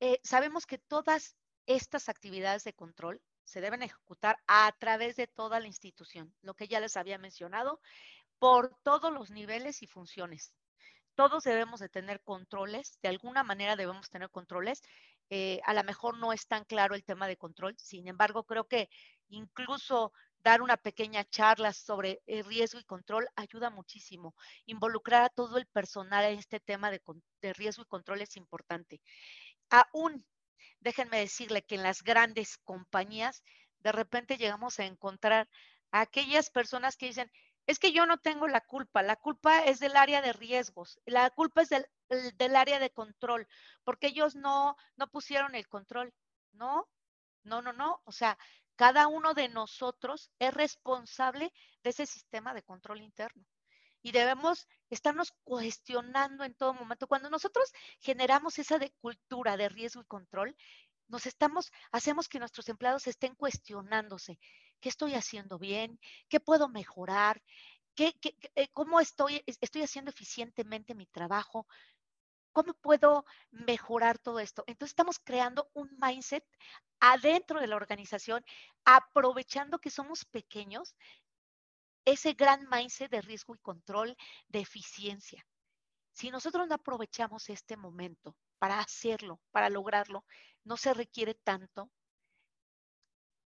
eh, 0.00 0.18
sabemos 0.24 0.66
que 0.66 0.78
todas 0.78 1.36
estas 1.66 2.08
actividades 2.08 2.64
de 2.64 2.74
control 2.74 3.22
se 3.44 3.60
deben 3.60 3.82
ejecutar 3.82 4.38
a 4.46 4.72
través 4.78 5.16
de 5.16 5.26
toda 5.26 5.60
la 5.60 5.66
institución, 5.66 6.34
lo 6.42 6.54
que 6.54 6.68
ya 6.68 6.80
les 6.80 6.96
había 6.96 7.18
mencionado, 7.18 7.80
por 8.38 8.76
todos 8.82 9.12
los 9.12 9.30
niveles 9.30 9.82
y 9.82 9.86
funciones. 9.86 10.52
Todos 11.14 11.44
debemos 11.44 11.80
de 11.80 11.88
tener 11.88 12.22
controles, 12.22 12.98
de 13.02 13.08
alguna 13.08 13.44
manera 13.44 13.76
debemos 13.76 14.08
tener 14.08 14.30
controles. 14.30 14.82
Eh, 15.28 15.60
a 15.64 15.74
lo 15.74 15.84
mejor 15.84 16.16
no 16.16 16.32
es 16.32 16.46
tan 16.46 16.64
claro 16.64 16.94
el 16.94 17.04
tema 17.04 17.28
de 17.28 17.36
control, 17.36 17.76
sin 17.78 18.08
embargo, 18.08 18.44
creo 18.44 18.66
que 18.66 18.88
incluso 19.30 20.12
dar 20.42 20.62
una 20.62 20.76
pequeña 20.76 21.24
charla 21.24 21.72
sobre 21.72 22.22
el 22.26 22.44
riesgo 22.44 22.80
y 22.80 22.84
control 22.84 23.28
ayuda 23.36 23.70
muchísimo. 23.70 24.34
Involucrar 24.66 25.24
a 25.24 25.28
todo 25.28 25.58
el 25.58 25.66
personal 25.66 26.24
en 26.24 26.38
este 26.38 26.60
tema 26.60 26.90
de, 26.90 27.00
riesgo 27.54 27.82
y 27.82 27.86
control 27.86 28.22
es 28.22 28.36
importante. 28.36 29.00
Aún, 29.68 30.26
déjenme 30.80 31.18
decirle 31.18 31.62
que 31.62 31.74
en 31.76 31.82
las 31.82 32.02
grandes 32.02 32.58
compañías, 32.58 33.42
de 33.80 33.92
repente 33.92 34.38
llegamos 34.38 34.78
a 34.78 34.86
encontrar 34.86 35.48
a 35.90 36.00
aquellas 36.00 36.50
personas 36.50 36.96
que 36.96 37.06
dicen, 37.06 37.30
es 37.66 37.78
que 37.78 37.92
yo 37.92 38.06
no 38.06 38.18
tengo 38.18 38.48
la 38.48 38.62
culpa, 38.62 39.02
la 39.02 39.16
culpa 39.16 39.64
es 39.64 39.78
del 39.78 39.96
área 39.96 40.22
de 40.22 40.32
riesgos, 40.32 40.98
la 41.04 41.30
culpa 41.30 41.62
es 41.62 41.68
del, 41.68 41.86
del 42.36 42.56
área 42.56 42.78
de 42.78 42.90
control, 42.90 43.46
porque 43.84 44.08
ellos 44.08 44.34
no, 44.34 44.76
no 44.96 45.08
pusieron 45.08 45.54
el 45.54 45.68
control. 45.68 46.12
No, 46.52 46.88
no, 47.44 47.62
no, 47.62 47.72
no. 47.72 48.00
O 48.04 48.12
sea, 48.12 48.38
cada 48.80 49.08
uno 49.08 49.34
de 49.34 49.50
nosotros 49.50 50.30
es 50.38 50.54
responsable 50.54 51.52
de 51.82 51.90
ese 51.90 52.06
sistema 52.06 52.54
de 52.54 52.62
control 52.62 53.02
interno. 53.02 53.44
Y 54.00 54.10
debemos 54.10 54.66
estarnos 54.88 55.34
cuestionando 55.44 56.44
en 56.44 56.54
todo 56.54 56.72
momento. 56.72 57.06
Cuando 57.06 57.28
nosotros 57.28 57.70
generamos 57.98 58.58
esa 58.58 58.78
cultura 58.98 59.58
de 59.58 59.68
riesgo 59.68 60.00
y 60.00 60.06
control, 60.06 60.56
nos 61.08 61.26
estamos, 61.26 61.70
hacemos 61.92 62.26
que 62.26 62.38
nuestros 62.38 62.70
empleados 62.70 63.06
estén 63.06 63.34
cuestionándose. 63.34 64.38
¿Qué 64.80 64.88
estoy 64.88 65.12
haciendo 65.12 65.58
bien? 65.58 66.00
¿Qué 66.30 66.40
puedo 66.40 66.70
mejorar? 66.70 67.42
¿Qué, 67.94 68.14
eh, 68.54 68.68
¿Cómo 68.72 68.98
estoy, 68.98 69.42
estoy 69.44 69.82
haciendo 69.82 70.10
eficientemente 70.10 70.94
mi 70.94 71.04
trabajo? 71.04 71.66
¿Cómo 72.52 72.74
puedo 72.74 73.24
mejorar 73.50 74.18
todo 74.18 74.40
esto? 74.40 74.64
Entonces 74.66 74.92
estamos 74.92 75.18
creando 75.18 75.70
un 75.72 75.88
mindset 76.00 76.44
adentro 76.98 77.60
de 77.60 77.66
la 77.66 77.76
organización, 77.76 78.44
aprovechando 78.84 79.78
que 79.78 79.90
somos 79.90 80.24
pequeños, 80.24 80.94
ese 82.04 82.32
gran 82.34 82.66
mindset 82.68 83.10
de 83.10 83.20
riesgo 83.20 83.54
y 83.54 83.58
control, 83.58 84.16
de 84.48 84.60
eficiencia. 84.60 85.46
Si 86.12 86.30
nosotros 86.30 86.66
no 86.66 86.74
aprovechamos 86.74 87.48
este 87.48 87.76
momento 87.76 88.36
para 88.58 88.80
hacerlo, 88.80 89.40
para 89.52 89.70
lograrlo, 89.70 90.24
no 90.64 90.76
se 90.76 90.92
requiere 90.92 91.34
tanto. 91.34 91.90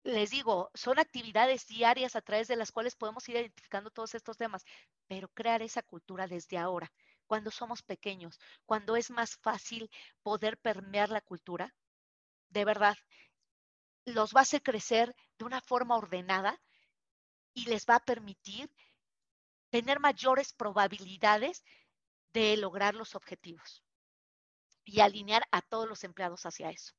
Les 0.05 0.31
digo, 0.31 0.71
son 0.75 0.99
actividades 0.99 1.67
diarias 1.67 2.15
a 2.15 2.23
través 2.23 2.47
de 2.47 2.57
las 2.57 2.71
cuales 2.71 2.95
podemos 2.95 3.29
ir 3.29 3.37
identificando 3.37 3.91
todos 3.91 4.15
estos 4.15 4.37
temas, 4.37 4.65
pero 5.09 5.29
crear 5.29 5.63
esa 5.63 5.83
cultura 5.83 6.27
desde 6.27 6.59
ahora 6.59 6.93
cuando 7.27 7.51
somos 7.51 7.83
pequeños, 7.83 8.39
cuando 8.67 8.97
es 8.97 9.11
más 9.11 9.37
fácil 9.37 9.91
poder 10.23 10.59
permear 10.59 11.11
la 11.11 11.21
cultura, 11.21 11.75
de 12.51 12.65
verdad, 12.65 12.97
los 14.05 14.35
va 14.35 14.41
a 14.41 14.43
hacer 14.43 14.63
crecer 14.63 15.15
de 15.39 15.45
una 15.45 15.61
forma 15.61 15.97
ordenada 15.97 16.61
y 17.55 17.67
les 17.67 17.87
va 17.87 17.97
a 17.97 18.05
permitir 18.05 18.71
tener 19.71 19.99
mayores 20.01 20.53
probabilidades 20.53 21.65
de 22.33 22.57
lograr 22.57 22.95
los 22.95 23.15
objetivos 23.15 23.83
y 24.85 25.01
alinear 25.01 25.47
a 25.51 25.63
todos 25.63 25.89
los 25.89 26.05
empleados 26.05 26.45
hacia 26.47 26.71
eso. 26.71 26.93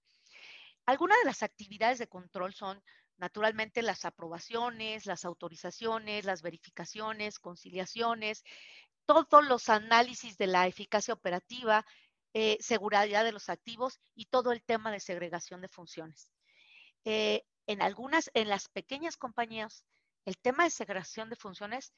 Algunas 0.86 1.18
de 1.20 1.26
las 1.26 1.44
actividades 1.44 2.00
de 2.00 2.08
control 2.08 2.54
son 2.54 2.82
naturalmente 3.18 3.82
las 3.82 4.06
aprobaciones, 4.06 5.06
las 5.06 5.26
autorizaciones, 5.26 6.26
las 6.26 6.42
verificaciones, 6.42 7.40
conciliaciones, 7.40 8.44
todos 9.06 9.48
los 9.48 9.70
análisis 9.70 10.38
de 10.38 10.48
la 10.48 10.68
eficacia 10.68 11.14
operativa, 11.14 11.86
eh, 12.34 12.58
seguridad 12.60 13.24
de 13.24 13.32
los 13.32 13.50
activos 13.50 14.00
y 14.14 14.26
todo 14.26 14.52
el 14.52 14.64
tema 14.64 14.92
de 14.92 15.00
segregación 15.00 15.62
de 15.62 15.70
funciones. 15.70 16.30
Eh, 17.06 17.44
en 17.68 17.82
algunas, 17.82 18.30
en 18.34 18.50
las 18.50 18.68
pequeñas 18.68 19.18
compañías, 19.18 19.86
el 20.26 20.38
tema 20.38 20.64
de 20.64 20.70
segregación 20.70 21.30
de 21.30 21.36
funciones 21.36 21.94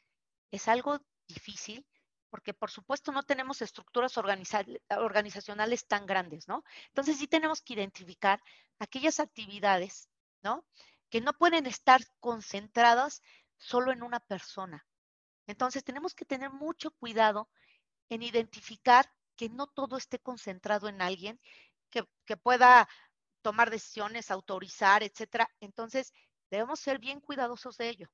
es 0.51 0.67
algo 0.67 0.99
difícil 1.27 1.85
porque 2.29 2.53
por 2.53 2.71
supuesto 2.71 3.11
no 3.11 3.23
tenemos 3.23 3.61
estructuras 3.61 4.17
organizacionales 4.17 5.87
tan 5.87 6.05
grandes, 6.05 6.47
¿no? 6.47 6.63
Entonces 6.89 7.17
sí 7.17 7.27
tenemos 7.27 7.61
que 7.61 7.73
identificar 7.73 8.41
aquellas 8.79 9.19
actividades, 9.19 10.09
¿no? 10.43 10.65
Que 11.09 11.21
no 11.21 11.33
pueden 11.33 11.65
estar 11.65 12.01
concentradas 12.19 13.21
solo 13.55 13.91
en 13.91 14.03
una 14.03 14.19
persona, 14.19 14.85
entonces 15.47 15.83
tenemos 15.83 16.13
que 16.13 16.25
tener 16.25 16.51
mucho 16.51 16.91
cuidado 16.91 17.49
en 18.09 18.21
identificar 18.21 19.09
que 19.35 19.49
no 19.49 19.67
todo 19.67 19.97
esté 19.97 20.19
concentrado 20.19 20.89
en 20.89 21.01
alguien 21.01 21.39
que, 21.89 22.37
pueda 22.37 22.87
tomar 23.41 23.69
decisiones, 23.69 24.29
autorizar, 24.29 25.03
etcétera. 25.03 25.49
Entonces 25.61 26.13
debemos 26.51 26.79
ser 26.79 26.99
bien 26.99 27.21
cuidadosos 27.21 27.77
de 27.77 27.89
ello. 27.89 28.09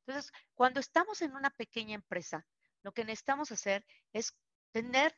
Entonces, 0.00 0.30
cuando 0.54 0.80
estamos 0.80 1.22
en 1.22 1.34
una 1.34 1.50
pequeña 1.50 1.94
empresa, 1.94 2.46
lo 2.82 2.92
que 2.92 3.04
necesitamos 3.04 3.50
hacer 3.50 3.84
es 4.12 4.34
tener 4.72 5.16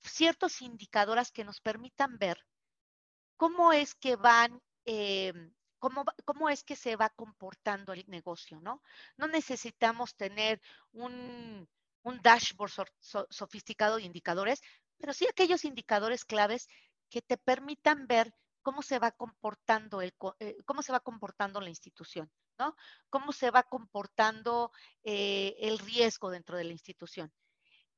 ciertos 0.00 0.62
indicadores 0.62 1.32
que 1.32 1.44
nos 1.44 1.60
permitan 1.60 2.18
ver 2.18 2.38
cómo 3.36 3.72
es 3.72 3.94
que 3.94 4.16
van, 4.16 4.60
em, 4.84 5.52
cómo, 5.82 6.04
cómo, 6.24 6.48
es 6.48 6.62
que 6.62 6.76
se 6.76 6.94
va 6.94 7.08
comportando 7.10 7.92
el 7.92 8.04
negocio, 8.06 8.60
¿no? 8.60 8.80
No 9.16 9.26
necesitamos 9.26 10.14
tener 10.14 10.62
un, 10.92 11.68
un 12.04 12.22
dashboard 12.22 12.70
sofisticado 13.00 13.96
de 13.96 14.04
indicadores, 14.04 14.62
pero 14.96 15.12
sí 15.12 15.26
aquellos 15.26 15.64
indicadores 15.64 16.24
claves 16.24 16.68
que 17.10 17.20
te 17.20 17.36
permitan 17.36 18.06
ver 18.06 18.32
cómo 18.62 18.82
se 18.82 19.00
va 19.00 19.10
comportando 19.10 20.00
el, 20.00 20.14
eh, 20.38 20.56
cómo 20.64 20.82
se 20.82 20.92
va 20.92 21.00
comportando 21.00 21.60
la 21.60 21.68
institución, 21.68 22.30
¿no? 22.60 22.76
Cómo 23.10 23.32
se 23.32 23.50
va 23.50 23.64
comportando 23.64 24.70
eh, 25.02 25.56
el 25.58 25.80
riesgo 25.80 26.30
dentro 26.30 26.56
de 26.56 26.64
la 26.64 26.72
institución. 26.72 27.32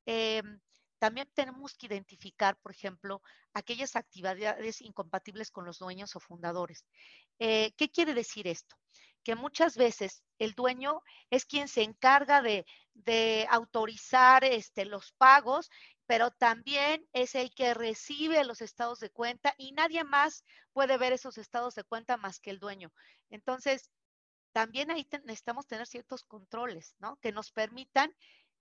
Em, 0.06 0.58
también 0.98 1.28
tenemos 1.34 1.74
que 1.74 1.86
identificar, 1.86 2.56
por 2.56 2.72
ejemplo, 2.72 3.22
aquellas 3.52 3.96
actividades 3.96 4.80
incompatibles 4.80 5.50
con 5.50 5.64
los 5.64 5.78
dueños 5.78 6.16
o 6.16 6.20
fundadores. 6.20 6.84
Eh, 7.38 7.72
¿Qué 7.76 7.90
quiere 7.90 8.14
decir 8.14 8.46
esto? 8.46 8.76
Que 9.22 9.34
muchas 9.34 9.76
veces 9.76 10.22
el 10.38 10.52
dueño 10.54 11.02
es 11.30 11.44
quien 11.46 11.68
se 11.68 11.82
encarga 11.82 12.42
de, 12.42 12.64
autorizar 13.50 14.44
este, 14.44 14.84
los 14.84 15.12
pagos, 15.12 15.70
pero 16.06 16.30
también 16.30 17.06
es 17.12 17.34
el 17.34 17.52
que 17.54 17.74
recibe 17.74 18.44
los 18.44 18.60
estados 18.60 19.00
de 19.00 19.10
cuenta 19.10 19.54
y 19.58 19.72
nadie 19.72 20.04
más 20.04 20.44
puede 20.72 20.98
ver 20.98 21.12
esos 21.12 21.38
estados 21.38 21.74
de 21.74 21.84
cuenta 21.84 22.16
más 22.16 22.38
que 22.40 22.50
el 22.50 22.58
dueño. 22.58 22.92
Entonces, 23.30 23.90
también 24.52 24.90
ahí 24.90 25.06
necesitamos 25.24 25.66
tener 25.66 25.86
ciertos 25.86 26.22
controles, 26.24 26.94
¿no? 27.00 27.16
Que 27.16 27.32
nos 27.32 27.50
permitan 27.50 28.14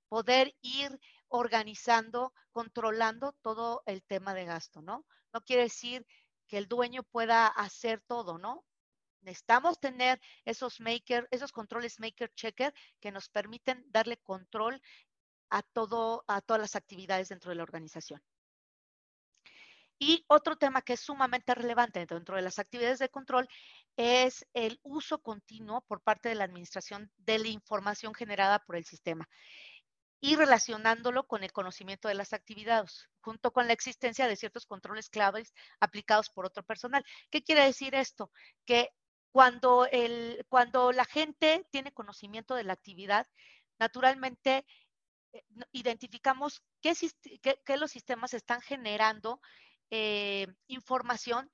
poder 0.10 0.56
ir 0.62 1.00
organizando, 1.34 2.32
controlando 2.52 3.34
todo 3.42 3.82
el 3.88 4.04
tema 4.04 4.36
de 4.36 4.46
gasto, 4.46 4.84
¿no? 4.84 5.04
No 5.34 5.42
quiere 5.42 5.64
decir 5.64 6.06
que 6.48 6.60
el 6.60 6.68
dueño 6.68 7.02
pueda 7.02 7.48
hacer 7.48 8.02
todo, 8.02 8.38
¿no? 8.38 8.64
Necesitamos 9.22 9.80
tener 9.80 10.22
esos 10.46 10.80
maker, 10.80 11.28
esos 11.32 11.52
controles 11.52 12.00
maker 12.00 12.32
checker 12.36 12.72
que 13.00 13.12
nos 13.12 13.30
permiten 13.30 13.84
darle 13.90 14.18
control 14.18 14.80
a 15.50 15.64
todo, 15.64 16.24
a 16.28 16.40
todas 16.42 16.62
las 16.62 16.76
actividades 16.76 17.30
dentro 17.30 17.50
de 17.50 17.56
la 17.56 17.64
organización. 17.64 18.22
Y 19.98 20.24
otro 20.28 20.56
tema 20.56 20.84
que 20.84 20.94
es 20.94 21.00
sumamente 21.00 21.56
relevante 21.56 22.06
dentro 22.06 22.36
de 22.36 22.44
las 22.44 22.60
actividades 22.60 23.00
de 23.00 23.10
control 23.10 23.48
es 23.96 24.46
el 24.54 24.80
uso 24.84 25.20
continuo 25.20 25.82
por 25.82 26.02
parte 26.02 26.30
de 26.30 26.36
la 26.36 26.44
administración 26.44 27.12
de 27.18 27.40
la 27.40 27.48
información 27.48 28.14
generada 28.14 28.60
por 28.60 28.76
el 28.76 28.86
sistema 28.86 29.28
y 30.24 30.38
relacionándolo 30.38 31.28
con 31.28 31.44
el 31.44 31.52
conocimiento 31.52 32.08
de 32.08 32.14
las 32.14 32.32
actividades, 32.32 33.10
junto 33.20 33.52
con 33.52 33.68
la 33.68 33.74
existencia 33.74 34.26
de 34.26 34.38
ciertos 34.38 34.66
controles 34.66 35.10
claves 35.10 35.54
aplicados 35.82 36.30
por 36.30 36.46
otro 36.46 36.64
personal. 36.64 37.04
¿Qué 37.30 37.44
quiere 37.44 37.66
decir 37.66 37.94
esto? 37.94 38.32
Que 38.64 38.92
cuando, 39.34 39.86
el, 39.92 40.46
cuando 40.48 40.94
la 40.94 41.04
gente 41.04 41.68
tiene 41.72 41.92
conocimiento 41.92 42.56
de 42.56 42.64
la 42.64 42.72
actividad, 42.72 43.28
naturalmente 43.80 44.66
eh, 45.34 45.44
identificamos 45.74 46.64
qué, 46.80 46.96
los 47.78 47.92
sistemas 47.92 48.34
están 48.34 48.62
generando 48.62 49.42
eh, 49.90 50.48
información 50.68 51.52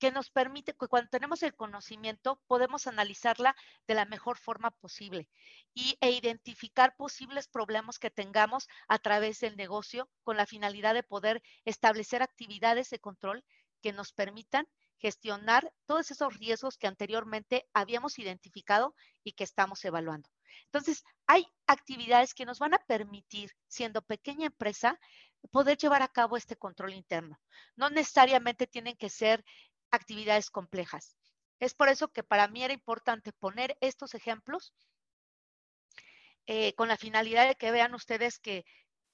que 0.00 0.10
nos 0.10 0.30
permite 0.30 0.72
que 0.72 0.88
cuando 0.88 1.10
tenemos 1.10 1.42
el 1.42 1.54
conocimiento 1.54 2.42
podemos 2.46 2.86
analizarla 2.86 3.54
de 3.86 3.94
la 3.94 4.06
mejor 4.06 4.38
forma 4.38 4.70
posible 4.70 5.28
y, 5.74 5.98
e 6.00 6.10
identificar 6.10 6.96
posibles 6.96 7.46
problemas 7.46 7.98
que 7.98 8.10
tengamos 8.10 8.66
a 8.88 8.98
través 8.98 9.40
del 9.40 9.56
negocio 9.56 10.08
con 10.22 10.38
la 10.38 10.46
finalidad 10.46 10.94
de 10.94 11.02
poder 11.02 11.42
establecer 11.66 12.22
actividades 12.22 12.88
de 12.88 12.98
control 12.98 13.44
que 13.82 13.92
nos 13.92 14.12
permitan 14.12 14.66
gestionar 14.98 15.70
todos 15.86 16.10
esos 16.10 16.36
riesgos 16.38 16.78
que 16.78 16.86
anteriormente 16.86 17.68
habíamos 17.74 18.18
identificado 18.18 18.94
y 19.22 19.32
que 19.32 19.44
estamos 19.44 19.84
evaluando. 19.84 20.28
Entonces, 20.64 21.04
hay 21.26 21.46
actividades 21.66 22.34
que 22.34 22.44
nos 22.44 22.58
van 22.58 22.74
a 22.74 22.84
permitir, 22.86 23.50
siendo 23.66 24.02
pequeña 24.02 24.46
empresa, 24.46 24.98
poder 25.50 25.78
llevar 25.78 26.02
a 26.02 26.08
cabo 26.08 26.36
este 26.36 26.56
control 26.56 26.92
interno. 26.92 27.40
No 27.76 27.88
necesariamente 27.90 28.66
tienen 28.66 28.96
que 28.96 29.08
ser 29.08 29.44
actividades 29.90 30.50
complejas. 30.50 31.16
Es 31.58 31.74
por 31.74 31.88
eso 31.88 32.08
que 32.08 32.22
para 32.22 32.48
mí 32.48 32.64
era 32.64 32.72
importante 32.72 33.32
poner 33.32 33.76
estos 33.80 34.14
ejemplos 34.14 34.72
eh, 36.46 36.74
con 36.74 36.88
la 36.88 36.96
finalidad 36.96 37.46
de 37.46 37.54
que 37.54 37.70
vean 37.70 37.94
ustedes 37.94 38.38
que 38.38 38.64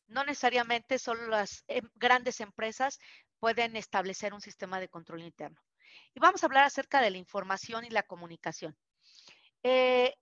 no 0.06 0.24
necesariamente 0.24 0.98
solo 0.98 1.26
las 1.26 1.64
em, 1.66 1.88
grandes 1.94 2.40
empresas 2.40 2.98
pueden 3.40 3.76
establecer 3.76 4.32
un 4.32 4.40
sistema 4.40 4.80
de 4.80 4.88
control 4.88 5.22
interno. 5.22 5.60
Y 6.14 6.20
vamos 6.20 6.42
a 6.42 6.46
hablar 6.46 6.64
acerca 6.64 7.00
de 7.00 7.10
la 7.10 7.18
información 7.18 7.84
y 7.84 7.90
la 7.90 8.04
comunicación. 8.04 8.76
Eh, 9.62 10.14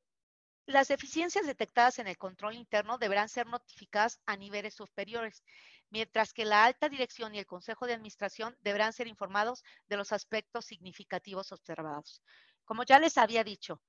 las 0.66 0.88
deficiencias 0.88 1.46
detectadas 1.46 1.98
en 1.98 2.06
el 2.06 2.16
control 2.16 2.54
interno 2.54 2.96
deberán 2.96 3.28
ser 3.28 3.46
notificadas 3.46 4.20
a 4.24 4.36
niveles 4.36 4.74
superiores 4.74 5.44
mientras 5.90 6.32
que 6.32 6.44
la 6.44 6.64
alta 6.64 6.88
dirección 6.88 7.34
y 7.34 7.38
el 7.38 7.46
consejo 7.46 7.86
de 7.86 7.94
administración 7.94 8.56
deberán 8.60 8.92
ser 8.92 9.06
informados 9.06 9.62
de 9.86 9.96
los 9.96 10.12
aspectos 10.12 10.64
significativos 10.64 11.52
observados. 11.52 12.22
Como 12.64 12.84
ya 12.84 12.98
les 12.98 13.18
había 13.18 13.44
dicho, 13.44 13.80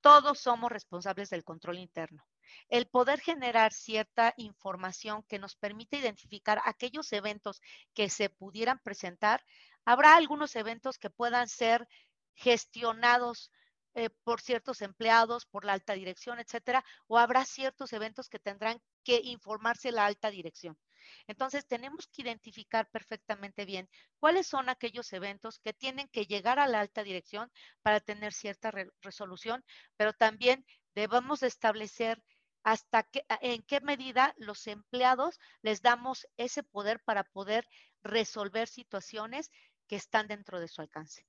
todos 0.00 0.38
somos 0.38 0.70
responsables 0.72 1.30
del 1.30 1.44
control 1.44 1.78
interno. 1.78 2.24
El 2.68 2.86
poder 2.86 3.20
generar 3.20 3.72
cierta 3.72 4.34
información 4.36 5.22
que 5.24 5.38
nos 5.38 5.56
permite 5.56 5.98
identificar 5.98 6.60
aquellos 6.64 7.12
eventos 7.12 7.60
que 7.94 8.08
se 8.08 8.30
pudieran 8.30 8.78
presentar, 8.78 9.44
habrá 9.84 10.16
algunos 10.16 10.56
eventos 10.56 10.98
que 10.98 11.10
puedan 11.10 11.48
ser 11.48 11.86
gestionados 12.34 13.50
eh, 13.94 14.08
por 14.24 14.40
ciertos 14.40 14.82
empleados, 14.82 15.46
por 15.46 15.64
la 15.64 15.72
alta 15.72 15.94
dirección, 15.94 16.38
etcétera, 16.38 16.84
o 17.08 17.18
habrá 17.18 17.44
ciertos 17.44 17.92
eventos 17.92 18.28
que 18.28 18.38
tendrán 18.38 18.80
que 19.04 19.20
informarse 19.24 19.90
la 19.90 20.06
alta 20.06 20.30
dirección. 20.30 20.78
Entonces, 21.26 21.66
tenemos 21.66 22.06
que 22.08 22.22
identificar 22.22 22.88
perfectamente 22.90 23.64
bien 23.64 23.88
cuáles 24.18 24.46
son 24.46 24.68
aquellos 24.68 25.12
eventos 25.12 25.58
que 25.58 25.72
tienen 25.72 26.08
que 26.08 26.26
llegar 26.26 26.58
a 26.58 26.66
la 26.66 26.80
alta 26.80 27.02
dirección 27.02 27.50
para 27.82 28.00
tener 28.00 28.32
cierta 28.32 28.72
resolución, 29.02 29.64
pero 29.96 30.12
también 30.12 30.64
debemos 30.94 31.42
establecer 31.42 32.22
hasta 32.62 33.04
qué, 33.04 33.24
en 33.40 33.62
qué 33.62 33.80
medida 33.80 34.34
los 34.36 34.66
empleados 34.66 35.38
les 35.62 35.82
damos 35.82 36.26
ese 36.36 36.62
poder 36.62 37.00
para 37.00 37.24
poder 37.24 37.66
resolver 38.02 38.68
situaciones 38.68 39.50
que 39.86 39.96
están 39.96 40.28
dentro 40.28 40.60
de 40.60 40.68
su 40.68 40.80
alcance. 40.80 41.26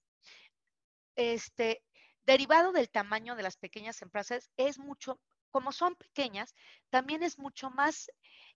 Este, 1.16 1.84
derivado 2.24 2.72
del 2.72 2.90
tamaño 2.90 3.36
de 3.36 3.44
las 3.44 3.58
pequeñas 3.58 4.02
empresas, 4.02 4.50
es 4.58 4.78
mucho, 4.78 5.20
como 5.50 5.72
son 5.72 5.96
pequeñas, 5.96 6.54
también 6.90 7.24
es 7.24 7.38
mucho 7.40 7.70
más 7.70 8.12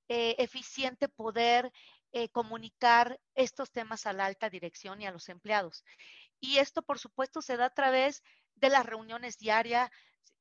eh, 0.08 0.36
eficiente 0.38 1.08
poder 1.10 1.72
eh, 2.12 2.30
comunicar 2.30 3.20
estos 3.34 3.72
temas 3.72 4.06
a 4.06 4.14
la 4.14 4.26
alta 4.26 4.50
dirección 4.50 5.02
y 5.02 5.06
a 5.06 5.12
los 5.12 5.30
empleados. 5.30 5.84
Y 6.40 6.58
esto, 6.58 6.82
por 6.82 7.00
supuesto, 7.00 7.42
se 7.42 7.58
da 7.58 7.66
a 7.66 7.74
través 7.74 8.24
de 8.56 8.70
las 8.70 8.86
reuniones 8.86 9.38
diarias, 9.38 9.90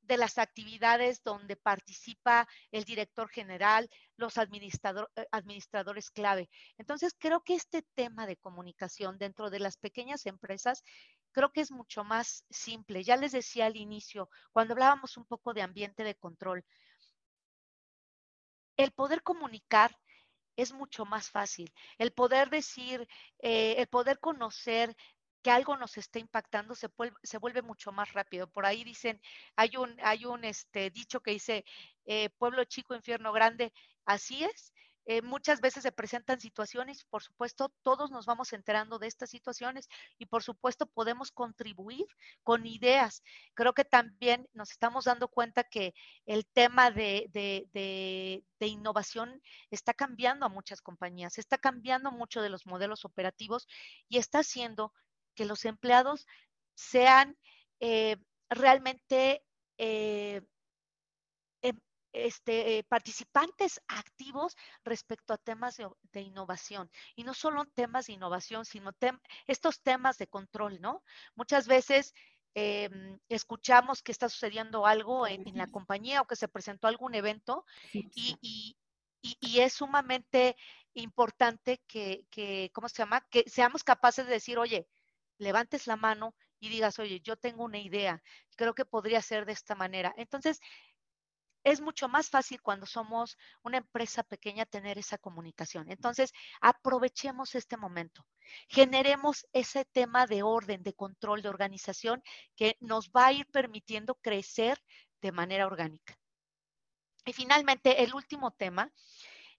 de 0.05 0.17
las 0.17 0.37
actividades 0.37 1.23
donde 1.23 1.55
participa 1.55 2.47
el 2.71 2.83
director 2.83 3.29
general, 3.29 3.89
los 4.17 4.37
administrador, 4.37 5.11
eh, 5.15 5.25
administradores 5.31 6.11
clave. 6.11 6.49
Entonces, 6.77 7.15
creo 7.17 7.41
que 7.41 7.55
este 7.55 7.81
tema 7.93 8.27
de 8.27 8.37
comunicación 8.37 9.17
dentro 9.17 9.49
de 9.49 9.59
las 9.59 9.77
pequeñas 9.77 10.25
empresas, 10.25 10.83
creo 11.31 11.51
que 11.51 11.61
es 11.61 11.71
mucho 11.71 12.03
más 12.03 12.45
simple. 12.49 13.03
Ya 13.03 13.17
les 13.17 13.31
decía 13.31 13.65
al 13.65 13.77
inicio, 13.77 14.29
cuando 14.51 14.73
hablábamos 14.73 15.17
un 15.17 15.25
poco 15.25 15.53
de 15.53 15.63
ambiente 15.63 16.03
de 16.03 16.15
control, 16.15 16.63
el 18.77 18.91
poder 18.91 19.23
comunicar 19.23 19.97
es 20.55 20.73
mucho 20.73 21.05
más 21.05 21.29
fácil. 21.29 21.71
El 21.97 22.11
poder 22.11 22.49
decir, 22.49 23.07
eh, 23.39 23.75
el 23.77 23.87
poder 23.87 24.19
conocer 24.19 24.95
que 25.41 25.51
algo 25.51 25.77
nos 25.77 25.97
está 25.97 26.17
impactando 26.19 26.73
se 26.73 26.87
vuelve, 26.97 27.17
se 27.23 27.37
vuelve, 27.37 27.61
mucho 27.61 27.91
más 27.91 28.13
rápido. 28.13 28.47
Por 28.47 28.65
ahí 28.65 28.83
dicen, 28.83 29.21
hay 29.55 29.77
un, 29.77 29.95
hay 30.01 30.25
un 30.25 30.43
este, 30.43 30.89
dicho 30.89 31.19
que 31.21 31.31
dice, 31.31 31.65
eh, 32.05 32.29
pueblo 32.37 32.63
chico, 32.65 32.95
infierno 32.95 33.31
grande. 33.31 33.71
Así 34.05 34.43
es, 34.43 34.73
eh, 35.05 35.21
muchas 35.21 35.61
veces 35.61 35.83
se 35.83 35.91
presentan 35.91 36.39
situaciones, 36.39 37.05
por 37.05 37.21
supuesto, 37.21 37.71
todos 37.83 38.11
nos 38.11 38.25
vamos 38.25 38.53
enterando 38.53 38.99
de 38.99 39.07
estas 39.07 39.29
situaciones 39.29 39.87
y 40.17 40.25
por 40.25 40.43
supuesto 40.43 40.87
podemos 40.87 41.31
contribuir 41.31 42.05
con 42.43 42.65
ideas. 42.65 43.23
Creo 43.53 43.73
que 43.73 43.85
también 43.85 44.47
nos 44.53 44.71
estamos 44.71 45.05
dando 45.05 45.27
cuenta 45.27 45.63
que 45.63 45.93
el 46.25 46.45
tema 46.47 46.91
de, 46.91 47.29
de 47.31 48.67
innovación 48.67 49.41
está 49.69 49.93
cambiando 49.93 50.45
a 50.45 50.49
muchas 50.49 50.81
compañías, 50.81 51.37
está 51.37 51.57
cambiando 51.57 52.11
mucho 52.11 52.41
de 52.41 52.49
los 52.49 52.65
modelos 52.65 53.05
operativos 53.05 53.67
y 54.09 54.17
está 54.17 54.39
haciendo 54.39 54.93
que 55.35 55.45
los 55.45 55.65
empleados 55.65 56.25
sean 56.73 57.37
eh, 57.79 58.17
realmente... 58.49 59.43
Eh, 59.77 60.41
este, 62.15 62.83
participantes 62.87 63.81
activos 63.87 64.55
respecto 64.83 65.33
a 65.33 65.37
temas 65.37 65.77
de, 65.77 66.21
innovación. 66.21 66.89
Y 67.15 67.23
no 67.23 67.33
solo 67.33 67.65
temas 67.65 68.07
de 68.07 68.13
innovación, 68.13 68.65
sino 68.65 68.91
estos 69.47 69.81
temas 69.81 70.17
de 70.17 70.27
control, 70.27 70.79
¿no? 70.81 71.03
Muchas 71.35 71.67
veces 71.67 72.13
em, 72.53 73.19
escuchamos 73.29 74.01
que 74.01 74.11
está 74.11 74.29
sucediendo 74.29 74.85
algo 74.85 75.27
en, 75.27 75.43
la 75.57 75.67
compañía 75.67 76.21
o 76.21 76.27
que 76.27 76.35
se 76.35 76.47
presentó 76.47 76.87
algún 76.87 77.15
evento 77.15 77.65
y, 77.93 78.77
es 79.41 79.73
sumamente 79.73 80.55
importante 80.93 81.81
que, 81.87 82.25
que, 82.29 82.69
¿cómo 82.73 82.87
se 82.87 82.97
llama? 82.97 83.25
Que 83.31 83.43
seamos 83.47 83.83
capaces 83.83 84.25
de 84.27 84.33
decir, 84.33 84.59
oye, 84.59 84.87
levantes 85.39 85.87
la 85.87 85.95
mano 85.95 86.35
y 86.59 86.69
digas, 86.69 86.99
oye, 86.99 87.19
yo 87.21 87.35
tengo 87.35 87.63
una 87.63 87.79
idea, 87.79 88.21
creo 88.55 88.73
que 88.73 88.85
podría 88.85 89.21
ser 89.21 89.45
de 89.45 89.53
esta 89.53 89.75
manera. 89.75 90.13
Entonces, 90.17 90.59
es 91.65 91.81
mucho 91.81 92.07
más 92.07 92.29
fácil 92.29 92.61
cuando 92.61 92.85
somos 92.85 93.37
una 93.63 93.77
empresa 93.77 94.23
pequeña 94.23 94.65
tener 94.67 94.99
esa 94.99 95.17
comunicación. 95.17 95.89
Entonces, 95.89 96.31
aprovechemos 96.61 97.55
este 97.55 97.75
momento, 97.75 98.25
generemos 98.69 99.47
ese 99.51 99.83
tema 99.83 100.27
de 100.27 100.43
orden, 100.43 100.83
de 100.83 100.93
control, 100.93 101.41
de 101.41 101.49
organización 101.49 102.21
que 102.55 102.77
nos 102.79 103.09
va 103.09 103.25
a 103.25 103.33
ir 103.33 103.47
permitiendo 103.47 104.13
crecer 104.15 104.79
de 105.21 105.31
manera 105.31 105.65
orgánica. 105.65 106.15
Y 107.25 107.33
finalmente, 107.33 108.03
el 108.03 108.13
último 108.13 108.51
tema, 108.51 108.93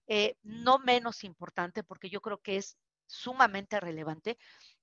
eh, 0.07 0.37
no 0.43 0.79
menos 0.79 1.25
importante, 1.25 1.83
porque 1.83 2.09
yo 2.09 2.21
creo 2.21 2.41
que 2.41 2.55
es 2.55 2.77
sumamente 3.05 3.81
relevante, 3.81 4.37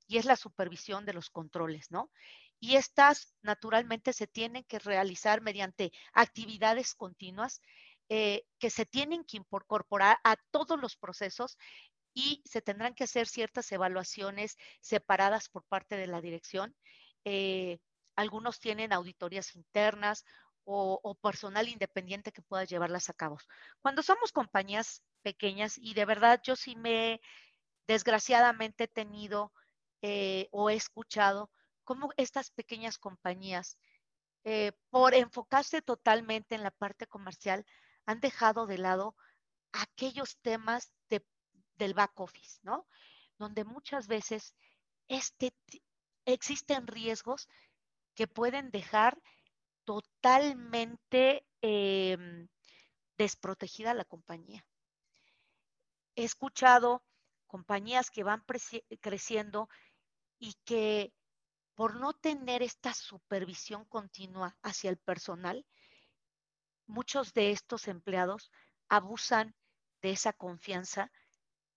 y 0.07 0.19
es 0.19 0.27
la 0.27 0.37
supervisión 0.37 1.07
de 1.07 1.15
los 1.15 1.31
controles, 1.31 1.91
¿no? 1.91 2.11
Y 2.61 2.77
estas 2.77 3.35
naturalmente 3.43 4.13
se 4.13 4.27
tienen 4.27 4.65
que 4.65 4.79
realizar 4.79 5.41
mediante 5.41 5.93
actividades 6.13 6.95
continuas 6.95 7.61
eh, 8.09 8.45
que 8.59 8.71
se 8.71 8.87
tienen 8.87 9.25
que 9.25 9.39
incorporar 9.39 10.19
a 10.25 10.37
todos 10.51 10.79
los 10.79 10.97
procesos 10.97 11.57
y 12.15 12.43
se 12.45 12.63
tendrán 12.63 12.95
que 12.95 13.05
hacer 13.05 13.27
ciertas 13.27 13.71
evaluaciones 13.73 14.57
separadas 14.81 15.49
por 15.49 15.65
parte 15.65 15.97
de 15.97 16.07
la 16.07 16.21
dirección. 16.21 16.77
Eh, 17.25 17.79
algunos 18.15 18.61
tienen 18.61 18.93
auditorías 18.93 19.57
internas 19.57 20.25
o, 20.65 21.19
personal 21.23 21.69
independiente 21.69 22.33
que 22.33 22.43
pueda 22.43 22.65
llevarlas 22.65 23.11
a 23.11 23.15
cabo. 23.15 23.39
Cuando 23.83 24.03
somos 24.03 24.33
compañías 24.33 25.03
pequeñas, 25.23 25.77
y 25.79 25.95
de 25.95 26.05
verdad 26.05 26.41
yo 26.43 26.57
sí 26.57 26.77
me 26.77 27.21
desgraciadamente 27.87 28.85
he 28.85 28.89
tenido 28.89 29.53
eh, 30.03 30.49
o 30.53 30.71
he 30.71 30.75
escuchado 30.75 31.51
cómo 31.85 32.11
estas 32.17 32.51
pequeñas 32.51 32.99
compañías, 32.99 33.79
eh, 34.45 34.73
por 34.91 35.15
enfocarse 35.15 35.83
totalmente 35.83 36.55
en 36.55 36.63
la 36.63 36.71
parte 36.71 37.07
comercial, 37.07 37.65
han 38.07 38.21
dejado 38.21 38.67
de 38.67 38.79
lado 38.79 39.17
aquellos 39.73 40.39
temas 40.39 40.93
del 41.77 41.95
back 41.95 42.19
office, 42.21 42.61
¿no? 42.63 42.87
Donde 43.39 43.65
muchas 43.65 44.07
veces 44.07 44.55
este, 45.09 45.53
existen 46.25 46.87
riesgos 46.87 47.49
que 48.15 48.27
pueden 48.27 48.71
dejar 48.71 49.21
totalmente 49.85 51.47
em, 51.61 52.49
desprotegida 53.19 53.95
la 53.95 54.05
compañía. 54.05 54.65
He 56.17 56.25
escuchado 56.25 57.03
compañías 57.47 58.11
que 58.11 58.23
van 58.23 58.45
creciendo 59.01 59.69
y 60.39 60.55
que 60.65 61.13
por 61.75 61.97
no 61.97 62.13
tener 62.13 62.63
esta 62.63 62.95
supervisión 62.95 63.85
continua 63.85 64.57
hacia 64.63 64.91
el 64.91 64.97
personal, 64.97 65.67
muchos 66.87 67.33
de 67.33 67.51
estos 67.51 67.89
empleados 67.89 68.51
abusan 68.89 69.55
de 70.03 70.11
esa 70.11 70.33
confianza 70.33 71.11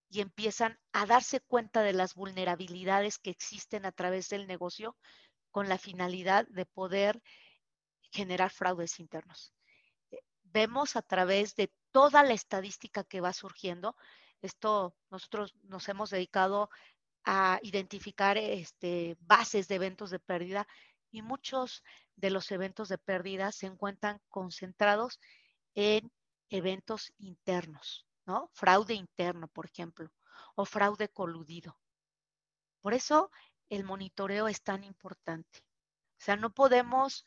y 0.10 0.22
empiezan 0.22 0.80
a 0.94 1.06
darse 1.06 1.40
cuenta 1.40 1.82
de 1.82 1.94
las 1.94 2.14
vulnerabilidades 2.14 3.18
que 3.18 3.30
existen 3.30 3.86
a 3.86 3.92
través 3.92 4.30
del 4.30 4.48
negocio 4.48 4.96
con 5.52 5.70
la 5.70 5.78
finalidad 5.78 6.46
de 6.50 6.66
poder 6.66 7.22
generar 8.12 8.52
fraudes 8.52 9.00
internos. 9.00 9.54
Eh, 10.12 10.20
vemos 10.44 10.96
a 10.96 11.02
través 11.02 11.56
de 11.56 11.72
toda 11.92 12.24
la 12.24 12.34
estadística 12.34 13.04
que 13.04 13.22
va 13.22 13.34
surgiendo, 13.34 13.96
esto 14.42 14.96
nosotros 15.10 15.56
nos 15.64 15.90
hemos 15.90 16.12
dedicado 16.12 16.70
a 17.30 17.60
identificar 17.62 18.38
este, 18.38 19.18
bases 19.20 19.68
de 19.68 19.76
eventos 19.76 20.12
de 20.12 20.20
pérdida 20.20 20.66
y 21.12 21.22
muchos 21.22 21.84
de 22.16 22.30
los 22.30 22.50
eventos 22.52 22.88
de 22.88 22.98
pérdida 22.98 23.52
se 23.52 23.66
encuentran 23.66 24.22
concentrados 24.30 25.20
en 25.76 26.10
eventos 26.50 27.12
internos, 27.18 28.08
¿no? 28.26 28.50
Fraude 28.54 28.94
interno, 28.94 29.50
por 29.50 29.66
ejemplo, 29.66 30.10
o 30.56 30.64
fraude 30.64 31.10
coludido. 31.10 31.78
Por 32.80 32.94
eso 32.94 33.30
el 33.68 33.84
monitoreo 33.84 34.48
es 34.48 34.64
tan 34.64 34.86
importante. 34.86 35.66
O 36.18 36.24
sea, 36.24 36.38
no 36.38 36.54
podemos 36.54 37.26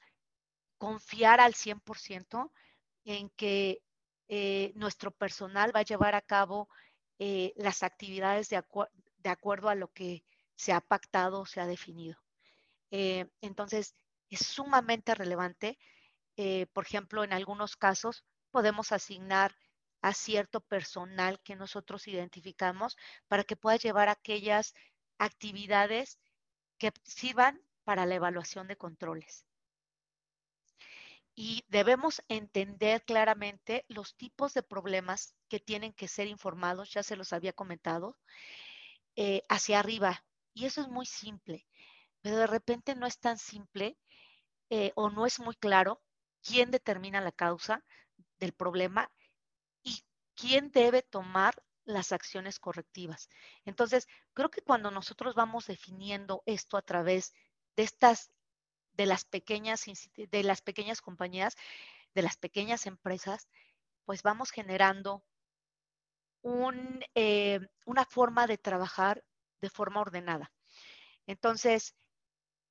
confiar 0.78 1.40
al 1.40 1.52
100% 1.52 2.50
en 3.04 3.28
que 3.36 3.82
eh, 4.28 4.72
nuestro 4.76 5.10
personal 5.10 5.76
va 5.76 5.80
a 5.80 5.84
llevar 5.90 6.14
a 6.14 6.22
cabo 6.22 6.70
eh, 7.18 7.52
las 7.56 7.82
actividades 7.82 8.48
de, 8.48 8.56
de 9.22 9.30
acuerdo 9.30 9.68
a 9.68 9.74
lo 9.74 9.92
que 9.92 10.24
se 10.54 10.72
ha 10.72 10.80
pactado, 10.80 11.46
se 11.46 11.60
ha 11.60 11.66
definido. 11.66 12.18
Eh, 12.90 13.30
entonces, 13.40 13.94
es 14.30 14.46
sumamente 14.46 15.14
relevante. 15.14 15.78
Eh, 16.36 16.66
por 16.72 16.84
ejemplo, 16.84 17.24
en 17.24 17.32
algunos 17.32 17.76
casos 17.76 18.24
podemos 18.50 18.92
asignar 18.92 19.56
a 20.02 20.14
cierto 20.14 20.60
personal 20.60 21.40
que 21.42 21.56
nosotros 21.56 22.08
identificamos 22.08 22.96
para 23.28 23.44
que 23.44 23.56
pueda 23.56 23.76
llevar 23.76 24.08
aquellas 24.08 24.74
actividades 25.18 26.18
que 26.78 26.92
sirvan 27.04 27.60
para 27.84 28.06
la 28.06 28.14
evaluación 28.14 28.66
de 28.66 28.76
controles. 28.76 29.44
Y 31.34 31.64
debemos 31.68 32.22
entender 32.28 33.02
claramente 33.04 33.84
los 33.88 34.16
tipos 34.16 34.52
de 34.54 34.62
problemas 34.62 35.34
que 35.48 35.60
tienen 35.60 35.92
que 35.92 36.08
ser 36.08 36.26
informados, 36.26 36.92
ya 36.92 37.02
se 37.02 37.16
los 37.16 37.32
había 37.32 37.52
comentado, 37.52 38.18
eh, 39.16 39.42
hacia 39.48 39.78
arriba. 39.78 40.24
Y 40.54 40.66
eso 40.66 40.80
es 40.80 40.88
muy 40.88 41.06
simple, 41.06 41.66
pero 42.20 42.36
de 42.36 42.46
repente 42.46 42.94
no 42.94 43.06
es 43.06 43.18
tan 43.18 43.38
simple 43.38 43.96
eh, 44.70 44.92
o 44.94 45.10
no 45.10 45.26
es 45.26 45.40
muy 45.40 45.54
claro 45.54 46.02
quién 46.42 46.70
determina 46.70 47.20
la 47.20 47.32
causa 47.32 47.84
del 48.38 48.52
problema 48.52 49.10
y 49.82 50.02
quién 50.34 50.70
debe 50.70 51.02
tomar 51.02 51.62
las 51.84 52.12
acciones 52.12 52.58
correctivas. 52.58 53.28
Entonces, 53.64 54.06
creo 54.32 54.50
que 54.50 54.62
cuando 54.62 54.90
nosotros 54.90 55.34
vamos 55.34 55.66
definiendo 55.66 56.42
esto 56.46 56.76
a 56.76 56.82
través 56.82 57.34
de 57.76 57.82
estas, 57.82 58.32
de 58.92 59.06
las 59.06 59.24
pequeñas, 59.24 59.84
de 60.14 60.42
las 60.42 60.62
pequeñas 60.62 61.00
compañías, 61.00 61.56
de 62.14 62.22
las 62.22 62.36
pequeñas 62.36 62.86
empresas, 62.86 63.48
pues 64.04 64.22
vamos 64.22 64.50
generando 64.50 65.24
eh, 67.14 67.60
una 67.84 68.04
forma 68.04 68.46
de 68.46 68.58
trabajar 68.58 69.24
de 69.60 69.70
forma 69.70 70.00
ordenada. 70.00 70.52
Entonces, 71.26 71.94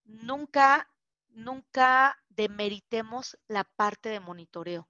nunca, 0.03 0.89
nunca 1.29 2.17
demeritemos 2.29 3.37
la 3.47 3.63
parte 3.63 4.09
de 4.09 4.19
monitoreo, 4.19 4.89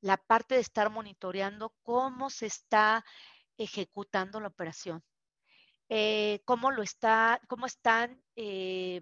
la 0.00 0.16
parte 0.16 0.54
de 0.56 0.60
estar 0.60 0.90
monitoreando 0.90 1.74
cómo 1.82 2.30
se 2.30 2.46
está 2.46 3.04
ejecutando 3.56 4.40
la 4.40 4.48
operación, 4.48 5.02
eh, 5.88 6.40
cómo 6.44 6.70
lo 6.70 6.82
está, 6.82 7.40
cómo 7.48 7.66
están 7.66 8.22
eh, 8.36 9.00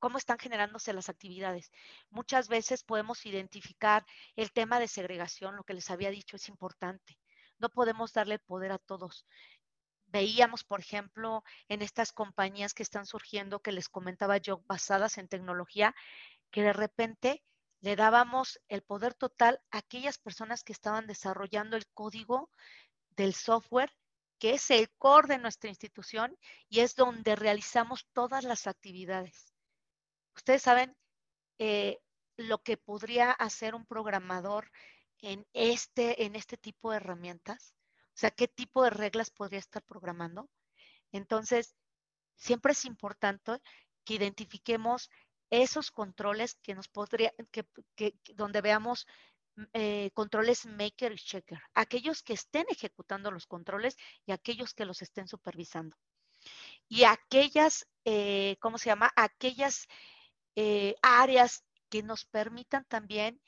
cómo 0.00 0.18
están 0.18 0.38
generándose 0.38 0.92
las 0.92 1.08
actividades. 1.08 1.70
Muchas 2.08 2.48
veces 2.48 2.82
podemos 2.82 3.24
identificar 3.26 4.04
el 4.34 4.50
tema 4.50 4.80
de 4.80 4.88
segregación, 4.88 5.54
lo 5.54 5.62
que 5.62 5.74
les 5.74 5.90
había 5.90 6.10
dicho 6.10 6.36
es 6.36 6.48
importante. 6.48 7.18
No 7.58 7.68
podemos 7.68 8.12
darle 8.12 8.38
poder 8.38 8.72
a 8.72 8.78
todos. 8.78 9.26
Veíamos, 10.06 10.64
por 10.64 10.80
ejemplo, 10.80 11.44
en 11.68 11.82
estas 11.82 12.12
compañías 12.12 12.74
que 12.74 12.82
están 12.82 13.06
surgiendo, 13.06 13.60
que 13.60 13.70
les 13.70 13.88
comentaba 13.88 14.38
yo, 14.38 14.62
basadas 14.66 15.18
en 15.18 15.28
tecnología, 15.28 15.94
que 16.50 16.62
de 16.62 16.72
repente 16.72 17.44
le 17.80 17.94
dábamos 17.94 18.60
el 18.68 18.82
poder 18.82 19.14
total 19.14 19.60
a 19.70 19.78
aquellas 19.78 20.18
personas 20.18 20.64
que 20.64 20.72
estaban 20.72 21.06
desarrollando 21.06 21.76
el 21.76 21.86
código 21.88 22.50
del 23.10 23.34
software, 23.34 23.92
que 24.38 24.54
es 24.54 24.70
el 24.70 24.90
core 24.98 25.28
de 25.28 25.38
nuestra 25.38 25.68
institución 25.68 26.36
y 26.68 26.80
es 26.80 26.96
donde 26.96 27.36
realizamos 27.36 28.06
todas 28.12 28.44
las 28.44 28.66
actividades. 28.66 29.49
Ustedes 30.34 30.62
saben 30.62 30.96
eh, 31.58 31.98
lo 32.36 32.62
que 32.62 32.76
podría 32.76 33.32
hacer 33.32 33.74
un 33.74 33.86
programador 33.86 34.70
en 35.18 35.46
este, 35.52 36.24
en 36.24 36.36
este 36.36 36.56
tipo 36.56 36.90
de 36.90 36.98
herramientas. 36.98 37.74
O 38.08 38.18
sea, 38.20 38.30
qué 38.30 38.48
tipo 38.48 38.82
de 38.82 38.90
reglas 38.90 39.30
podría 39.30 39.58
estar 39.58 39.82
programando. 39.82 40.48
Entonces, 41.12 41.74
siempre 42.36 42.72
es 42.72 42.84
importante 42.84 43.60
que 44.04 44.14
identifiquemos 44.14 45.10
esos 45.50 45.90
controles 45.90 46.56
que 46.62 46.74
nos 46.74 46.88
podría, 46.88 47.32
que, 47.50 47.66
donde 48.34 48.60
veamos 48.60 49.06
eh, 49.72 50.10
controles 50.14 50.64
maker 50.64 51.12
y 51.12 51.16
checker, 51.16 51.60
aquellos 51.74 52.22
que 52.22 52.32
estén 52.32 52.64
ejecutando 52.70 53.30
los 53.30 53.46
controles 53.46 53.96
y 54.24 54.32
aquellos 54.32 54.74
que 54.74 54.84
los 54.84 55.02
estén 55.02 55.28
supervisando. 55.28 55.96
Y 56.88 57.04
aquellas, 57.04 57.86
eh, 58.04 58.56
¿cómo 58.60 58.78
se 58.78 58.86
llama? 58.86 59.12
Aquellas 59.16 59.86
eh, 60.60 60.96
áreas 61.02 61.64
que 61.88 62.02
nos 62.02 62.24
permitan 62.24 62.84
también 62.84 63.40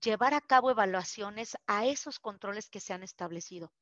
llevar 0.00 0.34
a 0.34 0.40
cabo 0.40 0.70
evaluaciones 0.70 1.56
a 1.66 1.86
esos 1.86 2.18
controles 2.18 2.68
que 2.68 2.80
se 2.80 2.92
han 2.92 3.02
establecido. 3.02 3.72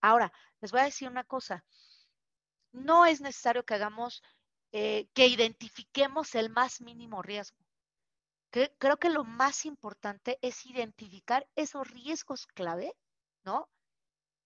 Ahora, 0.00 0.32
les 0.60 0.72
voy 0.72 0.80
a 0.80 0.84
decir 0.84 1.08
una 1.08 1.24
cosa. 1.24 1.64
No 2.72 3.06
es 3.06 3.20
necesario 3.20 3.64
que 3.64 3.74
hagamos, 3.74 4.22
que 4.70 5.26
identifiquemos 5.26 6.34
el 6.34 6.50
más 6.50 6.80
mínimo 6.80 7.22
riesgo 7.22 7.58
creo 8.50 8.98
que 8.98 9.10
lo 9.10 9.24
más 9.24 9.64
importante 9.66 10.38
es 10.42 10.64
identificar 10.66 11.46
esos 11.54 11.88
riesgos 11.88 12.46
clave, 12.46 12.94
¿no? 13.44 13.68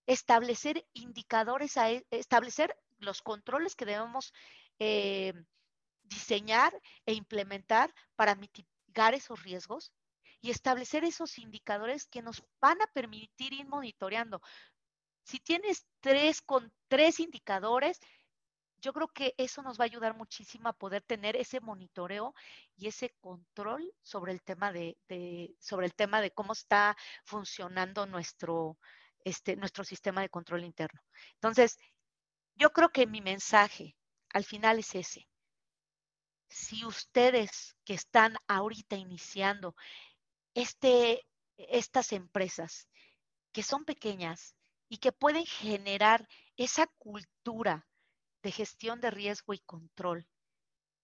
Establecer 0.06 0.84
indicadores, 0.92 1.76
a, 1.76 1.90
e, 1.90 2.04
establecer 2.10 2.76
los 2.98 3.22
controles 3.22 3.76
que 3.76 3.84
debemos 3.84 4.32
eh, 4.78 5.32
diseñar 6.12 6.72
e 7.06 7.14
implementar 7.14 7.92
para 8.16 8.34
mitigar 8.34 9.14
esos 9.14 9.42
riesgos 9.42 9.92
y 10.40 10.50
establecer 10.50 11.04
esos 11.04 11.38
indicadores 11.38 12.06
que 12.06 12.22
nos 12.22 12.42
van 12.60 12.80
a 12.82 12.86
permitir 12.88 13.52
ir 13.52 13.66
monitoreando. 13.66 14.40
Si 15.24 15.38
tienes 15.38 15.86
tres, 16.00 16.42
con 16.42 16.72
tres 16.88 17.20
indicadores, 17.20 18.00
yo 18.82 18.92
creo 18.92 19.08
que 19.08 19.34
eso 19.38 19.62
nos 19.62 19.78
va 19.78 19.84
a 19.84 19.86
ayudar 19.86 20.16
muchísimo 20.16 20.68
a 20.68 20.72
poder 20.72 21.02
tener 21.02 21.36
ese 21.36 21.60
monitoreo 21.60 22.34
y 22.76 22.88
ese 22.88 23.10
control 23.20 23.94
sobre 24.02 24.32
el 24.32 24.42
tema 24.42 24.72
de, 24.72 24.96
sobre 25.60 25.86
el 25.86 25.94
tema 25.94 26.20
de 26.20 26.32
cómo 26.32 26.52
está 26.52 26.96
funcionando 27.24 28.06
nuestro, 28.06 28.76
este, 29.24 29.54
nuestro 29.54 29.84
sistema 29.84 30.20
de 30.20 30.28
control 30.28 30.64
interno. 30.64 31.00
Entonces, 31.34 31.78
yo 32.56 32.72
creo 32.72 32.90
que 32.90 33.06
mi 33.06 33.20
mensaje 33.20 33.96
al 34.30 34.44
final 34.44 34.80
es 34.80 34.94
ese. 34.96 35.28
Si 36.52 36.84
ustedes 36.84 37.76
que 37.84 37.94
están 37.94 38.36
ahorita 38.46 38.96
iniciando 38.96 39.74
este, 40.52 41.26
estas 41.56 42.12
empresas 42.12 42.88
que 43.52 43.62
son 43.62 43.86
pequeñas 43.86 44.54
y 44.90 44.98
que 44.98 45.12
pueden 45.12 45.46
generar 45.46 46.28
esa 46.58 46.86
cultura 46.98 47.88
de 48.42 48.52
gestión 48.52 49.00
de 49.00 49.10
riesgo 49.10 49.54
y 49.54 49.60
control 49.60 50.28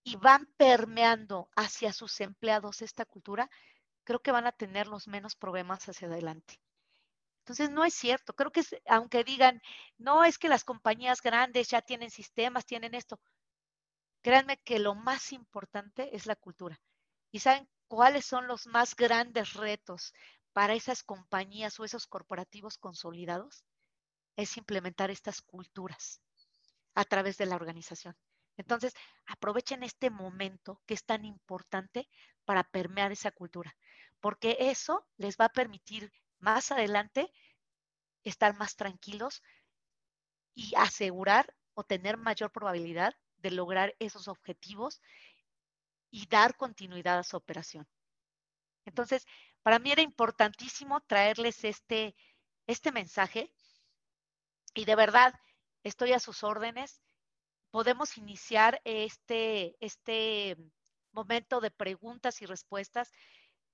y 0.04 0.16
van 0.16 0.46
permeando 0.58 1.48
hacia 1.56 1.94
sus 1.94 2.20
empleados 2.20 2.82
esta 2.82 3.06
cultura, 3.06 3.48
creo 4.04 4.20
que 4.20 4.32
van 4.32 4.46
a 4.46 4.52
tener 4.52 4.86
los 4.86 5.08
menos 5.08 5.34
problemas 5.34 5.88
hacia 5.88 6.08
adelante. 6.08 6.60
Entonces, 7.40 7.70
no 7.70 7.86
es 7.86 7.94
cierto. 7.94 8.34
Creo 8.34 8.52
que 8.52 8.62
aunque 8.86 9.24
digan, 9.24 9.62
no 9.96 10.24
es 10.24 10.36
que 10.36 10.50
las 10.50 10.64
compañías 10.64 11.22
grandes 11.22 11.68
ya 11.68 11.80
tienen 11.80 12.10
sistemas, 12.10 12.66
tienen 12.66 12.94
esto. 12.94 13.18
Créanme 14.22 14.58
que 14.58 14.78
lo 14.78 14.94
más 14.94 15.32
importante 15.32 16.14
es 16.16 16.26
la 16.26 16.36
cultura. 16.36 16.80
¿Y 17.30 17.40
saben 17.40 17.68
cuáles 17.86 18.24
son 18.26 18.46
los 18.46 18.66
más 18.66 18.96
grandes 18.96 19.54
retos 19.54 20.12
para 20.52 20.74
esas 20.74 21.02
compañías 21.02 21.78
o 21.78 21.84
esos 21.84 22.06
corporativos 22.06 22.78
consolidados? 22.78 23.64
Es 24.36 24.56
implementar 24.56 25.10
estas 25.10 25.42
culturas 25.42 26.20
a 26.94 27.04
través 27.04 27.38
de 27.38 27.46
la 27.46 27.56
organización. 27.56 28.16
Entonces, 28.56 28.94
aprovechen 29.26 29.84
este 29.84 30.10
momento 30.10 30.82
que 30.86 30.94
es 30.94 31.04
tan 31.04 31.24
importante 31.24 32.08
para 32.44 32.64
permear 32.64 33.12
esa 33.12 33.30
cultura, 33.30 33.76
porque 34.20 34.56
eso 34.58 35.06
les 35.16 35.36
va 35.36 35.46
a 35.46 35.52
permitir 35.52 36.12
más 36.40 36.72
adelante 36.72 37.32
estar 38.24 38.56
más 38.56 38.74
tranquilos 38.74 39.42
y 40.54 40.74
asegurar 40.76 41.54
o 41.74 41.84
tener 41.84 42.16
mayor 42.16 42.50
probabilidad 42.50 43.14
de 43.38 43.50
lograr 43.50 43.94
esos 43.98 44.28
objetivos 44.28 45.00
y 46.10 46.26
dar 46.26 46.56
continuidad 46.56 47.18
a 47.18 47.24
su 47.24 47.36
operación. 47.36 47.86
Entonces, 48.84 49.26
para 49.62 49.78
mí 49.78 49.90
era 49.92 50.02
importantísimo 50.02 51.00
traerles 51.02 51.64
este, 51.64 52.14
este 52.66 52.92
mensaje 52.92 53.52
y 54.74 54.84
de 54.84 54.94
verdad, 54.94 55.34
estoy 55.82 56.12
a 56.12 56.20
sus 56.20 56.44
órdenes. 56.44 57.02
Podemos 57.70 58.16
iniciar 58.16 58.80
este, 58.84 59.76
este 59.80 60.56
momento 61.12 61.60
de 61.60 61.70
preguntas 61.70 62.40
y 62.42 62.46
respuestas. 62.46 63.10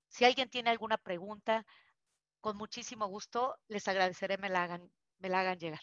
Si 0.07 0.25
alguien 0.25 0.49
tiene 0.49 0.69
alguna 0.69 0.97
pregunta, 0.97 1.65
con 2.41 2.57
muchísimo 2.57 3.07
gusto 3.07 3.55
les 3.67 3.87
agradeceré 3.87 4.37
me 4.37 4.49
la 4.49 4.63
hagan, 4.63 4.91
me 5.19 5.29
la 5.29 5.41
hagan 5.41 5.59
llegar. 5.59 5.81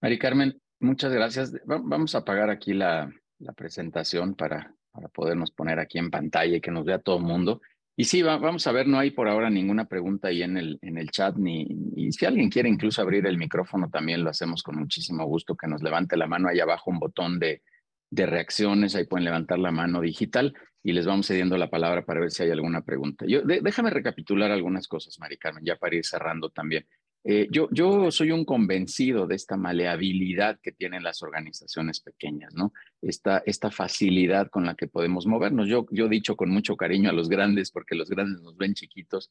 Mari 0.00 0.18
Carmen, 0.18 0.62
muchas 0.80 1.12
gracias. 1.12 1.52
Vamos 1.64 2.14
a 2.14 2.18
apagar 2.18 2.50
aquí 2.50 2.74
la, 2.74 3.12
presentación 3.56 4.34
para, 4.34 4.74
para 4.90 5.08
podernos 5.08 5.52
poner 5.52 5.78
aquí 5.78 5.98
en 5.98 6.10
pantalla 6.10 6.56
y 6.56 6.60
que 6.60 6.70
nos 6.70 6.84
vea 6.84 6.98
todo 6.98 7.18
el 7.18 7.24
mundo. 7.24 7.60
Y 7.96 8.04
sí, 8.04 8.22
vamos 8.22 8.66
a 8.66 8.72
ver, 8.72 8.86
no 8.86 8.98
hay 8.98 9.10
por 9.10 9.28
ahora 9.28 9.50
ninguna 9.50 9.86
pregunta 9.86 10.28
ahí 10.28 10.42
en 10.42 10.56
el, 10.56 10.78
en 10.82 10.98
el 10.98 11.10
chat, 11.10 11.36
ni, 11.36 11.66
y 11.96 12.12
si 12.12 12.26
alguien 12.26 12.48
quiere 12.48 12.68
incluso 12.68 13.02
abrir 13.02 13.26
el 13.26 13.38
micrófono, 13.38 13.90
también 13.90 14.22
lo 14.22 14.30
hacemos 14.30 14.62
con 14.62 14.76
muchísimo 14.76 15.24
gusto, 15.24 15.56
que 15.56 15.66
nos 15.66 15.82
levante 15.82 16.16
la 16.16 16.28
mano, 16.28 16.48
ahí 16.48 16.60
abajo 16.60 16.92
un 16.92 17.00
botón 17.00 17.40
de, 17.40 17.62
de 18.10 18.26
reacciones, 18.26 18.94
ahí 18.94 19.04
pueden 19.04 19.24
levantar 19.24 19.58
la 19.58 19.72
mano 19.72 20.00
digital 20.00 20.54
y 20.82 20.92
les 20.92 21.06
vamos 21.06 21.26
cediendo 21.26 21.58
la 21.58 21.70
palabra 21.70 22.04
para 22.04 22.20
ver 22.20 22.30
si 22.30 22.42
hay 22.42 22.50
alguna 22.50 22.82
pregunta. 22.82 23.26
Yo, 23.26 23.42
déjame 23.42 23.90
recapitular 23.90 24.50
algunas 24.50 24.86
cosas, 24.88 25.18
Mari 25.18 25.36
Carmen, 25.36 25.64
ya 25.64 25.76
para 25.76 25.96
ir 25.96 26.04
cerrando 26.04 26.50
también. 26.50 26.86
Eh, 27.24 27.48
yo, 27.50 27.68
soy 28.10 28.30
un 28.30 28.44
convencido 28.44 29.26
de 29.26 29.34
esta 29.34 29.56
maleabilidad 29.56 30.58
que 30.62 30.72
tienen 30.72 31.02
las 31.02 31.22
organizaciones 31.22 32.00
pequeñas, 32.00 32.54
¿no? 32.54 32.72
Esta, 33.02 33.42
facilidad 33.70 34.48
con 34.48 34.64
la 34.64 34.74
que 34.74 34.86
podemos 34.86 35.26
movernos. 35.26 35.68
Yo, 35.68 35.86
he 35.90 36.08
dicho 36.08 36.36
con 36.36 36.50
mucho 36.50 36.76
cariño 36.76 37.10
a 37.10 37.12
los 37.12 37.28
grandes, 37.28 37.70
porque 37.70 37.96
los 37.96 38.08
grandes 38.08 38.40
nos 38.40 38.56
ven 38.56 38.74
chiquitos. 38.74 39.30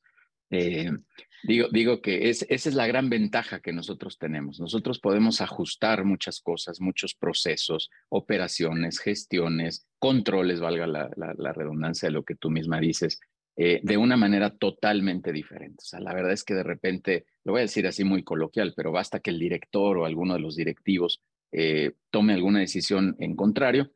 Eh, 0.49 0.91
digo, 1.43 2.01
que 2.01 2.29
es, 2.29 2.45
esa 2.49 2.69
es 2.69 2.75
la 2.75 2.88
gran 2.88 3.09
ventaja 3.09 3.61
que 3.61 3.73
nosotros 3.73 4.17
tenemos. 4.17 4.59
Nosotros 4.59 4.99
podemos 4.99 5.41
ajustar 5.41 6.03
muchas 6.03 6.39
cosas, 6.39 6.79
muchos 6.79 7.15
procesos, 7.15 7.89
operaciones, 8.09 8.99
gestiones, 8.99 9.88
controles, 9.97 10.59
valga 10.59 10.88
la 10.88 11.53
redundancia 11.53 12.09
de 12.09 12.13
lo 12.13 12.23
que 12.23 12.35
tú 12.35 12.49
misma 12.49 12.79
dices, 12.79 13.19
eh, 13.59 13.79
de 13.81 13.97
una 13.97 14.17
manera 14.17 14.51
totalmente 14.51 15.33
diferente. 15.33 15.77
O 15.79 15.85
sea, 15.85 15.99
la 15.99 16.13
verdad 16.13 16.31
es 16.31 16.43
que 16.43 16.53
de 16.53 16.61
repente, 16.61 17.25
lo 17.43 17.53
voy 17.53 17.59
a 17.59 17.61
decir 17.63 17.87
así 17.87 18.03
muy 18.03 18.23
coloquial, 18.23 18.73
pero 18.77 18.91
basta 18.91 19.19
que 19.19 19.31
el 19.31 19.39
director 19.39 19.97
o 19.97 20.05
alguno 20.05 20.35
de 20.35 20.39
los 20.39 20.55
directivos 20.55 21.23
eh, 21.51 21.93
tome 22.11 22.33
alguna 22.33 22.59
decisión 22.59 23.15
en 23.19 23.35
contrario 23.35 23.91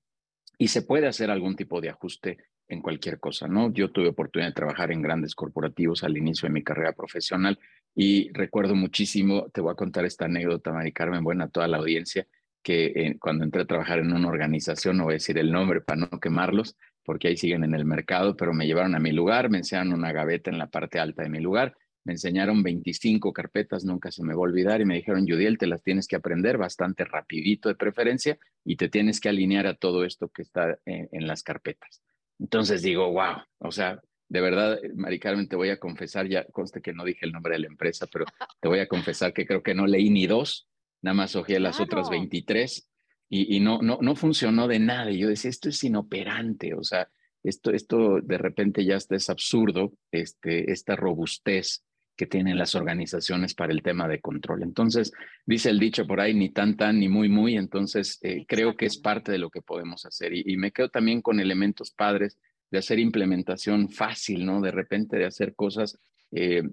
y 0.58 0.70
se 0.70 0.82
puede 0.82 1.06
hacer 1.06 1.30
algún 1.30 1.56
tipo 1.56 1.80
de 1.80 1.90
ajuste 1.90 2.38
en 2.70 2.82
cualquier 2.82 3.20
cosa, 3.20 3.48
¿no? 3.48 3.72
Yo 3.72 3.92
tuve 3.92 4.08
oportunidad 4.08 4.50
de 4.50 4.56
trabajar 4.56 4.92
en 4.92 5.04
grandes 5.04 5.36
corporativos 5.36 6.04
al 6.04 6.18
inicio 6.18 6.48
de 6.48 6.54
mi 6.54 6.64
carrera 6.64 6.94
profesional 6.94 7.60
y 7.94 8.32
recuerdo 8.34 8.74
muchísimo, 8.74 9.50
te 9.50 9.62
voy 9.62 9.74
a 9.74 9.76
contar 9.76 10.06
esta 10.06 10.26
anécdota, 10.26 10.72
Mari 10.72 10.92
Carmen, 10.92 11.24
buena 11.24 11.46
a 11.46 11.50
toda 11.50 11.68
la 11.68 11.78
audiencia, 11.78 12.26
que 12.64 12.86
eh, 12.86 13.18
cuando 13.20 13.44
entré 13.44 13.62
a 13.62 13.66
trabajar 13.66 14.00
en 14.00 14.12
una 14.12 14.28
organización, 14.28 14.98
no 14.98 15.04
voy 15.04 15.14
a 15.14 15.16
decir 15.16 15.38
el 15.38 15.52
nombre 15.52 15.82
para 15.82 16.00
no 16.00 16.20
quemarlos, 16.20 16.78
porque 17.04 17.28
ahí 17.28 17.38
siguen 17.38 17.64
en 17.64 17.74
el 17.74 17.86
mercado, 17.86 18.36
pero 18.36 18.54
me 18.54 18.66
llevaron 18.66 18.96
a 18.96 19.00
mi 19.00 19.12
lugar, 19.12 19.50
me 19.50 19.60
enseñaron 19.60 19.94
una 19.94 20.12
gaveta 20.12 20.50
en 20.50 20.58
la 20.58 20.68
parte 20.68 21.00
alta 21.00 21.24
de 21.24 21.30
mi 21.30 21.40
lugar, 21.40 21.76
me 22.04 22.14
enseñaron 22.14 22.64
25 22.64 23.32
carpetas, 23.32 23.86
nunca 23.86 24.12
se 24.12 24.24
me 24.24 24.34
va 24.34 24.40
a 24.40 24.44
olvidar, 24.44 24.82
y 24.82 24.86
me 24.86 24.96
dijeron, 24.96 25.28
Judiel, 25.28 25.58
te 25.58 25.68
las 25.68 25.84
tienes 25.84 26.08
que 26.08 26.16
aprender 26.16 26.58
bastante 26.58 27.06
rapidito 27.06 27.70
de 27.70 27.76
preferencia 27.76 28.40
y 28.66 28.76
te 28.76 28.90
tienes 28.90 29.20
que 29.20 29.30
alinear 29.30 29.68
a 29.68 29.76
todo 29.76 30.04
esto 30.04 30.30
que 30.30 30.42
está 30.42 30.80
en, 30.86 31.28
las 31.28 31.44
carpetas. 31.44 32.02
Entonces 32.40 32.82
digo, 32.82 33.12
wow, 33.12 33.44
o 33.60 33.72
sea, 33.72 34.02
de 34.30 34.42
verdad, 34.42 34.80
Mari 34.96 35.20
Carmen, 35.20 35.48
te 35.48 35.56
voy 35.56 35.70
a 35.70 35.78
confesar, 35.78 36.28
ya 36.28 36.46
conste 36.46 36.82
que 36.82 36.94
no 36.94 37.04
dije 37.04 37.26
el 37.26 37.34
nombre 37.34 37.54
de 37.54 37.60
la 37.60 37.68
empresa, 37.68 38.08
pero 38.12 38.26
te 38.60 38.68
voy 38.68 38.80
a 38.80 38.88
confesar 38.88 39.34
que 39.34 39.46
creo 39.46 39.62
que 39.62 39.76
no 39.76 39.86
leí 39.86 40.10
ni 40.10 40.26
dos, 40.26 40.68
nada 41.02 41.14
más 41.14 41.36
ojé 41.36 41.60
las 41.60 41.80
otras 41.80 42.10
23 42.10 42.91
y, 43.34 43.62
no, 43.62 43.82
no, 43.82 43.98
no 44.02 44.16
funcionó 44.16 44.68
de 44.68 44.80
nada. 44.80 45.10
Y 45.10 45.20
yo 45.20 45.30
decía, 45.30 45.50
esto 45.50 45.70
es 45.70 45.82
inoperante, 45.86 46.74
o 46.74 46.84
sea, 46.84 47.08
esto, 47.44 47.72
esto 47.72 48.20
de 48.22 48.38
repente 48.38 48.84
ya 48.84 48.98
es 48.98 49.30
absurdo, 49.30 49.94
este, 50.12 50.70
esta 50.70 50.98
robustez 50.98 51.86
que 52.18 52.28
tienen 52.28 52.58
las 52.58 52.76
organizaciones 52.76 53.56
para 53.56 53.72
el 53.72 53.82
tema 53.82 54.10
de 54.10 54.20
control. 54.20 54.64
Entonces, 54.64 55.14
dice 55.46 55.70
el 55.70 55.80
dicho 55.80 56.06
por 56.06 56.20
ahí, 56.20 56.34
ni 56.34 56.50
tan 56.50 56.76
tan, 56.76 57.00
ni 57.00 57.08
muy 57.08 57.30
muy, 57.30 57.56
entonces 57.56 58.20
eh, 58.22 58.46
creo 58.46 58.76
que 58.76 58.86
es 58.86 58.98
parte 58.98 59.32
de 59.32 59.40
lo 59.40 59.50
que 59.50 59.62
podemos 59.62 60.06
hacer. 60.06 60.34
Y, 60.36 60.58
me 60.58 60.72
quedo 60.72 60.90
también 60.90 61.22
con 61.22 61.40
elementos 61.40 61.92
padres 61.92 62.38
de 62.70 62.80
hacer 62.80 63.00
implementación 63.00 63.90
fácil, 63.90 64.46
¿no? 64.46 64.60
De 64.60 64.72
repente 64.72 65.18
de 65.18 65.26
hacer 65.26 65.56
cosas, 65.56 65.98
eh, 66.32 66.64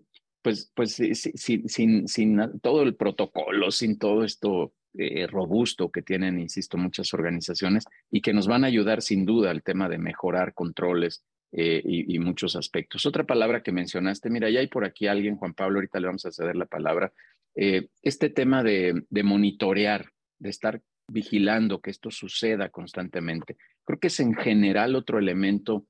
pues, 0.42 0.72
pues 0.74 0.94
sin, 0.94 1.68
sin, 1.68 2.08
sin 2.08 2.60
todo 2.60 2.82
el 2.82 2.96
protocolo, 2.96 3.70
sin 3.70 3.96
todo 3.96 4.24
esto 4.24 4.74
eh, 5.00 5.26
robusto 5.28 5.90
que 5.90 6.02
tienen, 6.02 6.40
insisto, 6.40 6.76
muchas 6.76 7.14
organizaciones 7.14 7.84
y 8.10 8.20
que 8.20 8.32
nos 8.32 8.48
van 8.48 8.64
a 8.64 8.66
ayudar 8.66 9.00
sin 9.00 9.24
duda 9.24 9.52
al 9.52 9.62
tema 9.62 9.88
de 9.88 9.96
mejorar 9.96 10.54
controles 10.54 11.22
eh, 11.52 11.80
y, 11.84 12.18
muchos 12.18 12.56
aspectos. 12.56 13.06
Otra 13.06 13.24
palabra 13.24 13.62
que 13.62 13.70
mencionaste, 13.70 14.28
mira, 14.28 14.50
ya 14.50 14.60
hay 14.60 14.66
por 14.66 14.84
aquí 14.84 15.06
alguien, 15.06 15.36
Juan 15.36 15.54
Pablo, 15.54 15.78
ahorita 15.78 16.00
le 16.00 16.06
vamos 16.08 16.26
a 16.26 16.32
ceder 16.32 16.56
la 16.56 16.66
palabra, 16.66 17.12
eh, 17.54 17.88
este 18.02 18.28
tema 18.28 18.62
de, 18.64 19.04
de 19.08 19.22
monitorear, 19.22 20.10
de 20.38 20.50
estar 20.50 20.82
vigilando 21.06 21.80
que 21.80 21.90
esto 21.90 22.10
suceda 22.10 22.68
constantemente. 22.68 23.56
Creo 23.84 23.98
que 23.98 24.08
es 24.08 24.18
en 24.18 24.34
general 24.34 24.96
otro 24.96 25.18
elemento 25.18 25.86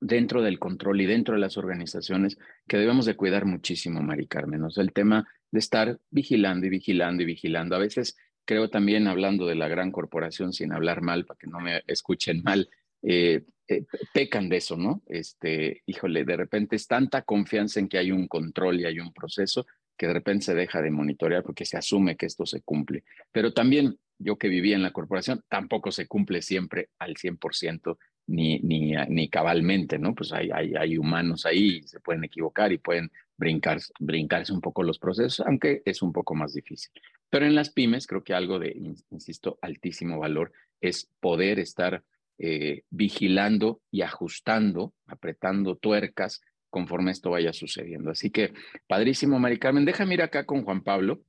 dentro 0.00 0.42
del 0.42 0.58
control 0.58 1.00
y 1.00 1.06
dentro 1.06 1.34
de 1.34 1.40
las 1.40 1.56
organizaciones 1.56 2.38
que 2.66 2.78
debemos 2.78 3.04
de 3.04 3.14
cuidar 3.14 3.44
muchísimo, 3.44 4.02
Mari 4.02 4.26
Carmen. 4.26 4.62
El 4.76 4.92
tema 4.92 5.28
de 5.50 5.58
estar 5.58 5.98
vigilando 6.10 6.66
y 6.66 6.70
vigilando 6.70 7.22
y 7.22 7.26
vigilando. 7.26 7.76
A 7.76 7.80
veces 7.80 8.16
creo 8.48 8.70
también 8.70 9.08
hablando 9.08 9.46
de 9.46 9.54
la 9.54 9.68
gran 9.68 9.92
corporación 9.92 10.54
sin 10.54 10.72
hablar 10.72 11.02
mal, 11.02 11.26
para 11.26 11.36
que 11.36 11.46
no 11.46 11.60
me 11.60 11.82
escuchen 11.86 12.42
mal, 12.42 12.70
eh, 13.02 13.44
eh, 13.68 13.84
pecan 14.14 14.48
de 14.48 14.56
eso, 14.56 14.74
¿no? 14.74 15.02
Este, 15.06 15.82
híjole, 15.84 16.24
de 16.24 16.34
repente 16.34 16.74
es 16.74 16.86
tanta 16.86 17.20
confianza 17.20 17.78
en 17.78 17.88
que 17.88 17.98
hay 17.98 18.10
un 18.10 18.26
control 18.26 18.80
y 18.80 18.86
hay 18.86 19.00
un 19.00 19.12
proceso 19.12 19.66
que 19.98 20.06
de 20.06 20.14
repente 20.14 20.46
se 20.46 20.54
deja 20.54 20.80
de 20.80 20.90
monitorear 20.90 21.42
porque 21.42 21.66
se 21.66 21.76
asume 21.76 22.16
que 22.16 22.24
esto 22.24 22.46
se 22.46 22.62
cumple. 22.62 23.04
Pero 23.30 23.52
también 23.52 23.98
yo 24.18 24.38
que 24.38 24.48
vivía 24.48 24.76
en 24.76 24.82
la 24.82 24.92
corporación, 24.92 25.44
tampoco 25.50 25.92
se 25.92 26.06
cumple 26.06 26.40
siempre 26.40 26.88
al 26.98 27.16
100% 27.16 27.98
ni, 28.28 28.60
ni, 28.60 28.94
ni 29.10 29.28
cabalmente, 29.28 29.98
¿no? 29.98 30.14
Pues 30.14 30.32
hay, 30.32 30.48
hay, 30.54 30.72
hay 30.74 30.96
humanos 30.96 31.44
ahí, 31.44 31.82
se 31.82 32.00
pueden 32.00 32.24
equivocar 32.24 32.72
y 32.72 32.78
pueden 32.78 33.10
brincar, 33.38 33.78
brincarse 34.00 34.52
un 34.52 34.60
poco 34.60 34.82
los 34.82 34.98
procesos, 34.98 35.46
aunque 35.46 35.82
es 35.86 36.02
un 36.02 36.12
poco 36.12 36.34
más 36.34 36.52
difícil. 36.52 36.90
Pero 37.30 37.46
en 37.46 37.54
las 37.54 37.70
pymes 37.70 38.06
creo 38.06 38.24
que 38.24 38.34
algo 38.34 38.58
de, 38.58 38.76
insisto, 39.10 39.58
altísimo 39.62 40.18
valor 40.18 40.52
es 40.80 41.08
poder 41.20 41.58
estar 41.58 42.02
eh, 42.38 42.82
vigilando 42.90 43.80
y 43.90 44.02
ajustando, 44.02 44.92
apretando 45.06 45.76
tuercas 45.76 46.40
conforme 46.68 47.12
esto 47.12 47.30
vaya 47.30 47.52
sucediendo. 47.52 48.10
Así 48.10 48.30
que, 48.30 48.52
padrísimo, 48.86 49.38
Mari 49.38 49.58
Carmen, 49.58 49.84
déjame 49.84 50.14
ir 50.14 50.22
acá 50.22 50.44
con 50.44 50.64
Juan 50.64 50.82
Pablo. 50.82 51.22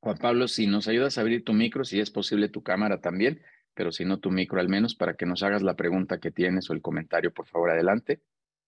Juan 0.00 0.18
Pablo, 0.18 0.46
si 0.46 0.66
nos 0.66 0.86
ayudas 0.86 1.18
a 1.18 1.22
abrir 1.22 1.44
tu 1.44 1.52
micro, 1.52 1.84
si 1.84 1.98
es 1.98 2.10
posible 2.10 2.48
tu 2.48 2.62
cámara 2.62 3.00
también, 3.00 3.42
pero 3.74 3.90
si 3.90 4.04
no 4.04 4.20
tu 4.20 4.30
micro 4.30 4.60
al 4.60 4.68
menos, 4.68 4.94
para 4.94 5.14
que 5.14 5.26
nos 5.26 5.42
hagas 5.42 5.62
la 5.62 5.74
pregunta 5.74 6.20
que 6.20 6.30
tienes 6.30 6.70
o 6.70 6.72
el 6.72 6.82
comentario, 6.82 7.32
por 7.32 7.46
favor, 7.46 7.70
adelante. 7.70 8.20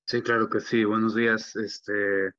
Sí, 0.06 0.22
claro 0.22 0.48
que 0.48 0.60
sí. 0.60 0.84
Buenos 0.84 1.14
días. 1.14 1.54
Este, 1.54 2.32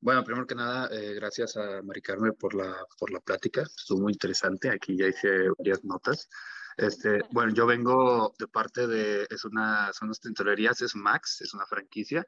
bueno, 0.00 0.24
primero 0.24 0.46
que 0.46 0.54
nada, 0.54 0.88
eh, 0.92 1.14
gracias 1.14 1.56
a 1.56 1.82
Mari 1.82 2.02
Carmen 2.02 2.34
por 2.38 2.54
la, 2.54 2.76
por 2.98 3.10
la 3.10 3.20
plática. 3.20 3.62
Estuvo 3.62 4.02
muy 4.02 4.12
interesante. 4.12 4.70
Aquí 4.70 4.96
ya 4.96 5.06
hice 5.06 5.48
varias 5.58 5.84
notas. 5.84 6.28
Este, 6.76 7.22
bueno, 7.30 7.52
yo 7.54 7.66
vengo 7.66 8.34
de 8.38 8.48
parte 8.48 8.86
de, 8.86 9.26
es 9.30 9.44
una, 9.44 9.92
son 9.92 10.08
unas 10.08 10.20
tintorerías, 10.20 10.82
es 10.82 10.94
Max, 10.94 11.40
es 11.40 11.54
una 11.54 11.66
franquicia. 11.66 12.24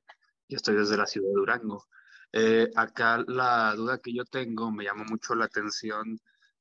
Yo 0.48 0.56
estoy 0.56 0.76
desde 0.76 0.96
la 0.96 1.06
ciudad 1.06 1.28
de 1.28 1.34
Durango. 1.34 1.84
Eh, 2.32 2.70
acá 2.76 3.24
la 3.26 3.74
duda 3.74 3.98
que 3.98 4.14
yo 4.14 4.24
tengo 4.24 4.70
me 4.70 4.84
llama 4.84 5.04
mucho 5.04 5.34
la 5.34 5.46
atención 5.46 6.18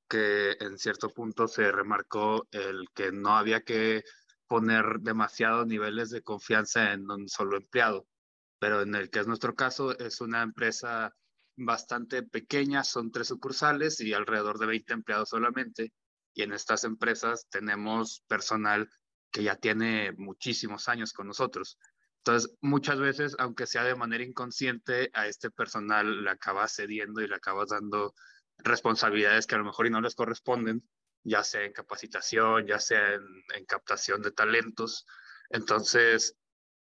que 0.08 0.56
en 0.60 0.78
cierto 0.78 1.10
punto 1.10 1.48
se 1.48 1.72
remarcó 1.72 2.48
el 2.52 2.88
que 2.94 3.12
no 3.12 3.36
había 3.38 3.62
que 3.62 4.04
poner 4.48 5.00
demasiados 5.02 5.68
niveles 5.68 6.10
de 6.10 6.22
confianza 6.22 6.94
en 6.94 7.10
un 7.12 7.28
solo 7.28 7.58
empleado, 7.58 8.08
pero 8.60 8.82
en 8.82 8.96
el 8.96 9.10
que 9.10 9.20
es 9.20 9.28
nuestro 9.28 9.56
caso 9.56 9.98
es 9.98 10.22
una 10.22 10.42
empresa 10.42 11.14
bastante 11.56 12.24
pequeña, 12.24 12.84
son 12.84 13.12
tres 13.12 13.28
sucursales 13.28 14.00
y 14.00 14.14
alrededor 14.14 14.60
de 14.60 14.68
20 14.68 14.94
empleados 14.94 15.30
solamente, 15.30 15.92
y 16.34 16.44
en 16.44 16.54
estas 16.54 16.84
empresas 16.84 17.48
tenemos 17.50 18.24
personal 18.28 18.90
que 19.32 19.44
ya 19.44 19.56
tiene 19.56 20.12
muchísimos 20.14 20.88
años 20.88 21.14
con 21.14 21.28
nosotros. 21.28 21.80
Entonces, 22.20 22.58
muchas 22.62 23.00
veces, 23.00 23.36
aunque 23.40 23.66
sea 23.66 23.84
de 23.84 23.96
manera 23.96 24.24
inconsciente, 24.24 25.10
a 25.14 25.28
este 25.28 25.50
personal 25.50 26.24
le 26.24 26.30
acabas 26.30 26.76
cediendo 26.76 27.22
y 27.22 27.28
le 27.28 27.36
acabas 27.36 27.70
dando 27.70 28.14
responsabilidades 28.58 29.48
que 29.48 29.56
a 29.56 29.60
lo 29.60 29.64
mejor 29.64 29.88
y 29.88 29.92
no 29.92 30.02
les 30.02 30.16
corresponden, 30.16 30.84
ya 31.24 31.44
sea 31.44 31.64
en 31.64 31.74
capacitación, 31.74 32.68
ya 32.68 32.80
sea 32.80 33.14
en, 33.14 33.66
captación 33.66 34.22
de 34.22 34.32
talentos. 34.32 35.06
Entonces, 35.50 36.36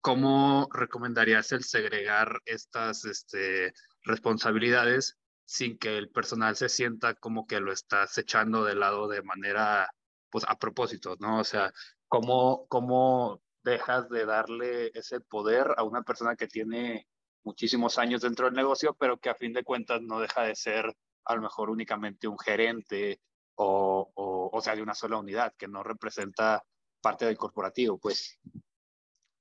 ¿cómo 0.06 0.70
recomendarías 0.72 1.52
el 1.52 1.64
segregar 1.64 2.40
estas 2.46 3.06
este, 3.06 3.74
responsabilidades 4.04 5.18
sin 5.46 5.80
que 5.80 5.98
el 5.98 6.12
personal 6.12 6.56
se 6.56 6.70
sienta 6.70 7.16
como 7.16 7.48
que 7.48 7.60
lo 7.60 7.74
estás 7.74 8.16
echando 8.20 8.64
de 8.64 8.76
lado 8.76 9.08
de 9.08 9.24
manera, 9.24 9.90
pues 10.30 10.46
a 10.48 10.60
propósito, 10.60 11.16
¿no? 11.20 11.40
O 11.40 11.44
sea, 11.44 11.74
¿cómo, 12.08 12.68
cómo 12.68 13.42
dejas 13.64 14.08
de 14.10 14.28
darle 14.28 14.92
ese 14.94 15.22
poder 15.22 15.74
a 15.76 15.82
una 15.82 16.04
persona 16.04 16.36
que 16.36 16.46
tiene 16.46 17.08
muchísimos 17.44 17.98
años 17.98 18.22
dentro 18.22 18.46
del 18.46 18.54
negocio, 18.54 18.96
pero 19.00 19.18
que 19.18 19.30
a 19.30 19.36
fin 19.36 19.54
de 19.54 19.64
cuentas 19.64 20.04
no 20.04 20.20
deja 20.20 20.44
de 20.44 20.56
ser 20.56 20.96
a 21.24 21.36
lo 21.36 21.42
mejor 21.42 21.72
únicamente 21.72 22.28
un 22.28 22.38
gerente 22.38 23.22
o, 23.56 24.52
o, 24.54 24.62
sea, 24.62 24.76
de 24.76 24.84
una 24.84 24.94
sola 24.94 25.18
unidad, 25.18 25.56
que 25.58 25.68
no 25.68 25.82
representa 25.82 26.64
parte 27.02 27.26
del 27.26 27.40
corporativo, 27.40 27.98
pues. 27.98 28.40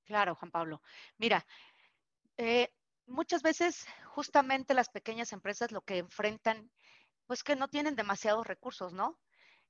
Claro, 0.05 0.35
Juan 0.35 0.51
Pablo. 0.51 0.83
Mira, 1.19 1.47
eh, 2.37 2.73
muchas 3.07 3.43
veces 3.43 3.87
justamente 4.07 4.75
las 4.75 4.89
pequeñas 4.91 5.33
empresas 5.33 5.73
lo 5.73 5.83
que 5.83 5.99
enfrentan, 5.99 6.71
pues 7.27 7.45
que 7.45 7.57
no 7.57 7.69
tienen 7.69 7.97
demasiados 7.97 8.47
recursos, 8.47 8.93
¿no? 8.93 9.19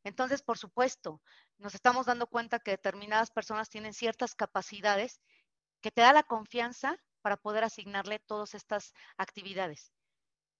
Entonces, 0.05 0.43
por 0.43 0.59
supuesto, 0.59 1.23
nos 1.59 1.75
estamos 1.75 2.07
dando 2.07 2.27
cuenta 2.29 2.59
que 2.61 2.73
determinadas 2.73 3.31
personas 3.31 3.71
tienen 3.71 3.95
ciertas 3.95 4.35
capacidades 4.35 5.21
que 5.83 5.91
te 5.91 6.03
da 6.03 6.13
la 6.13 6.25
confianza 6.25 6.97
para 7.23 7.37
poder 7.39 7.65
asignarle 7.65 8.19
todas 8.21 8.55
estas 8.55 8.93
actividades. 9.19 9.93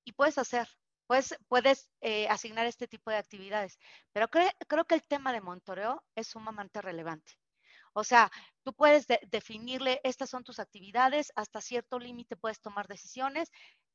Y 0.05 0.13
puedes 0.13 0.39
hacer, 0.39 0.69
pues 1.07 1.37
puedes 1.49 1.91
eh, 2.01 2.29
asignar 2.29 2.67
este 2.67 2.89
tipo 2.89 3.11
de 3.11 3.19
actividades. 3.19 3.79
Pero 4.13 4.29
creo 4.31 4.87
que 4.87 4.95
el 4.97 5.05
tema 5.05 5.33
de 5.33 5.43
monitoreo 5.43 6.05
es 6.15 6.29
sumamente 6.29 6.83
relevante. 6.83 7.35
O 7.95 8.05
sea, 8.05 8.31
tú 8.63 8.75
puedes 8.75 9.07
definirle, 9.31 10.01
estas 10.05 10.29
son 10.31 10.45
tus 10.45 10.59
actividades, 10.59 11.33
hasta 11.37 11.61
cierto 11.61 11.99
límite 11.99 12.37
puedes 12.37 12.61
tomar 12.61 12.87
decisiones. 12.89 13.51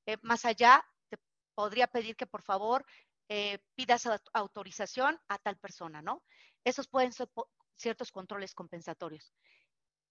Eh, 0.06 0.18
más 0.22 0.46
allá, 0.46 0.84
te 1.10 1.18
podría 1.54 1.88
pedir 1.88 2.16
que 2.16 2.26
por 2.26 2.42
favor 2.42 2.86
eh, 3.30 3.60
pidas 3.76 4.08
autorización 4.34 5.20
a 5.28 5.38
tal 5.38 5.58
persona, 5.58 6.02
¿no? 6.02 6.24
Esos 6.64 6.88
pueden 6.88 7.14
ser 7.14 7.30
ciertos 7.76 8.12
controles 8.12 8.56
compensatorios. 8.56 9.34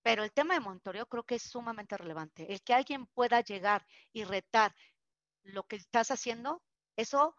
Pero 0.02 0.22
el 0.22 0.32
tema 0.32 0.54
de 0.54 0.60
monitoreo 0.60 1.06
creo 1.06 1.24
que 1.24 1.34
es 1.34 1.42
sumamente 1.42 1.96
relevante. 1.96 2.52
El 2.52 2.62
que 2.62 2.74
alguien 2.74 3.06
pueda 3.06 3.40
llegar 3.40 3.86
y 4.12 4.24
retar 4.24 4.74
lo 5.42 5.64
que 5.64 5.76
estás 5.76 6.10
haciendo 6.10 6.62
eso 6.98 7.36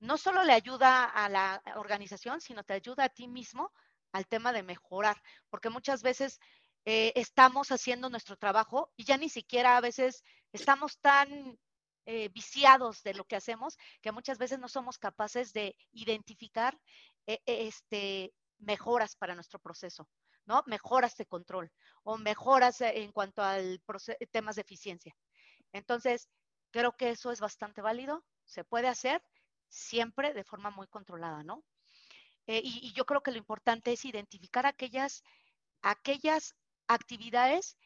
no 0.00 0.18
solo 0.18 0.44
le 0.44 0.52
ayuda 0.52 1.04
a 1.06 1.28
la 1.30 1.62
organización, 1.76 2.42
sino 2.42 2.62
te 2.62 2.74
ayuda 2.74 3.04
a 3.04 3.08
ti 3.08 3.26
mismo 3.26 3.72
al 4.12 4.26
tema 4.26 4.52
de 4.52 4.62
mejorar, 4.62 5.22
porque 5.50 5.70
muchas 5.70 6.02
veces 6.02 6.40
eh, 6.84 7.12
estamos 7.16 7.70
haciendo 7.70 8.08
nuestro 8.08 8.36
trabajo 8.36 8.92
y 8.96 9.04
ya 9.04 9.16
ni 9.16 9.28
siquiera 9.28 9.76
a 9.76 9.80
veces 9.80 10.24
estamos 10.52 10.98
tan 10.98 11.58
eh, 12.06 12.28
viciados 12.30 13.02
de 13.02 13.14
lo 13.14 13.24
que 13.24 13.36
hacemos 13.36 13.76
que 14.00 14.12
muchas 14.12 14.38
veces 14.38 14.58
no 14.58 14.68
somos 14.68 14.98
capaces 14.98 15.52
de 15.52 15.76
identificar 15.92 16.78
eh, 17.26 17.40
este, 17.44 18.32
mejoras 18.58 19.16
para 19.16 19.34
nuestro 19.34 19.58
proceso, 19.58 20.08
¿no? 20.46 20.62
Mejoras 20.66 21.16
de 21.16 21.26
control 21.26 21.70
o 22.04 22.16
mejoras 22.16 22.80
en 22.80 23.12
cuanto 23.12 23.42
al 23.42 23.82
temas 24.30 24.56
de 24.56 24.62
eficiencia. 24.62 25.14
Entonces, 25.72 26.28
creo 26.70 26.96
que 26.96 27.10
eso 27.10 27.30
es 27.30 27.40
bastante 27.40 27.82
válido 27.82 28.24
se 28.48 28.64
puede 28.64 28.88
hacer 28.88 29.22
siempre 29.68 30.32
de 30.32 30.44
forma 30.44 30.70
muy 30.70 30.86
controlada, 30.88 31.42
¿no? 31.42 31.62
Eh, 32.48 32.62
y, 32.64 32.92
yo 32.94 33.04
creo 33.04 33.22
que 33.22 33.30
lo 33.30 33.36
importante 33.36 33.92
es 33.92 34.04
identificar 34.06 34.66
aquellas, 34.66 35.22
aquellas 35.82 36.56
actividades 36.88 37.76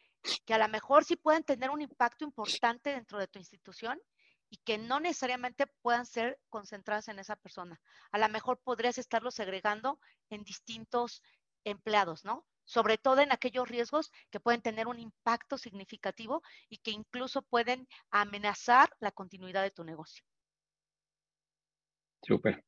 que 0.47 0.55
a 0.55 0.59
lo 0.59 0.69
mejor 0.69 1.05
sí 1.05 1.17
pueden 1.17 1.43
tener 1.43 1.69
un 1.71 1.83
impacto 1.83 2.25
importante 2.25 2.91
dentro 2.91 3.19
de 3.19 3.27
tu 3.27 3.41
institución 3.41 4.01
y 4.49 4.59
que 4.59 4.79
no 4.79 5.01
necesariamente 5.01 5.67
puedan 5.67 6.07
ser 6.07 6.39
concentradas 6.49 7.09
en 7.09 7.19
esa 7.19 7.35
persona. 7.35 7.81
A 8.13 8.19
lo 8.19 8.29
mejor 8.29 8.61
podrías 8.63 8.99
estarlo 8.99 9.33
segregando 9.33 9.99
en 10.31 10.45
distintos 10.45 11.23
empleados, 11.65 12.25
¿no? 12.25 12.47
Sobre 12.65 12.99
todo 12.99 13.21
en 13.21 13.33
aquellos 13.33 13.69
riesgos 13.69 14.13
que 14.31 14.39
pueden 14.39 14.63
tener 14.63 14.87
un 14.87 15.01
impacto 15.01 15.59
significativo 15.59 16.41
y 16.69 16.79
que 16.79 16.93
incluso 16.93 17.43
pueden 17.43 17.89
amenazar 18.13 18.95
la 19.01 19.11
continuidad 19.11 19.63
de 19.63 19.73
tu 19.73 19.83
negocio. 19.83 20.25
Súper. 22.23 22.65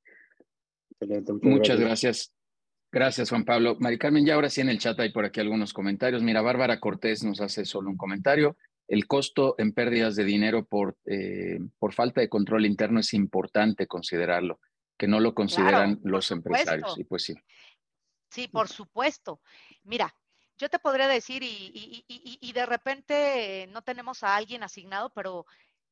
Muchas 1.42 1.80
gracias. 1.80 2.32
Gracias, 2.90 3.30
Juan 3.30 3.44
Pablo. 3.44 3.76
Mari 3.80 3.98
Carmen, 3.98 4.24
ya 4.24 4.34
ahora 4.34 4.48
sí 4.48 4.60
en 4.60 4.68
el 4.68 4.78
chat 4.78 4.98
hay 5.00 5.10
por 5.10 5.24
aquí 5.24 5.40
algunos 5.40 5.72
comentarios. 5.72 6.22
Mira, 6.22 6.42
Bárbara 6.42 6.78
Cortés 6.78 7.24
nos 7.24 7.40
hace 7.40 7.64
solo 7.64 7.90
un 7.90 7.96
comentario. 7.96 8.56
El 8.86 9.06
costo 9.06 9.56
en 9.58 9.72
pérdidas 9.72 10.14
de 10.14 10.24
dinero 10.24 10.64
por, 10.64 10.96
eh, 11.06 11.58
por 11.78 11.92
falta 11.92 12.20
de 12.20 12.28
control 12.28 12.66
interno 12.66 13.00
es 13.00 13.12
importante 13.14 13.86
considerarlo. 13.86 14.60
que 14.96 15.08
no 15.08 15.18
lo 15.18 15.34
consideran 15.34 15.98
los 16.04 16.30
empresarios. 16.30 16.96
Y 16.96 17.02
pues 17.02 17.24
sí. 17.24 17.34
Sí, 18.30 18.46
por 18.46 18.68
supuesto. 18.68 19.40
Mira, 19.82 20.14
yo 20.56 20.68
te 20.68 20.78
podría 20.78 21.08
decir, 21.08 21.42
y, 21.42 22.52
de 22.52 22.66
repente 22.66 23.66
no 23.72 23.82
tenemos 23.82 24.22
a 24.22 24.36
alguien 24.36 24.62
asignado, 24.62 25.10
pero 25.10 25.46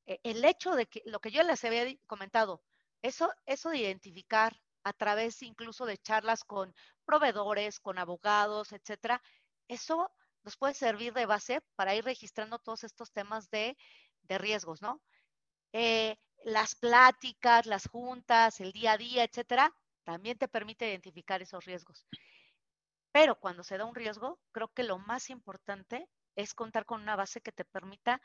eh, 0.07 0.21
el 0.23 0.45
hecho 0.45 0.77
de 0.77 0.87
que 0.87 1.03
lo 1.05 1.21
que 1.21 1.33
yo 1.33 1.43
les 1.43 1.65
había 1.65 1.85
comentado, 2.07 2.63
eso, 3.03 3.29
eso 3.45 3.71
de 3.71 3.79
identificar 3.79 4.57
a 4.85 4.93
través 4.93 5.43
incluso 5.43 5.87
de 5.87 5.99
charlas 5.99 6.45
con 6.45 6.75
proveedores, 7.05 7.81
con 7.81 7.99
abogados, 7.99 8.73
etcétera, 8.73 9.23
eso 9.69 10.11
nos 10.43 10.57
puede 10.57 10.75
servir 10.75 11.13
de 11.13 11.27
base 11.27 11.63
para 11.77 11.95
ir 11.95 12.05
registrando 12.05 12.59
todos 12.59 12.85
estos 12.85 13.13
temas 13.13 13.49
de, 13.51 13.77
riesgos, 14.29 14.81
¿no? 14.81 15.03
Eh, 15.73 16.17
las 16.45 16.75
pláticas, 16.75 17.67
las 17.67 17.87
juntas, 17.87 18.61
el 18.61 18.73
día 18.73 18.93
a 18.93 18.97
día, 18.97 19.25
etcétera, 19.25 19.75
también 20.05 20.39
te 20.39 20.49
permite 20.49 20.89
identificar 20.89 21.43
esos 21.43 21.65
riesgos. 21.65 22.07
Pero 23.13 23.39
cuando 23.39 23.63
se 23.63 23.77
da 23.77 23.85
un 23.85 23.95
riesgo, 23.95 24.41
creo 24.53 24.69
que 24.69 24.85
lo 24.85 24.99
más 24.99 25.29
importante 25.29 26.09
es 26.35 26.55
contar 26.55 26.87
con 26.87 27.03
una 27.03 27.15
base 27.15 27.43
que 27.43 27.53
te 27.53 27.65
permita 27.65 28.23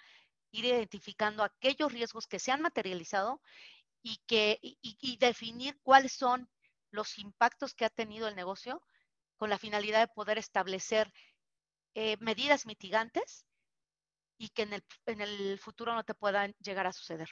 ir 0.51 0.65
identificando 0.65 1.43
aquellos 1.43 1.91
riesgos 1.91 2.25
que 2.25 2.39
se 2.39 2.51
han 2.51 2.61
materializado 2.61 3.41
y, 4.01 4.17
que, 4.27 4.59
y, 4.61 5.17
definir 5.17 5.79
cuáles 5.81 6.13
son 6.13 6.49
los 6.91 7.17
impactos 7.17 7.73
que 7.73 7.85
ha 7.85 7.89
tenido 7.89 8.27
el 8.27 8.35
negocio 8.35 8.81
con 9.35 9.49
la 9.49 9.57
finalidad 9.57 9.99
de 9.99 10.13
poder 10.13 10.37
establecer 10.37 11.11
eh, 11.93 12.17
medidas 12.19 12.65
mitigantes 12.65 13.45
y 14.37 14.49
que 14.49 14.63
en 14.63 14.73
el, 14.73 14.83
en 15.05 15.21
el 15.21 15.59
futuro 15.59 15.93
no 15.93 16.03
te 16.03 16.13
puedan 16.13 16.55
llegar 16.59 16.87
a 16.87 16.93
suceder. 16.93 17.29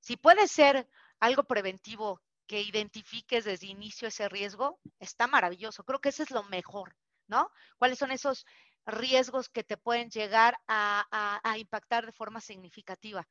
Si 0.00 0.16
puede 0.16 0.48
ser 0.48 0.88
algo 1.18 1.44
preventivo 1.44 2.22
que 2.46 2.62
identifiques 2.62 3.44
desde 3.44 3.68
inicio 3.68 4.08
ese 4.08 4.28
riesgo, 4.28 4.80
está 4.98 5.28
maravilloso. 5.28 5.84
Creo 5.84 6.00
que 6.00 6.08
eso 6.08 6.24
es 6.24 6.32
lo 6.32 6.42
mejor, 6.44 6.96
¿no? 7.28 7.48
¿Cuáles 7.78 7.98
son 7.98 8.10
esos 8.10 8.44
riesgos 8.86 9.48
que 9.48 9.62
te 9.62 9.76
pueden 9.76 10.10
llegar 10.10 10.58
a, 10.66 11.38
impactar 11.58 12.06
de 12.06 12.12
forma 12.12 12.40
significativa? 12.40 13.28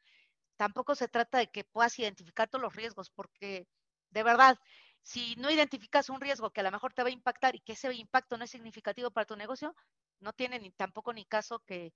Tampoco 0.59 0.93
se 0.93 1.07
trata 1.07 1.37
de 1.37 1.47
que 1.49 1.63
puedas 1.63 1.97
identificar 1.99 2.49
todos 2.49 2.61
los 2.61 2.75
riesgos, 2.75 3.09
porque 3.09 3.65
de 4.09 4.23
verdad, 4.23 4.59
si 5.01 5.35
no 5.37 5.49
identificas 5.49 6.09
un 6.09 6.19
riesgo 6.19 6.51
que 6.51 6.59
a 6.59 6.63
lo 6.65 6.71
mejor 6.71 6.93
te 6.93 7.01
va 7.01 7.07
a 7.07 7.13
impactar 7.13 7.55
y 7.55 7.61
que 7.61 7.71
ese 7.73 7.93
impacto 7.93 8.37
no 8.37 8.43
es 8.43 8.51
significativo 8.51 9.09
para 9.09 9.25
tu 9.25 9.37
negocio, 9.37 9.73
no 10.19 10.33
tiene 10.33 10.59
ni 10.59 10.71
tampoco 10.71 11.13
ni 11.13 11.23
caso 11.23 11.59
que 11.65 11.93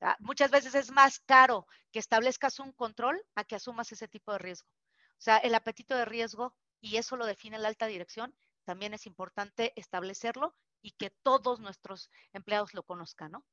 ah, 0.00 0.16
muchas 0.18 0.50
veces 0.50 0.74
es 0.74 0.90
más 0.90 1.20
caro 1.20 1.68
que 1.92 2.00
establezcas 2.00 2.58
un 2.58 2.72
control 2.72 3.24
a 3.36 3.44
que 3.44 3.54
asumas 3.54 3.92
ese 3.92 4.08
tipo 4.08 4.32
de 4.32 4.38
riesgo. 4.38 4.68
O 5.12 5.22
sea, 5.22 5.36
el 5.36 5.54
apetito 5.54 5.94
de 5.94 6.04
riesgo, 6.04 6.56
y 6.80 6.96
eso 6.96 7.16
lo 7.16 7.26
define 7.26 7.58
la 7.60 7.68
alta 7.68 7.86
dirección, 7.86 8.34
también 8.64 8.92
es 8.92 9.06
importante 9.06 9.72
establecerlo 9.76 10.56
y 10.82 10.90
que 10.98 11.10
todos 11.10 11.60
nuestros 11.60 12.10
empleados 12.32 12.74
lo 12.74 12.82
conozcan, 12.82 13.30
¿no? 13.30 13.44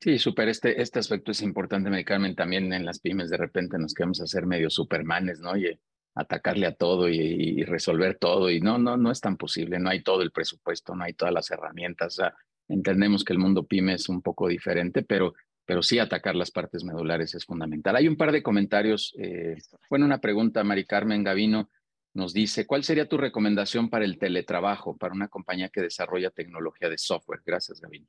Sí, 0.00 0.18
súper. 0.18 0.48
Este, 0.48 0.80
este 0.80 0.98
aspecto 0.98 1.30
es 1.30 1.42
importante, 1.42 1.90
me 1.90 2.04
Carmen. 2.04 2.34
También 2.34 2.72
en 2.72 2.86
las 2.86 3.00
pymes 3.00 3.28
de 3.28 3.36
repente 3.36 3.78
nos 3.78 3.92
queremos 3.92 4.20
hacer 4.20 4.46
medio 4.46 4.70
supermanes, 4.70 5.40
¿no? 5.40 5.56
Y 5.56 5.78
atacarle 6.14 6.66
a 6.66 6.74
todo 6.74 7.08
y, 7.08 7.62
resolver 7.64 8.16
todo. 8.16 8.50
Y 8.50 8.60
no, 8.60 8.78
no, 8.78 8.96
no 8.96 9.10
es 9.10 9.20
tan 9.20 9.36
posible. 9.36 9.78
No 9.78 9.90
hay 9.90 10.02
todo 10.02 10.22
el 10.22 10.30
presupuesto, 10.30 10.94
no 10.94 11.04
hay 11.04 11.12
todas 11.12 11.34
las 11.34 11.50
herramientas. 11.50 12.18
O 12.18 12.22
sea, 12.22 12.34
entendemos 12.68 13.24
que 13.24 13.34
el 13.34 13.38
mundo 13.38 13.66
pyme 13.66 13.94
es 13.94 14.08
un 14.08 14.22
poco 14.22 14.48
diferente, 14.48 15.02
pero 15.02 15.34
pero 15.66 15.84
sí 15.84 16.00
atacar 16.00 16.34
las 16.34 16.50
partes 16.50 16.82
medulares 16.82 17.32
es 17.36 17.44
fundamental. 17.44 17.94
Hay 17.94 18.08
un 18.08 18.16
par 18.16 18.32
de 18.32 18.42
comentarios. 18.42 19.14
Eh, 19.16 19.54
bueno, 19.88 20.04
una 20.04 20.18
pregunta, 20.18 20.64
Mari 20.64 20.84
Carmen 20.84 21.22
Gavino 21.22 21.70
nos 22.12 22.32
dice, 22.32 22.66
¿cuál 22.66 22.82
sería 22.82 23.08
tu 23.08 23.16
recomendación 23.16 23.88
para 23.88 24.04
el 24.04 24.18
teletrabajo, 24.18 24.96
para 24.96 25.14
una 25.14 25.28
compañía 25.28 25.68
que 25.68 25.82
desarrolla 25.82 26.30
tecnología 26.30 26.88
de 26.88 26.98
software? 26.98 27.42
Gracias, 27.46 27.80
Gavino. 27.80 28.08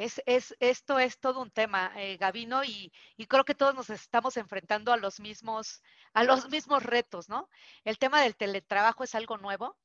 Es, 0.00 0.22
es, 0.24 0.56
esto 0.60 0.98
es 0.98 1.20
todo 1.20 1.42
un 1.42 1.50
tema, 1.50 1.92
eh, 1.94 2.16
Gavino, 2.16 2.64
y, 2.64 2.90
y, 3.18 3.26
creo 3.26 3.44
que 3.44 3.54
todos 3.54 3.74
nos 3.74 3.90
estamos 3.90 4.38
enfrentando 4.38 4.94
a 4.94 4.96
los 4.96 5.20
mismos, 5.20 5.82
a 6.14 6.24
los 6.24 6.48
mismos 6.48 6.82
retos, 6.84 7.28
¿no? 7.28 7.50
El 7.84 7.98
tema 7.98 8.22
del 8.22 8.34
teletrabajo 8.34 9.04
es 9.04 9.14
algo 9.14 9.36
nuevo. 9.36 9.76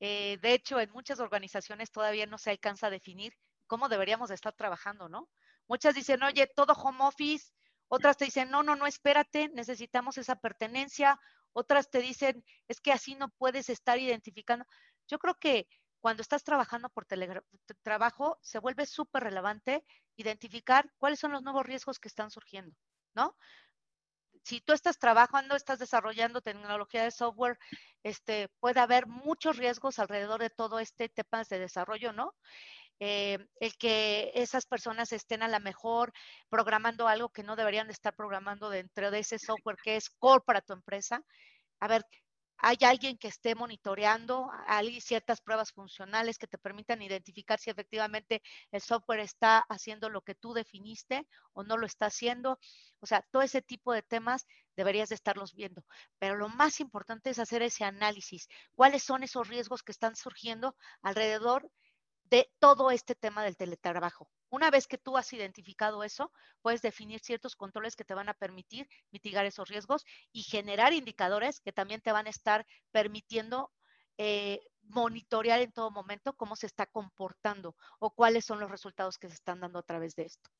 Eh, 0.00 0.38
de 0.42 0.54
hecho, 0.54 0.80
en 0.80 0.90
muchas 0.90 1.20
organizaciones 1.20 1.92
todavía 1.92 2.26
no 2.26 2.36
se 2.36 2.50
alcanza 2.50 2.88
a 2.88 2.90
definir 2.90 3.32
cómo 3.68 3.88
deberíamos 3.88 4.32
estar 4.32 4.52
trabajando, 4.54 5.08
¿no? 5.08 5.28
Muchas 5.68 5.94
dicen, 5.94 6.20
oye, 6.24 6.48
todo 6.48 6.72
home 6.72 7.04
office. 7.04 7.52
Otras 7.86 8.16
te 8.16 8.24
dicen, 8.24 8.50
no, 8.50 8.64
no, 8.64 8.74
no, 8.74 8.88
espérate, 8.88 9.50
necesitamos 9.50 10.18
esa 10.18 10.34
pertenencia. 10.34 11.16
Otras 11.52 11.88
te 11.90 12.00
dicen, 12.00 12.44
es 12.66 12.80
que 12.80 12.90
así 12.90 13.14
no 13.14 13.28
puedes 13.28 13.68
estar 13.68 14.00
identificando. 14.00 14.64
Yo 15.06 15.20
creo 15.20 15.36
que 15.36 15.68
cuando 16.00 16.22
estás 16.22 16.42
trabajando 16.44 16.88
por 16.88 17.06
trabajo, 17.82 18.38
se 18.40 18.58
vuelve 18.58 18.86
súper 18.86 19.22
relevante 19.24 19.84
identificar 20.16 20.90
cuáles 20.98 21.20
son 21.20 21.32
los 21.32 21.42
nuevos 21.42 21.64
riesgos 21.64 21.98
que 21.98 22.08
están 22.08 22.30
surgiendo, 22.30 22.74
¿no? 23.14 23.36
Si 24.42 24.60
tú 24.60 24.72
estás 24.72 24.98
trabajando, 24.98 25.54
estás 25.54 25.78
desarrollando 25.78 26.40
tecnología 26.40 27.04
de 27.04 27.10
software, 27.10 27.58
este, 28.02 28.48
puede 28.58 28.80
haber 28.80 29.06
muchos 29.06 29.58
riesgos 29.58 29.98
alrededor 29.98 30.40
de 30.40 30.50
todo 30.50 30.78
este 30.80 31.10
tema 31.10 31.44
de 31.48 31.58
desarrollo, 31.58 32.12
¿no? 32.12 32.34
Eh, 32.98 33.38
el 33.60 33.76
que 33.76 34.30
esas 34.34 34.66
personas 34.66 35.12
estén 35.12 35.42
a 35.42 35.48
lo 35.48 35.58
mejor 35.60 36.12
programando 36.50 37.08
algo 37.08 37.30
que 37.30 37.42
no 37.42 37.56
deberían 37.56 37.86
de 37.86 37.94
estar 37.94 38.14
programando 38.14 38.68
dentro 38.68 39.10
de 39.10 39.20
ese 39.20 39.38
software 39.38 39.76
que 39.82 39.96
es 39.96 40.10
core 40.10 40.44
para 40.46 40.60
tu 40.60 40.74
empresa. 40.74 41.22
A 41.80 41.88
ver, 41.88 42.04
hay 42.62 42.76
alguien 42.82 43.16
que 43.18 43.28
esté 43.28 43.54
monitoreando, 43.54 44.50
hay 44.66 45.00
ciertas 45.00 45.40
pruebas 45.40 45.72
funcionales 45.72 46.38
que 46.38 46.46
te 46.46 46.58
permitan 46.58 47.02
identificar 47.02 47.58
si 47.58 47.70
efectivamente 47.70 48.42
el 48.70 48.80
software 48.80 49.20
está 49.20 49.64
haciendo 49.68 50.08
lo 50.10 50.22
que 50.22 50.34
tú 50.34 50.52
definiste 50.52 51.26
o 51.52 51.64
no 51.64 51.76
lo 51.76 51.86
está 51.86 52.06
haciendo. 52.06 52.58
O 53.00 53.06
sea, 53.06 53.22
todo 53.30 53.42
ese 53.42 53.62
tipo 53.62 53.92
de 53.92 54.02
temas 54.02 54.46
deberías 54.76 55.08
de 55.08 55.14
estarlos 55.14 55.54
viendo. 55.54 55.84
Pero 56.18 56.36
lo 56.36 56.48
más 56.48 56.80
importante 56.80 57.30
es 57.30 57.38
hacer 57.38 57.62
ese 57.62 57.84
análisis. 57.84 58.48
¿Cuáles 58.74 59.02
son 59.02 59.22
esos 59.22 59.48
riesgos 59.48 59.82
que 59.82 59.92
están 59.92 60.16
surgiendo 60.16 60.76
alrededor 61.02 61.62
de 61.62 61.89
todo 62.58 62.90
este 62.90 63.14
tema 63.14 63.44
del 63.44 63.56
teletrabajo. 63.56 64.30
Una 64.50 64.70
vez 64.70 64.86
que 64.86 64.98
tú 64.98 65.16
has 65.16 65.32
identificado 65.32 66.02
eso, 66.04 66.32
puedes 66.62 66.82
definir 66.82 67.20
ciertos 67.20 67.56
controles 67.56 67.96
que 67.96 68.04
te 68.04 68.14
van 68.14 68.28
a 68.28 68.34
permitir 68.34 68.88
mitigar 69.10 69.46
esos 69.46 69.68
riesgos 69.68 70.04
y 70.32 70.42
generar 70.42 70.92
indicadores 70.92 71.60
que 71.60 71.72
también 71.72 72.00
te 72.00 72.12
van 72.12 72.26
a 72.26 72.30
estar 72.30 72.66
permitiendo 72.92 73.70
eh, 74.18 74.60
monitorear 74.82 75.60
en 75.60 75.72
todo 75.72 75.90
momento 75.90 76.34
cómo 76.34 76.56
se 76.56 76.66
está 76.66 76.86
comportando 76.86 77.76
o 77.98 78.14
cuáles 78.14 78.44
son 78.44 78.60
los 78.60 78.70
resultados 78.70 79.18
que 79.18 79.28
se 79.28 79.34
están 79.34 79.60
dando 79.60 79.78
a 79.78 79.82
través 79.82 80.14
de 80.14 80.24
esto. 80.24 80.50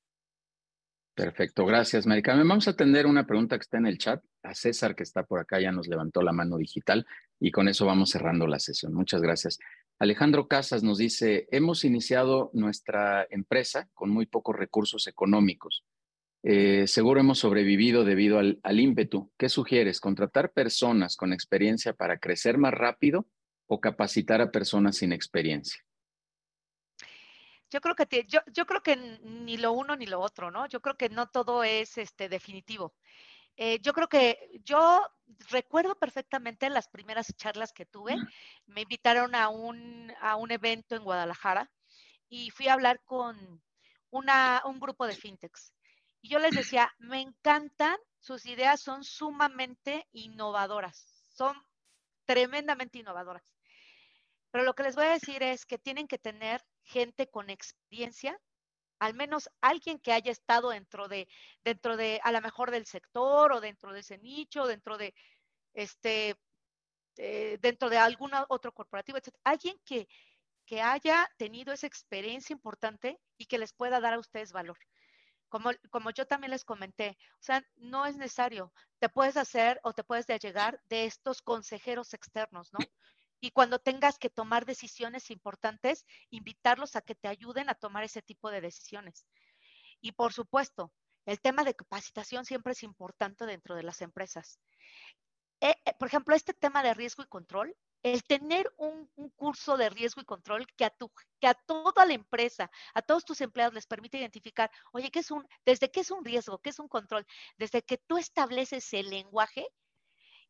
Perfecto, 1.15 1.67
gracias, 1.67 2.07
Marica. 2.07 2.35
Vamos 2.35 2.67
a 2.67 2.71
atender 2.71 3.07
una 3.07 3.27
pregunta 3.27 3.59
que 3.59 3.63
está 3.63 3.77
en 3.77 3.87
el 3.87 3.99
chat. 3.99 4.25
A 4.43 4.55
César, 4.55 4.95
que 4.95 5.03
está 5.03 5.25
por 5.25 5.39
acá, 5.39 5.61
ya 5.61 5.71
nos 5.71 5.87
levantó 5.87 6.23
la 6.23 6.33
mano 6.33 6.57
digital 6.57 7.07
y 7.39 7.51
con 7.51 7.69
eso 7.69 7.85
vamos 7.85 8.09
cerrando 8.09 8.47
la 8.47 8.59
sesión. 8.59 8.95
Muchas 8.95 9.21
gracias. 9.21 9.59
Alejandro 10.01 10.49
Casas 10.49 10.83
nos 10.83 10.97
dice, 10.97 11.47
hemos 11.51 11.85
iniciado 11.85 12.51
nuestra 12.55 13.27
empresa 13.29 13.91
con 13.93 14.09
muy 14.09 14.25
pocos 14.25 14.57
recursos 14.57 15.07
económicos. 15.07 15.85
Eh, 16.43 16.87
seguro 16.87 17.21
hemos 17.21 17.39
sobrevivido 17.39 18.03
debido 18.03 18.39
al, 18.39 18.81
ímpetu. 18.81 19.31
¿Qué 19.37 19.51
sugieres? 19.51 20.01
¿Contratar 20.01 20.53
personas 20.53 21.17
con 21.17 21.35
experiencia 21.35 21.93
para 21.93 22.19
crecer 22.19 22.57
más 22.57 22.73
rápido 22.73 23.27
o 23.67 23.79
capacitar 23.79 24.41
a 24.41 24.51
personas 24.51 24.97
sin 24.97 25.13
experiencia? 25.13 25.85
Yo 27.71 27.83
creo 27.83 27.95
que 27.95 28.27
yo 28.27 28.67
creo 28.67 28.83
que 28.83 28.97
ni 28.97 29.59
lo 29.59 29.73
uno 29.73 29.97
ni 29.97 30.07
lo 30.07 30.21
otro, 30.21 30.51
¿no? 30.51 30.67
Yo 30.67 30.81
creo 30.81 30.97
que 30.97 31.11
no 31.11 31.29
todo 31.29 31.63
es 31.63 31.99
este 31.99 32.31
definitivo. 32.31 32.95
Eh, 33.63 33.79
yo 33.83 33.93
creo 33.93 34.09
que 34.09 34.39
yo 34.65 35.07
recuerdo 35.51 35.95
perfectamente 35.95 36.71
las 36.71 36.89
primeras 36.89 37.27
charlas 37.37 37.75
que 37.75 37.85
tuve. 37.85 38.17
Me 38.65 38.81
invitaron 38.81 39.35
a 39.35 39.51
un, 39.51 40.11
a 40.23 40.37
un 40.37 40.51
evento 40.51 40.97
en 40.97 41.05
Guadalajara 41.05 41.71
y 42.31 42.51
fui 42.53 42.69
a 42.69 42.73
hablar 42.73 43.03
con 43.05 43.63
una, 44.09 44.63
un 44.65 44.81
grupo 44.81 45.07
de 45.07 45.15
fintechs. 45.15 45.75
Y 46.23 46.31
yo 46.31 46.39
les 46.39 46.53
decía, 46.53 46.91
me 47.01 47.21
encantan, 47.21 47.99
sus 48.19 48.47
ideas 48.47 48.81
son 48.81 49.05
sumamente 49.05 50.09
innovadoras, 50.13 51.27
son 51.29 51.55
tremendamente 52.25 53.01
innovadoras. 53.01 53.45
Pero 54.51 54.65
lo 54.65 54.75
que 54.75 54.85
les 54.85 54.97
voy 54.97 55.05
a 55.05 55.13
decir 55.13 55.43
es 55.43 55.67
que 55.67 55.77
tienen 55.77 56.09
que 56.09 56.19
tener 56.19 56.65
gente 56.83 57.29
con 57.29 57.51
experiencia, 57.51 58.41
al 59.01 59.15
menos 59.15 59.51
alguien 59.61 59.99
que 59.99 60.13
haya 60.13 60.31
estado 60.31 60.71
dentro 60.71 61.09
de, 61.09 61.27
dentro 61.65 61.97
de, 61.97 62.21
a 62.23 62.33
lo 62.33 62.41
mejor 62.41 62.71
del 62.71 62.87
sector 62.87 63.53
o 63.53 63.61
dentro 63.61 63.93
de 63.93 64.01
ese 64.01 64.19
nicho, 64.19 64.67
dentro 64.67 64.99
de, 64.99 65.15
este, 65.75 66.37
eh, 67.17 67.59
dentro 67.61 67.89
de 67.91 67.99
algún 67.99 68.33
otro 68.49 68.73
corporativo, 68.73 69.19
etc. 69.19 69.35
Alguien 69.43 69.77
que, 69.85 70.07
que 70.67 70.83
haya 70.83 71.29
tenido 71.39 71.73
esa 71.73 71.87
experiencia 71.87 72.53
importante 72.53 73.19
y 73.39 73.47
que 73.47 73.59
les 73.59 73.73
pueda 73.73 74.01
dar 74.01 74.15
a 74.15 74.19
ustedes 74.21 74.53
valor. 74.53 74.79
como, 75.49 75.71
como 75.91 76.11
yo 76.11 76.27
también 76.27 76.53
les 76.53 76.65
comenté, 76.65 77.19
o 77.41 77.43
sea, 77.43 77.65
no 77.77 78.07
es 78.07 78.17
necesario. 78.17 78.73
Te 78.99 79.09
puedes 79.09 79.37
hacer 79.37 79.81
o 79.83 79.93
te 79.95 80.05
puedes 80.05 80.27
llegar 80.27 80.81
de 80.89 81.07
estos 81.07 81.43
consejeros 81.43 82.15
externos, 82.15 82.73
¿no? 82.73 82.79
Y 83.41 83.51
cuando 83.51 83.79
tengas 83.79 84.19
que 84.19 84.31
tomar 84.31 84.67
decisiones 84.67 85.31
importantes, 85.31 86.05
invitarlos 86.31 86.97
a 86.97 87.01
que 87.01 87.15
te 87.15 87.29
ayuden 87.29 87.71
a 87.71 87.75
tomar 87.75 88.05
ese 88.05 88.23
tipo 88.23 88.51
de 88.51 88.61
decisiones. 88.61 89.27
Y 90.01 90.13
por 90.13 90.33
supuesto, 90.33 90.93
el 91.27 91.41
tema 91.41 91.65
de 91.65 91.75
capacitación 91.75 92.45
siempre 92.45 92.73
es 92.73 92.83
importante 92.83 93.47
dentro 93.47 93.75
de 93.75 93.83
las 93.83 94.03
empresas. 94.03 94.59
Eh, 95.61 95.75
eh, 95.85 95.95
por 95.99 96.09
ejemplo, 96.09 96.35
este 96.35 96.55
tema 96.55 96.83
de 96.83 96.95
riesgo 96.95 97.23
y 97.23 97.27
control, 97.27 97.77
el 98.03 98.25
tener 98.25 98.73
un, 98.79 99.11
curso 99.37 99.77
de 99.77 99.91
riesgo 99.91 100.23
y 100.23 100.25
control 100.25 100.67
que 100.77 100.87
a, 100.87 100.91
tu, 100.91 101.13
que 101.39 101.47
a 101.47 101.55
toda 101.55 102.07
la 102.07 102.15
empresa, 102.15 102.71
a 102.95 103.03
todos 103.03 103.25
tus 103.25 103.41
empleados 103.43 103.75
les 103.75 103.87
permite 103.87 104.19
identificar, 104.19 104.71
oye, 104.93 105.11
¿qué 105.11 105.19
es 105.19 105.31
un, 105.31 105.47
desde 105.67 105.91
qué 105.91 106.01
es 106.01 106.11
un 106.11 106.25
riesgo, 106.25 106.59
qué 106.59 106.71
es 106.71 106.79
un 106.79 106.89
control? 106.89 107.27
Desde 107.59 107.83
que 107.83 107.99
tú 107.99 108.17
estableces 108.17 108.93
el 108.95 109.11
lenguaje 109.11 109.67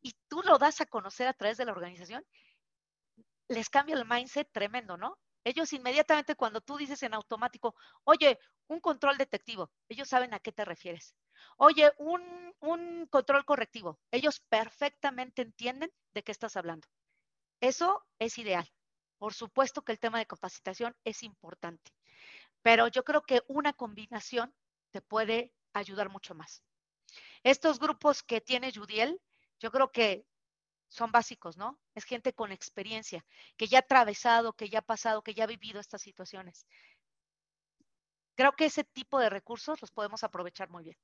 y 0.01 0.15
tú 0.29 0.41
lo 0.43 0.57
das 0.57 0.79
a 0.79 0.85
conocer 0.85 1.27
a 1.27 1.33
través 1.33 1.57
de 1.57 1.65
la 1.65 1.73
organización, 1.73 2.25
les 3.51 3.69
cambia 3.69 3.95
el 3.95 4.05
mindset 4.05 4.49
tremendo, 4.51 4.97
¿no? 4.97 5.19
Ellos 5.43 5.73
inmediatamente 5.73 6.35
cuando 6.35 6.61
tú 6.61 6.77
dices 6.77 7.01
en 7.03 7.13
automático, 7.13 7.75
oye, 8.03 8.39
un 8.67 8.79
control 8.79 9.17
detectivo, 9.17 9.71
ellos 9.89 10.07
saben 10.07 10.33
a 10.33 10.39
qué 10.39 10.51
te 10.51 10.63
refieres. 10.63 11.15
Oye, 11.57 11.91
un, 11.97 12.53
un 12.59 13.07
control 13.07 13.43
correctivo, 13.43 13.99
ellos 14.11 14.39
perfectamente 14.49 15.41
entienden 15.41 15.91
de 16.13 16.23
qué 16.23 16.31
estás 16.31 16.55
hablando. 16.55 16.87
Eso 17.59 18.05
es 18.19 18.37
ideal. 18.37 18.71
Por 19.17 19.33
supuesto 19.33 19.81
que 19.81 19.91
el 19.91 19.99
tema 19.99 20.19
de 20.19 20.27
capacitación 20.27 20.95
es 21.03 21.21
importante, 21.21 21.91
pero 22.61 22.87
yo 22.87 23.03
creo 23.03 23.23
que 23.23 23.41
una 23.47 23.73
combinación 23.73 24.53
te 24.91 25.01
puede 25.01 25.53
ayudar 25.73 26.09
mucho 26.09 26.35
más. 26.35 26.63
Estos 27.43 27.79
grupos 27.79 28.23
que 28.23 28.39
tiene 28.39 28.71
Judiel, 28.73 29.19
yo 29.59 29.71
creo 29.71 29.91
que 29.91 30.25
son 30.91 31.11
básicos, 31.11 31.57
¿no? 31.57 31.79
Es 31.95 32.03
gente 32.03 32.33
con 32.33 32.51
experiencia, 32.51 33.25
que 33.55 33.67
ya 33.67 33.79
ha 33.79 33.81
atravesado, 33.81 34.53
que 34.53 34.69
ya 34.69 34.79
ha 34.79 34.83
pasado, 34.83 35.21
que 35.21 35.33
ya 35.33 35.45
ha 35.45 35.47
vivido 35.47 35.79
estas 35.79 36.01
situaciones. 36.01 36.67
Creo 38.35 38.51
que 38.51 38.65
ese 38.65 38.83
tipo 38.83 39.17
de 39.19 39.29
recursos 39.29 39.81
los 39.81 39.89
podemos 39.89 40.23
aprovechar 40.23 40.69
muy 40.69 40.83
bien. 40.83 40.97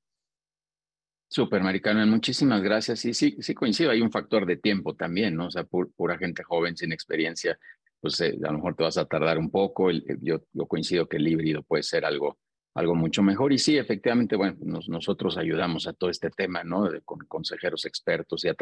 Súper, 1.26 1.62
Maricano, 1.62 2.06
muchísimas 2.06 2.62
gracias. 2.62 3.00
Sí, 3.00 3.14
sí, 3.14 3.36
sí 3.40 3.54
coincido, 3.54 3.90
hay 3.90 4.02
un 4.02 4.12
factor 4.12 4.44
de 4.44 4.56
tiempo 4.56 4.94
también, 4.94 5.36
¿no? 5.36 5.46
O 5.46 5.50
sea, 5.50 5.64
pura 5.64 6.18
gente 6.18 6.42
joven 6.42 6.76
sin 6.76 6.92
experiencia, 6.92 7.58
pues 8.00 8.20
eh, 8.20 8.38
a 8.42 8.52
lo 8.52 8.58
mejor 8.58 8.76
te 8.76 8.82
vas 8.82 8.98
a 8.98 9.06
tardar 9.06 9.38
un 9.38 9.50
poco. 9.50 9.90
yo, 9.90 10.40
coincido 10.68 11.08
que 11.08 11.16
el 11.16 11.28
híbrido 11.28 11.62
puede 11.62 11.82
ser 11.82 12.04
algo 12.04 12.38
algo 12.74 12.94
mucho 12.94 13.22
mejor. 13.22 13.52
Y 13.52 13.58
sí, 13.58 13.76
efectivamente, 13.76 14.36
bueno, 14.36 14.56
nosotros 14.86 15.36
ayudamos 15.36 15.86
a 15.86 15.92
todo 15.92 16.10
este 16.10 16.30
tema, 16.30 16.62
¿no? 16.62 16.88
con 17.04 17.18
consejeros 17.26 17.84
expertos 17.86 18.44
y 18.44 18.48
a, 18.48 18.54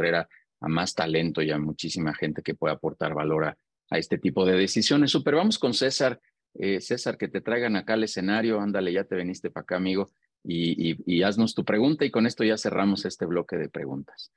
a, 0.61 0.69
más 0.69 0.95
talento 0.95 1.43
y 1.43 1.51
a 1.51 1.59
muchísima 1.59 2.15
gente 2.15 2.43
que 2.43 2.55
pueda 2.55 2.75
aportar 2.75 3.15
valor 3.15 3.45
a, 3.45 3.59
a 3.91 3.99
este 3.99 4.19
tipo 4.19 4.45
de 4.45 4.57
decisiones. 4.57 5.11
Super, 5.11 5.35
vamos 5.35 5.59
con 5.59 5.75
César. 5.75 6.21
Eh, 6.55 6.81
César, 6.81 7.19
que 7.19 7.29
te 7.29 7.41
traigan 7.41 7.77
acá 7.77 7.95
al 7.95 8.05
escenario. 8.05 8.61
Ándale, 8.61 8.93
ya 8.93 9.05
te 9.05 9.15
veniste 9.15 9.51
para 9.51 9.63
acá, 9.63 9.77
amigo. 9.77 10.11
Y, 10.43 10.97
y, 11.13 11.23
haznos 11.25 11.55
tu 11.57 11.65
pregunta 11.65 12.05
y 12.05 12.13
con 12.13 12.25
esto 12.25 12.45
ya 12.45 12.57
cerramos 12.57 13.05
este 13.05 13.27
bloque 13.27 13.57
de 13.57 13.69
preguntas. 13.69 14.33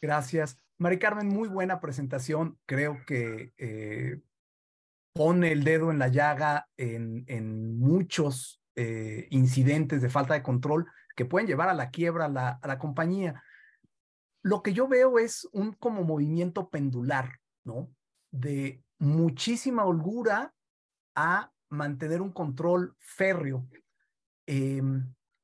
Gracias. 0.00 0.56
Mari 0.78 1.00
Carmen, 1.00 1.28
muy 1.28 1.48
buena 1.48 1.80
presentación. 1.80 2.56
Creo 2.64 2.98
que 3.06 3.52
eh, 3.58 4.20
pone 5.12 5.50
el 5.50 5.64
dedo 5.64 5.90
en 5.90 5.98
la 5.98 6.08
llaga 6.08 6.68
en, 6.76 7.24
en 7.26 7.76
muchos 7.76 8.62
eh, 8.76 9.26
incidentes 9.30 10.00
de 10.00 10.10
falta 10.10 10.34
de 10.34 10.42
control 10.42 10.86
que 11.16 11.24
pueden 11.24 11.48
llevar 11.48 11.68
a 11.68 11.74
la 11.74 11.90
quiebra 11.90 12.28
la, 12.28 12.50
a 12.62 12.68
la 12.68 12.78
compañía. 12.78 13.42
Lo 14.46 14.62
que 14.62 14.72
yo 14.72 14.86
veo 14.86 15.18
es 15.18 15.48
un 15.50 15.72
como 15.72 16.04
movimiento 16.04 16.68
pendular, 16.70 17.40
¿no? 17.64 17.92
De 18.30 18.80
muchísima 19.00 19.84
holgura 19.84 20.54
a 21.16 21.50
mantener 21.68 22.22
un 22.22 22.30
control 22.30 22.94
férreo. 23.00 23.66
Eh, 24.46 24.80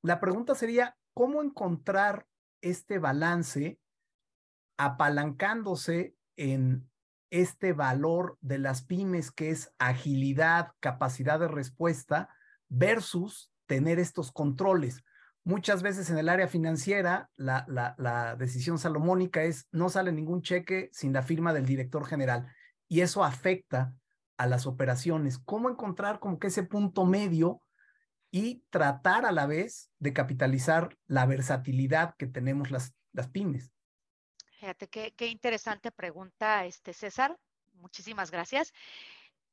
la 0.02 0.20
pregunta 0.20 0.54
sería, 0.54 0.96
¿cómo 1.14 1.42
encontrar 1.42 2.28
este 2.60 3.00
balance 3.00 3.80
apalancándose 4.78 6.14
en 6.36 6.88
este 7.32 7.72
valor 7.72 8.38
de 8.40 8.58
las 8.60 8.84
pymes 8.84 9.32
que 9.32 9.50
es 9.50 9.74
agilidad, 9.80 10.74
capacidad 10.78 11.40
de 11.40 11.48
respuesta 11.48 12.28
versus 12.68 13.50
tener 13.66 13.98
estos 13.98 14.30
controles. 14.30 15.02
Muchas 15.44 15.82
veces 15.82 16.08
en 16.10 16.18
el 16.18 16.28
área 16.28 16.46
financiera 16.46 17.28
la, 17.36 17.64
la, 17.66 18.36
decisión 18.36 18.78
salomónica 18.78 19.42
es 19.42 19.66
no 19.72 19.88
sale 19.88 20.12
ningún 20.12 20.42
cheque 20.42 20.88
sin 20.92 21.12
la 21.12 21.22
firma 21.22 21.52
del 21.52 21.66
director 21.66 22.06
general 22.06 22.46
y 22.88 23.00
eso 23.00 23.24
afecta 23.24 23.92
a 24.36 24.46
las 24.46 24.66
operaciones. 24.66 25.38
¿Cómo 25.38 25.68
encontrar 25.68 26.20
como 26.20 26.38
que 26.38 26.46
ese 26.46 26.62
punto 26.62 27.04
medio 27.06 27.60
y 28.30 28.64
tratar 28.70 29.26
a 29.26 29.32
la 29.32 29.46
vez 29.46 29.90
de 29.98 30.12
capitalizar 30.12 30.96
la 31.06 31.26
versatilidad 31.26 32.14
que 32.16 32.26
tenemos 32.26 32.70
las, 32.70 32.94
las 33.12 33.28
pymes? 33.28 33.72
Fíjate 34.60 34.88
qué, 34.88 35.26
interesante 35.26 35.90
pregunta, 35.90 36.64
este 36.66 36.92
César. 36.92 37.36
Muchísimas 37.72 38.30
gracias. 38.30 38.72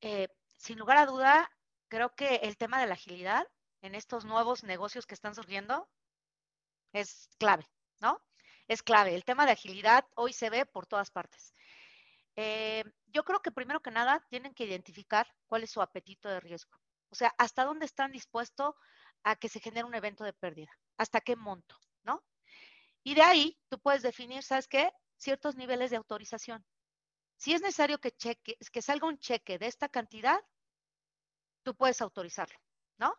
Eh, 0.02 0.28
sin 0.56 0.78
lugar 0.78 0.98
a 0.98 1.08
duda, 1.08 1.50
creo 1.88 2.14
que 2.14 2.36
el 2.44 2.58
tema 2.58 2.80
de 2.80 2.86
la 2.86 2.94
agilidad 2.94 3.48
en 3.82 3.96
estos 3.96 4.26
nuevos 4.26 4.64
negocios 4.64 5.06
que 5.06 5.16
están 5.16 5.36
surgiendo 5.36 5.90
es 6.94 7.30
clave, 7.38 7.70
¿no? 8.00 8.22
Es 8.68 8.84
clave. 8.84 9.16
El 9.16 9.26
tema 9.26 9.46
de 9.46 9.52
agilidad 9.52 10.06
hoy 10.16 10.34
se 10.34 10.50
ve 10.50 10.66
por 10.66 10.86
todas 10.86 11.12
partes. 11.12 11.54
Eh, 12.36 12.84
yo 13.08 13.24
creo 13.24 13.42
que 13.42 13.52
primero 13.52 13.82
que 13.82 13.92
nada 13.92 14.26
tienen 14.30 14.54
que 14.54 14.66
identificar 14.66 15.28
cuál 15.48 15.64
es 15.64 15.72
su 15.72 15.82
apetito 15.82 16.30
de 16.30 16.40
riesgo. 16.40 16.80
O 17.10 17.16
sea, 17.16 17.34
hasta 17.38 17.66
dónde 17.66 17.86
están 17.86 18.12
dispuestos 18.12 18.76
a 19.24 19.36
que 19.36 19.50
se 19.50 19.60
genere 19.60 19.86
un 19.86 19.96
evento 19.96 20.24
de 20.24 20.34
pérdida, 20.34 20.72
hasta 20.98 21.22
qué 21.22 21.36
monto, 21.36 21.76
¿no? 22.04 22.24
Y 23.04 23.16
de 23.16 23.24
ahí 23.24 23.60
tú 23.68 23.80
puedes 23.80 24.04
definir, 24.04 24.44
¿sabes 24.44 24.68
qué? 24.68 24.92
Ciertos 25.18 25.56
niveles 25.56 25.90
de 25.92 25.98
autorización. 25.98 26.66
Si 27.36 27.54
es 27.54 27.62
necesario 27.62 28.00
que, 28.00 28.12
cheque, 28.12 28.58
que 28.72 28.82
salga 28.82 29.08
un 29.08 29.18
cheque 29.18 29.58
de 29.58 29.68
esta 29.68 29.90
cantidad, 29.90 30.40
tú 31.64 31.76
puedes 31.76 32.02
autorizarlo, 32.02 32.58
¿no? 32.98 33.16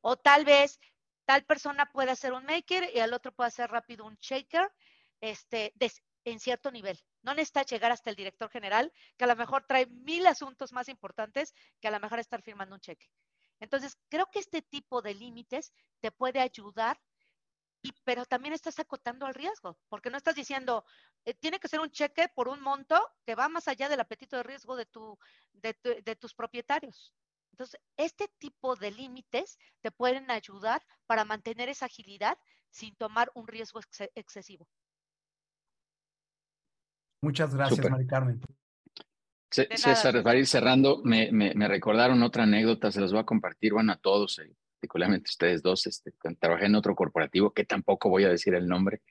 O 0.00 0.16
tal 0.16 0.44
vez 0.44 0.78
tal 1.24 1.44
persona 1.44 1.86
puede 1.92 2.10
hacer 2.10 2.32
un 2.32 2.44
maker 2.44 2.90
y 2.94 2.98
el 2.98 3.12
otro 3.12 3.32
puede 3.32 3.48
hacer 3.48 3.70
rápido 3.70 4.06
un 4.06 4.16
shaker 4.16 4.70
este, 5.20 5.74
en 6.24 6.40
cierto 6.40 6.70
nivel. 6.70 6.98
No 7.22 7.34
necesita 7.34 7.62
llegar 7.62 7.92
hasta 7.92 8.10
el 8.10 8.16
director 8.16 8.50
general, 8.50 8.92
que 9.16 9.24
a 9.24 9.28
lo 9.28 9.36
mejor 9.36 9.64
trae 9.66 9.86
mil 9.86 10.26
asuntos 10.26 10.72
más 10.72 10.88
importantes 10.88 11.54
que 11.80 11.88
a 11.88 11.90
lo 11.90 12.00
mejor 12.00 12.18
estar 12.18 12.42
firmando 12.42 12.74
un 12.74 12.80
cheque. 12.80 13.06
Entonces, 13.60 13.98
creo 14.08 14.26
que 14.30 14.38
este 14.38 14.62
tipo 14.62 15.02
de 15.02 15.14
límites 15.14 15.72
te 16.00 16.12
puede 16.12 16.40
ayudar 16.40 16.98
pero 18.04 18.24
también 18.26 18.54
estás 18.54 18.78
acotando 18.78 19.26
al 19.26 19.34
riesgo, 19.34 19.78
porque 19.88 20.10
no 20.10 20.16
estás 20.16 20.34
diciendo, 20.34 20.84
eh, 21.24 21.34
tiene 21.34 21.58
que 21.58 21.68
ser 21.68 21.80
un 21.80 21.90
cheque 21.90 22.28
por 22.28 22.48
un 22.48 22.60
monto 22.60 23.00
que 23.24 23.34
va 23.34 23.48
más 23.48 23.68
allá 23.68 23.88
del 23.88 24.00
apetito 24.00 24.36
de 24.36 24.42
riesgo 24.42 24.76
de, 24.76 24.86
tu, 24.86 25.18
de, 25.52 26.16
tus 26.16 26.34
propietarios. 26.34 27.12
Entonces, 27.58 27.80
este 27.96 28.28
tipo 28.38 28.76
de 28.76 28.92
límites 28.92 29.58
te 29.80 29.90
pueden 29.90 30.30
ayudar 30.30 30.80
para 31.06 31.24
mantener 31.24 31.68
esa 31.68 31.86
agilidad 31.86 32.38
sin 32.70 32.94
tomar 32.94 33.32
un 33.34 33.48
riesgo 33.48 33.80
excesivo. 34.14 34.68
Muchas 37.20 37.52
gracias, 37.52 37.90
Mari 37.90 38.06
Carmen. 38.06 38.40
César, 39.50 40.22
para 40.22 40.38
ir 40.38 40.46
cerrando, 40.46 41.02
me, 41.02 41.32
me, 41.32 41.52
me, 41.54 41.66
recordaron 41.66 42.22
otra 42.22 42.44
anécdota, 42.44 42.92
se 42.92 43.00
las 43.00 43.10
voy 43.10 43.22
a 43.22 43.26
compartir, 43.26 43.72
bueno, 43.72 43.92
a 43.92 43.96
todos. 43.96 44.38
Eh, 44.38 44.54
particularmente 44.78 45.28
ustedes 45.28 45.60
dos, 45.60 45.84
este, 45.88 46.12
trabajé 46.38 46.66
en 46.66 46.76
otro 46.76 46.94
corporativo 46.94 47.52
que 47.52 47.64
tampoco 47.64 48.08
voy 48.08 48.22
a 48.22 48.28
decir 48.28 48.54
el 48.54 48.68
nombre. 48.68 49.02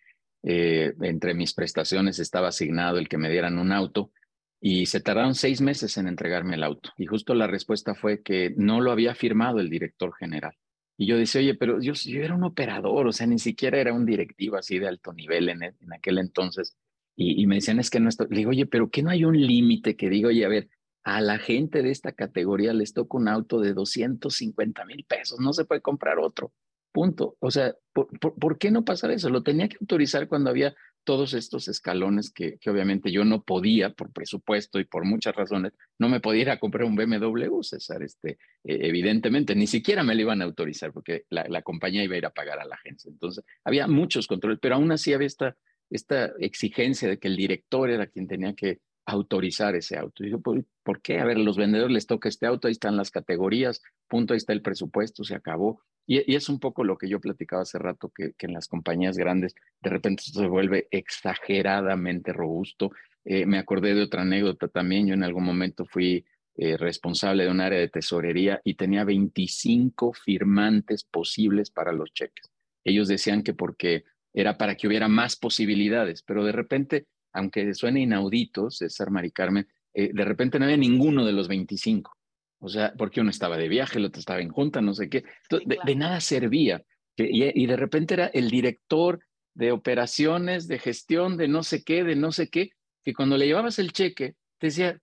Eh, 0.44 0.94
entre 1.02 1.34
mis 1.34 1.54
prestaciones 1.54 2.20
estaba 2.20 2.48
asignado 2.48 2.98
el 2.98 3.10
que 3.10 3.18
me 3.18 3.30
dieran 3.30 3.58
un 3.58 3.74
auto 3.74 4.12
y 4.60 4.88
se 4.88 5.00
tardaron 5.00 5.36
seis 5.36 5.62
meses 5.62 5.98
en 5.98 6.08
entregarme 6.08 6.56
el 6.56 6.64
auto. 6.64 6.92
Y 6.98 7.06
justo 7.06 7.34
la 7.36 7.48
respuesta 7.48 7.96
fue 7.96 8.22
que 8.22 8.54
no 8.58 8.82
lo 8.82 8.92
había 8.92 9.16
firmado 9.16 9.60
el 9.60 9.70
director 9.70 10.14
general. 10.16 10.54
Y 10.98 11.06
yo 11.06 11.18
decía, 11.18 11.42
oye, 11.42 11.56
pero 11.56 11.80
yo, 11.80 11.94
yo 11.94 12.22
era 12.22 12.34
un 12.34 12.44
operador, 12.44 13.08
o 13.08 13.12
sea, 13.12 13.28
ni 13.28 13.38
siquiera 13.38 13.80
era 13.80 13.94
un 13.94 14.06
directivo 14.06 14.58
así 14.58 14.80
de 14.80 14.88
alto 14.88 15.14
nivel 15.14 15.50
en, 15.50 15.64
en 15.64 15.94
aquel 15.94 16.18
entonces. 16.18 16.76
Y, 17.16 17.42
y, 17.42 17.48
me 17.48 17.56
decían, 17.56 17.80
es 17.80 17.90
que 17.90 18.00
no 18.00 18.10
estoy. 18.10 18.28
Le 18.30 18.38
digo, 18.38 18.50
oye, 18.50 18.66
pero 18.66 18.90
¿qué 18.90 19.04
no 19.04 19.12
hay 19.12 19.24
un 19.24 19.40
límite 19.40 19.96
que 19.96 20.10
diga, 20.10 20.30
oye, 20.30 20.44
a 20.44 20.50
ver, 20.50 20.70
a 21.08 21.22
la 21.22 21.40
gente 21.40 21.84
de 21.84 21.90
esta 21.90 22.12
categoría 22.12 22.74
les 22.74 22.92
toca 22.92 23.16
un 23.16 23.30
auto 23.30 23.62
de 23.62 23.74
250 23.74 24.84
mil 24.84 25.06
pesos, 25.06 25.40
no 25.40 25.54
se 25.54 25.64
puede 25.64 25.80
comprar 25.80 26.20
otro. 26.20 26.52
Punto. 26.92 27.38
O 27.40 27.50
sea, 27.50 27.74
¿por, 27.94 28.58
qué 28.58 28.72
no 28.72 28.84
pasar 28.84 29.12
eso? 29.12 29.30
Lo 29.30 29.42
tenía 29.42 29.70
que 29.70 29.78
autorizar 29.80 30.28
cuando 30.28 30.50
había 30.50 30.76
todos 31.08 31.34
estos 31.34 31.70
escalones 31.70 32.30
que, 32.32 32.60
obviamente 32.68 33.14
yo 33.14 33.24
no 33.24 33.42
podía 33.42 33.92
por 33.92 34.12
presupuesto 34.12 34.78
y 34.78 34.84
por 34.84 35.06
muchas 35.06 35.34
razones, 35.34 35.72
no 35.98 36.10
me 36.10 36.20
podía 36.20 36.42
ir 36.42 36.50
a 36.50 36.60
comprar 36.60 36.84
un 36.84 36.98
BMW, 36.98 37.62
César, 37.62 38.04
este, 38.04 38.32
eh, 38.66 38.80
evidentemente, 38.82 39.56
ni 39.56 39.68
siquiera 39.68 40.04
me 40.04 40.16
lo 40.16 40.22
iban 40.24 40.42
a 40.42 40.46
autorizar 40.46 40.92
porque 40.92 41.24
la, 41.30 41.46
la, 41.48 41.62
compañía 41.62 42.04
iba 42.04 42.16
a 42.16 42.18
ir 42.18 42.26
a 42.26 42.32
pagar 42.32 42.60
a 42.60 42.66
la 42.66 42.76
agencia. 42.76 43.10
Entonces, 43.10 43.46
había 43.64 43.88
muchos 43.88 44.28
controles, 44.28 44.60
pero 44.62 44.76
aún 44.76 44.92
así 44.92 45.14
había 45.14 45.28
esta, 45.28 45.56
esta 45.90 46.34
exigencia 46.42 47.08
de 47.08 47.18
que 47.18 47.30
el 47.30 47.38
director 47.38 47.90
era 47.90 48.08
quien 48.08 48.28
tenía 48.28 48.54
que 48.54 48.82
autorizar 49.06 49.78
ese 49.78 49.98
auto. 49.98 50.26
Y 50.26 50.36
¿por, 50.36 50.66
¿por 50.84 51.02
qué? 51.02 51.20
A 51.20 51.26
ver, 51.26 51.38
los 51.38 51.56
vendedores 51.56 51.94
les 51.94 52.06
toca 52.06 52.28
este 52.28 52.48
auto, 52.48 52.68
ahí 52.68 52.74
están 52.74 52.98
las 52.98 53.12
categorías, 53.12 53.82
punto, 54.08 54.34
ahí 54.34 54.38
está 54.38 54.54
el 54.54 54.62
presupuesto, 54.62 55.24
se 55.24 55.36
acabó. 55.36 55.82
Y, 56.06 56.36
es 56.36 56.50
un 56.50 56.60
poco 56.60 56.84
lo 56.84 56.98
que 56.98 57.10
yo 57.10 57.20
platicaba 57.20 57.64
hace 57.64 57.78
rato, 57.80 58.12
que, 58.16 58.34
en 58.40 58.54
las 58.54 58.68
compañías 58.68 59.18
grandes 59.18 59.56
de 59.82 59.90
repente 59.90 60.24
se 60.24 60.48
vuelve 60.48 60.88
exageradamente 60.92 62.34
robusto. 62.34 62.92
Eh, 63.26 63.46
me 63.46 63.58
acordé 63.58 63.94
de 63.94 64.04
otra 64.04 64.22
anécdota 64.22 64.68
también, 64.68 65.08
yo 65.08 65.14
en 65.14 65.24
algún 65.24 65.44
momento 65.44 65.86
fui 65.86 66.26
eh, 66.56 66.78
responsable 66.78 67.44
de 67.44 67.52
un 67.52 67.62
área 67.62 67.80
de 67.80 67.90
tesorería 67.90 68.62
y 68.64 68.76
tenía 68.76 69.04
25 69.04 70.14
firmantes 70.14 71.04
posibles 71.04 71.70
para 71.70 71.92
los 71.92 72.14
cheques. 72.14 72.50
Ellos 72.84 73.08
decían 73.08 73.44
que 73.44 73.54
porque 73.54 74.06
era 74.34 74.58
para 74.58 74.76
que 74.76 74.88
hubiera 74.88 75.08
más 75.08 75.36
posibilidades, 75.36 76.24
pero 76.24 76.44
de 76.46 76.52
repente 76.54 77.08
aunque 77.38 77.72
suene 77.76 78.02
inaudito, 78.02 78.72
César 78.72 79.12
Mari 79.12 79.32
Carmen, 79.32 79.68
eh, 79.94 80.12
de 80.12 80.26
repente 80.26 80.58
no 80.58 80.66
había 80.66 80.78
ninguno 80.78 81.24
de 81.24 81.34
los 81.34 81.48
25. 81.48 82.17
O 82.60 82.70
sea, 82.70 82.94
porque 82.98 83.22
uno 83.22 83.30
estaba 83.30 83.58
de 83.58 83.68
viaje, 83.68 84.00
el 84.00 84.06
otro 84.06 84.20
estaba 84.20 84.42
en 84.42 84.50
junta, 84.50 84.82
no 84.82 84.94
sé 84.94 85.10
qué. 85.10 85.18
Entonces, 85.18 85.60
sí, 85.60 85.66
claro. 85.66 85.82
de, 85.86 85.92
de, 85.92 85.96
nada 85.96 86.20
servía. 86.20 86.84
Y, 87.16 87.64
y, 87.64 87.66
de 87.66 87.76
repente 87.76 88.14
era 88.14 88.28
el 88.28 88.50
director 88.50 89.20
de 89.54 89.72
operaciones, 89.72 90.68
de 90.68 90.80
gestión, 90.80 91.38
de 91.38 91.48
no 91.48 91.64
sé 91.64 91.84
qué, 91.84 92.04
de 92.04 92.16
no 92.16 92.32
sé 92.32 92.50
qué, 92.50 92.72
que 93.04 93.14
cuando 93.14 93.38
le 93.38 93.48
llevabas 93.48 93.80
el 93.80 93.92
cheque, 93.92 94.36
te 94.60 94.68
decía, 94.68 95.00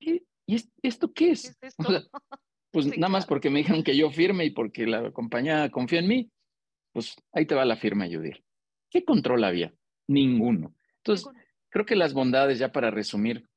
¿y 0.00 0.56
esto 0.82 1.12
qué 1.12 1.30
es? 1.32 1.56
¿Qué 1.60 1.66
es 1.66 1.74
esto? 1.74 1.88
O 1.88 1.90
sea, 1.92 2.02
pues 2.72 2.84
sí, 2.84 2.90
nada 2.90 2.98
claro. 2.98 3.12
más 3.12 3.26
porque 3.26 3.50
me 3.50 3.58
dijeron 3.60 3.82
que 3.82 3.96
yo 3.96 4.10
firme 4.10 4.44
y 4.44 4.50
porque 4.50 4.86
la 4.86 5.12
compañía 5.12 5.70
confía 5.70 6.00
en 6.00 6.08
mí, 6.08 6.30
pues 6.92 7.16
ahí 7.32 7.46
te 7.46 7.54
va 7.54 7.64
la 7.64 7.76
firma, 7.76 8.06
Judith. 8.06 8.38
¿Qué 8.90 9.04
control 9.04 9.44
había? 9.44 9.72
Ninguno. 10.08 10.74
Entonces, 10.98 11.28
creo 11.68 11.86
que 11.86 11.96
las 11.96 12.14
bondades, 12.14 12.58
ya 12.58 12.72
para 12.72 12.90
resumir, 12.90 13.48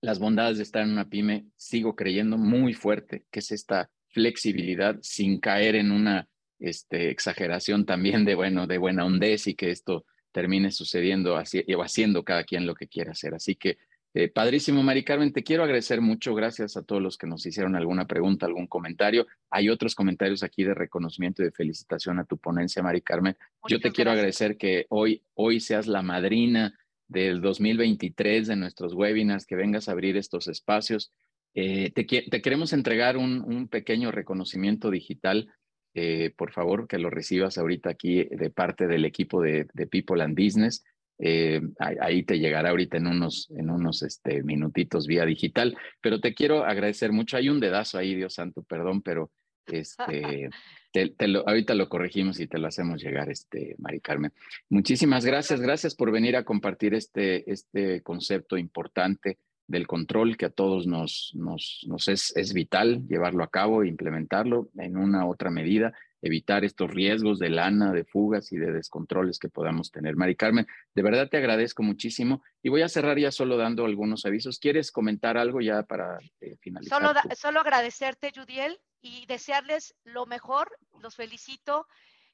las 0.00 0.18
bondades 0.18 0.56
de 0.56 0.62
estar 0.62 0.82
en 0.82 0.92
una 0.92 1.08
pyme, 1.08 1.46
sigo 1.56 1.94
creyendo 1.94 2.38
muy 2.38 2.74
fuerte 2.74 3.24
que 3.30 3.40
es 3.40 3.52
esta 3.52 3.90
flexibilidad 4.08 4.98
sin 5.02 5.38
caer 5.38 5.76
en 5.76 5.92
una 5.92 6.28
este, 6.58 7.10
exageración 7.10 7.86
también 7.86 8.24
de, 8.24 8.34
bueno, 8.34 8.66
de 8.66 8.78
buena 8.78 9.04
hondez 9.04 9.46
y 9.46 9.54
que 9.54 9.70
esto 9.70 10.04
termine 10.32 10.70
sucediendo 10.70 11.36
así, 11.36 11.64
o 11.74 11.82
haciendo 11.82 12.24
cada 12.24 12.44
quien 12.44 12.66
lo 12.66 12.74
que 12.74 12.88
quiera 12.88 13.12
hacer. 13.12 13.34
Así 13.34 13.56
que, 13.56 13.78
eh, 14.12 14.28
padrísimo, 14.28 14.82
Mari 14.82 15.04
Carmen, 15.04 15.32
te 15.32 15.42
quiero 15.42 15.62
agradecer 15.62 16.00
mucho. 16.00 16.34
Gracias 16.34 16.76
a 16.76 16.82
todos 16.82 17.00
los 17.00 17.16
que 17.16 17.26
nos 17.26 17.46
hicieron 17.46 17.76
alguna 17.76 18.06
pregunta, 18.06 18.46
algún 18.46 18.66
comentario. 18.66 19.26
Hay 19.50 19.68
otros 19.68 19.94
comentarios 19.94 20.42
aquí 20.42 20.64
de 20.64 20.74
reconocimiento 20.74 21.42
y 21.42 21.46
de 21.46 21.52
felicitación 21.52 22.18
a 22.18 22.24
tu 22.24 22.36
ponencia, 22.36 22.82
Mari 22.82 23.02
Carmen. 23.02 23.36
Muchas 23.62 23.70
Yo 23.70 23.78
te 23.78 23.82
gracias. 23.82 23.94
quiero 23.94 24.10
agradecer 24.10 24.56
que 24.56 24.86
hoy, 24.88 25.22
hoy 25.34 25.60
seas 25.60 25.86
la 25.86 26.02
madrina 26.02 26.74
del 27.10 27.40
2023 27.40 28.46
de 28.46 28.56
nuestros 28.56 28.94
webinars, 28.94 29.44
que 29.44 29.56
vengas 29.56 29.88
a 29.88 29.92
abrir 29.92 30.16
estos 30.16 30.46
espacios. 30.46 31.12
Eh, 31.54 31.90
te, 31.90 32.04
te, 32.04 32.40
queremos 32.40 32.72
entregar 32.72 33.16
un, 33.16 33.42
un 33.42 33.68
pequeño 33.68 34.12
reconocimiento 34.12 34.90
digital. 34.90 35.48
Eh, 35.92 36.32
por 36.36 36.52
favor, 36.52 36.86
que 36.86 36.98
lo 36.98 37.10
recibas 37.10 37.58
ahorita 37.58 37.90
aquí 37.90 38.24
de 38.24 38.50
parte 38.50 38.86
del 38.86 39.04
equipo 39.04 39.42
de, 39.42 39.66
de 39.74 39.86
People 39.88 40.22
and 40.22 40.40
Business. 40.40 40.84
Eh, 41.18 41.60
ahí 41.78 42.22
te 42.22 42.38
llegará 42.38 42.70
ahorita 42.70 42.96
en 42.96 43.08
unos, 43.08 43.50
en 43.50 43.70
unos 43.70 44.02
este, 44.02 44.42
minutitos 44.44 45.06
vía 45.06 45.26
digital, 45.26 45.76
pero 46.00 46.20
te 46.20 46.32
quiero 46.32 46.64
agradecer 46.64 47.10
mucho. 47.10 47.36
Hay 47.36 47.48
un 47.48 47.58
dedazo 47.60 47.98
ahí, 47.98 48.14
Dios 48.14 48.34
santo, 48.34 48.62
perdón, 48.62 49.02
pero 49.02 49.32
este, 49.66 50.48
te, 50.92 51.10
te 51.10 51.28
lo, 51.28 51.46
ahorita 51.48 51.74
lo 51.74 51.88
corregimos 51.88 52.40
y 52.40 52.46
te 52.46 52.58
lo 52.58 52.68
hacemos 52.68 53.02
llegar, 53.02 53.30
este, 53.30 53.76
Mari 53.78 54.00
Carmen. 54.00 54.32
Muchísimas 54.68 55.24
gracias, 55.24 55.60
gracias 55.60 55.94
por 55.94 56.10
venir 56.10 56.36
a 56.36 56.44
compartir 56.44 56.94
este, 56.94 57.50
este 57.50 58.02
concepto 58.02 58.56
importante 58.56 59.38
del 59.66 59.86
control 59.86 60.36
que 60.36 60.46
a 60.46 60.50
todos 60.50 60.86
nos, 60.86 61.32
nos, 61.34 61.84
nos 61.86 62.08
es, 62.08 62.36
es 62.36 62.52
vital 62.52 63.06
llevarlo 63.06 63.44
a 63.44 63.50
cabo 63.50 63.82
e 63.82 63.88
implementarlo 63.88 64.68
en 64.76 64.96
una 64.96 65.24
u 65.26 65.30
otra 65.30 65.50
medida 65.50 65.92
evitar 66.22 66.64
estos 66.64 66.90
riesgos 66.90 67.38
de 67.38 67.48
lana, 67.48 67.92
de 67.92 68.04
fugas 68.04 68.52
y 68.52 68.58
de 68.58 68.72
descontroles 68.72 69.38
que 69.38 69.48
podamos 69.48 69.90
tener. 69.90 70.16
Mari 70.16 70.36
Carmen, 70.36 70.66
de 70.94 71.02
verdad 71.02 71.28
te 71.28 71.38
agradezco 71.38 71.82
muchísimo 71.82 72.42
y 72.62 72.68
voy 72.68 72.82
a 72.82 72.88
cerrar 72.88 73.18
ya 73.18 73.30
solo 73.30 73.56
dando 73.56 73.84
algunos 73.84 74.26
avisos. 74.26 74.58
¿Quieres 74.58 74.92
comentar 74.92 75.38
algo 75.38 75.60
ya 75.60 75.82
para 75.82 76.18
eh, 76.40 76.56
finalizar? 76.60 76.98
Solo, 76.98 77.14
da, 77.14 77.22
solo 77.34 77.60
agradecerte, 77.60 78.32
Judiel, 78.34 78.78
y 79.00 79.26
desearles 79.26 79.94
lo 80.04 80.26
mejor. 80.26 80.76
Los 81.00 81.16
felicito. 81.16 81.86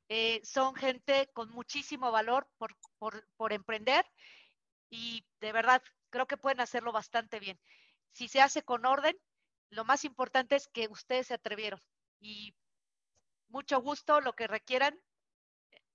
Eh, 0.09 0.41
son 0.45 0.75
gente 0.75 1.29
con 1.33 1.51
muchísimo 1.51 2.13
valor 2.13 2.49
por, 2.59 2.77
por, 2.99 3.27
por 3.37 3.53
emprender 3.53 4.07
y 4.89 5.27
de 5.41 5.53
verdad 5.53 5.83
creo 6.11 6.27
que 6.27 6.37
pueden 6.37 6.61
hacerlo 6.61 6.93
bastante 6.93 7.41
bien. 7.41 7.59
Si 8.13 8.29
se 8.29 8.41
hace 8.41 8.63
con 8.63 8.87
orden, 8.87 9.17
lo 9.71 9.85
más 9.85 10.05
importante 10.05 10.55
es 10.55 10.69
que 10.69 10.87
ustedes 10.89 11.27
se 11.27 11.35
atrevieron 11.35 11.81
y 12.21 12.55
mucho 13.49 13.81
gusto, 13.81 14.21
lo 14.21 14.35
que 14.35 14.47
requieran, 14.47 14.99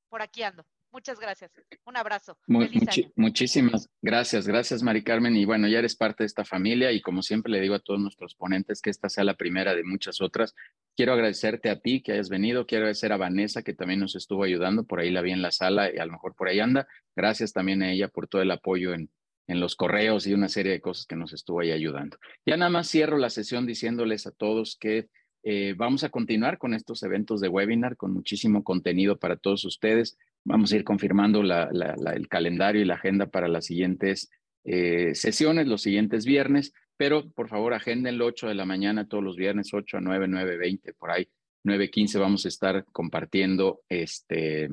por 0.09 0.21
aquí 0.21 0.43
ando. 0.43 0.65
Muchas 0.91 1.19
gracias. 1.19 1.51
Un 1.85 1.95
abrazo. 1.95 2.37
Muy, 2.47 2.69
muchísimas 3.15 3.89
gracias. 4.01 4.47
Gracias, 4.47 4.83
Mari 4.83 5.03
Carmen. 5.03 5.35
Y 5.37 5.45
bueno, 5.45 5.67
ya 5.67 5.79
eres 5.79 5.95
parte 5.95 6.23
de 6.23 6.27
esta 6.27 6.43
familia 6.43 6.91
y 6.91 7.01
como 7.01 7.21
siempre 7.21 7.51
le 7.51 7.61
digo 7.61 7.75
a 7.75 7.79
todos 7.79 7.99
nuestros 7.99 8.35
ponentes 8.35 8.81
que 8.81 8.89
esta 8.89 9.07
sea 9.07 9.23
la 9.23 9.35
primera 9.35 9.73
de 9.73 9.83
muchas 9.83 10.19
otras. 10.21 10.53
Quiero 10.95 11.13
agradecerte 11.13 11.69
a 11.69 11.79
ti 11.79 12.01
que 12.01 12.11
hayas 12.11 12.29
venido. 12.29 12.65
Quiero 12.65 12.83
agradecer 12.83 13.13
a 13.13 13.17
Vanessa 13.17 13.61
que 13.61 13.73
también 13.73 14.01
nos 14.01 14.15
estuvo 14.15 14.43
ayudando. 14.43 14.83
Por 14.83 14.99
ahí 14.99 15.11
la 15.11 15.21
vi 15.21 15.31
en 15.31 15.41
la 15.41 15.51
sala 15.51 15.93
y 15.93 15.97
a 15.97 16.05
lo 16.05 16.11
mejor 16.11 16.35
por 16.35 16.49
ahí 16.49 16.59
anda. 16.59 16.87
Gracias 17.15 17.53
también 17.53 17.81
a 17.83 17.91
ella 17.91 18.09
por 18.09 18.27
todo 18.27 18.41
el 18.41 18.51
apoyo 18.51 18.93
en, 18.93 19.09
en 19.47 19.59
los 19.59 19.75
correos 19.75 20.27
y 20.27 20.33
una 20.33 20.49
serie 20.49 20.73
de 20.73 20.81
cosas 20.81 21.05
que 21.05 21.15
nos 21.15 21.33
estuvo 21.33 21.61
ahí 21.61 21.71
ayudando. 21.71 22.17
Ya 22.45 22.57
nada 22.57 22.69
más 22.69 22.89
cierro 22.89 23.17
la 23.17 23.29
sesión 23.29 23.65
diciéndoles 23.65 24.27
a 24.27 24.31
todos 24.31 24.77
que 24.77 25.07
eh, 25.43 25.73
vamos 25.75 26.03
a 26.03 26.09
continuar 26.09 26.57
con 26.57 26.73
estos 26.73 27.01
eventos 27.03 27.41
de 27.41 27.47
webinar 27.47 27.97
con 27.97 28.13
muchísimo 28.13 28.63
contenido 28.63 29.17
para 29.17 29.37
todos 29.37 29.65
ustedes. 29.65 30.17
Vamos 30.43 30.71
a 30.71 30.75
ir 30.75 30.83
confirmando 30.83 31.41
el 31.41 32.27
calendario 32.27 32.81
y 32.81 32.85
la 32.85 32.95
agenda 32.95 33.27
para 33.27 33.47
las 33.47 33.65
siguientes 33.65 34.29
eh, 34.63 35.13
sesiones, 35.15 35.67
los 35.67 35.81
siguientes 35.81 36.25
viernes, 36.25 36.73
pero 36.97 37.29
por 37.31 37.49
favor 37.49 37.73
agenden 37.73 38.15
el 38.15 38.21
8 38.21 38.47
de 38.47 38.55
la 38.55 38.65
mañana 38.65 39.07
todos 39.07 39.23
los 39.23 39.35
viernes, 39.35 39.73
8 39.73 39.97
a 39.97 40.01
9, 40.01 40.27
9, 40.27 40.57
20, 40.57 40.93
por 40.93 41.11
ahí, 41.11 41.27
9, 41.63 41.89
15 41.89 42.19
vamos 42.19 42.45
a 42.45 42.47
estar 42.47 42.85
compartiendo 42.91 43.81
este, 43.89 44.69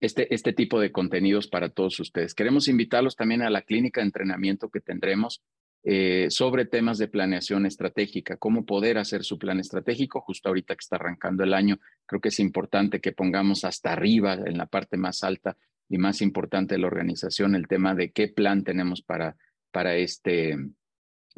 este, 0.00 0.32
este 0.34 0.52
tipo 0.52 0.80
de 0.80 0.92
contenidos 0.92 1.48
para 1.48 1.68
todos 1.68 1.98
ustedes. 2.00 2.34
Queremos 2.34 2.68
invitarlos 2.68 3.16
también 3.16 3.42
a 3.42 3.50
la 3.50 3.62
clínica 3.62 4.00
de 4.00 4.06
entrenamiento 4.06 4.68
que 4.68 4.80
tendremos 4.80 5.42
eh, 5.86 6.28
sobre 6.30 6.64
temas 6.64 6.96
de 6.96 7.08
planeación 7.08 7.66
estratégica, 7.66 8.38
cómo 8.38 8.64
poder 8.64 8.96
hacer 8.96 9.22
su 9.22 9.38
plan 9.38 9.60
estratégico. 9.60 10.22
Justo 10.22 10.48
ahorita 10.48 10.74
que 10.74 10.80
está 10.80 10.96
arrancando 10.96 11.44
el 11.44 11.52
año, 11.52 11.78
creo 12.06 12.22
que 12.22 12.30
es 12.30 12.40
importante 12.40 13.02
que 13.02 13.12
pongamos 13.12 13.66
hasta 13.66 13.92
arriba, 13.92 14.32
en 14.32 14.56
la 14.56 14.64
parte 14.64 14.96
más 14.96 15.22
alta 15.22 15.58
y 15.90 15.98
más 15.98 16.22
importante 16.22 16.76
de 16.76 16.80
la 16.80 16.86
organización, 16.86 17.54
el 17.54 17.68
tema 17.68 17.94
de 17.94 18.12
qué 18.12 18.28
plan 18.28 18.64
tenemos 18.64 19.02
para, 19.02 19.36
para, 19.70 19.94
este, 19.96 20.56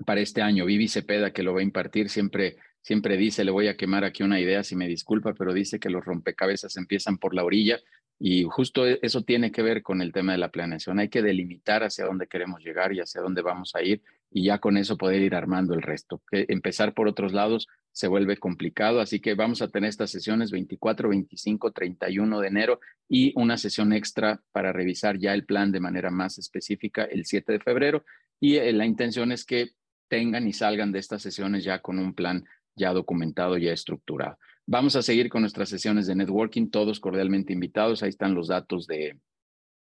para 0.04 0.20
este 0.20 0.42
año. 0.42 0.64
Vivi 0.64 0.86
Cepeda, 0.86 1.32
que 1.32 1.42
lo 1.42 1.52
va 1.52 1.58
a 1.58 1.64
impartir, 1.64 2.08
siempre, 2.08 2.56
siempre 2.82 3.16
dice, 3.16 3.44
le 3.44 3.50
voy 3.50 3.66
a 3.66 3.76
quemar 3.76 4.04
aquí 4.04 4.22
una 4.22 4.38
idea, 4.38 4.62
si 4.62 4.76
me 4.76 4.86
disculpa, 4.86 5.34
pero 5.34 5.52
dice 5.52 5.80
que 5.80 5.90
los 5.90 6.04
rompecabezas 6.04 6.76
empiezan 6.76 7.18
por 7.18 7.34
la 7.34 7.42
orilla. 7.42 7.80
Y 8.18 8.44
justo 8.44 8.86
e, 8.86 9.00
eso 9.02 9.22
tiene 9.22 9.50
que 9.50 9.62
ver 9.62 9.82
con 9.82 10.00
el 10.00 10.12
tema 10.12 10.32
de 10.32 10.38
la 10.38 10.52
planeación. 10.52 11.00
Hay 11.00 11.08
que 11.08 11.20
delimitar 11.20 11.82
hacia 11.82 12.06
dónde 12.06 12.28
queremos 12.28 12.62
llegar 12.62 12.92
y 12.92 13.00
hacia 13.00 13.20
dónde 13.20 13.42
vamos 13.42 13.74
a 13.74 13.82
ir 13.82 14.00
y 14.30 14.44
ya 14.44 14.58
con 14.58 14.76
eso 14.76 14.96
poder 14.96 15.22
ir 15.22 15.34
armando 15.34 15.74
el 15.74 15.82
resto. 15.82 16.22
Que 16.30 16.46
empezar 16.48 16.94
por 16.94 17.08
otros 17.08 17.32
lados 17.32 17.68
se 17.92 18.08
vuelve 18.08 18.36
complicado, 18.36 19.00
así 19.00 19.20
que 19.20 19.34
vamos 19.34 19.62
a 19.62 19.68
tener 19.68 19.88
estas 19.88 20.10
sesiones 20.10 20.50
24, 20.50 21.08
25, 21.08 21.72
31 21.72 22.40
de 22.40 22.48
enero 22.48 22.80
y 23.08 23.32
una 23.36 23.56
sesión 23.56 23.92
extra 23.92 24.42
para 24.52 24.72
revisar 24.72 25.18
ya 25.18 25.32
el 25.32 25.46
plan 25.46 25.72
de 25.72 25.80
manera 25.80 26.10
más 26.10 26.38
específica 26.38 27.04
el 27.04 27.24
7 27.24 27.52
de 27.52 27.60
febrero 27.60 28.04
y 28.38 28.56
eh, 28.56 28.72
la 28.72 28.84
intención 28.84 29.32
es 29.32 29.44
que 29.44 29.70
tengan 30.08 30.46
y 30.46 30.52
salgan 30.52 30.92
de 30.92 30.98
estas 30.98 31.22
sesiones 31.22 31.64
ya 31.64 31.80
con 31.80 31.98
un 31.98 32.14
plan 32.14 32.44
ya 32.74 32.92
documentado, 32.92 33.56
ya 33.56 33.72
estructurado. 33.72 34.38
Vamos 34.66 34.96
a 34.96 35.02
seguir 35.02 35.28
con 35.28 35.42
nuestras 35.42 35.68
sesiones 35.68 36.06
de 36.06 36.16
networking, 36.16 36.68
todos 36.68 37.00
cordialmente 37.00 37.52
invitados. 37.52 38.02
Ahí 38.02 38.10
están 38.10 38.34
los 38.34 38.48
datos 38.48 38.86
de, 38.86 39.18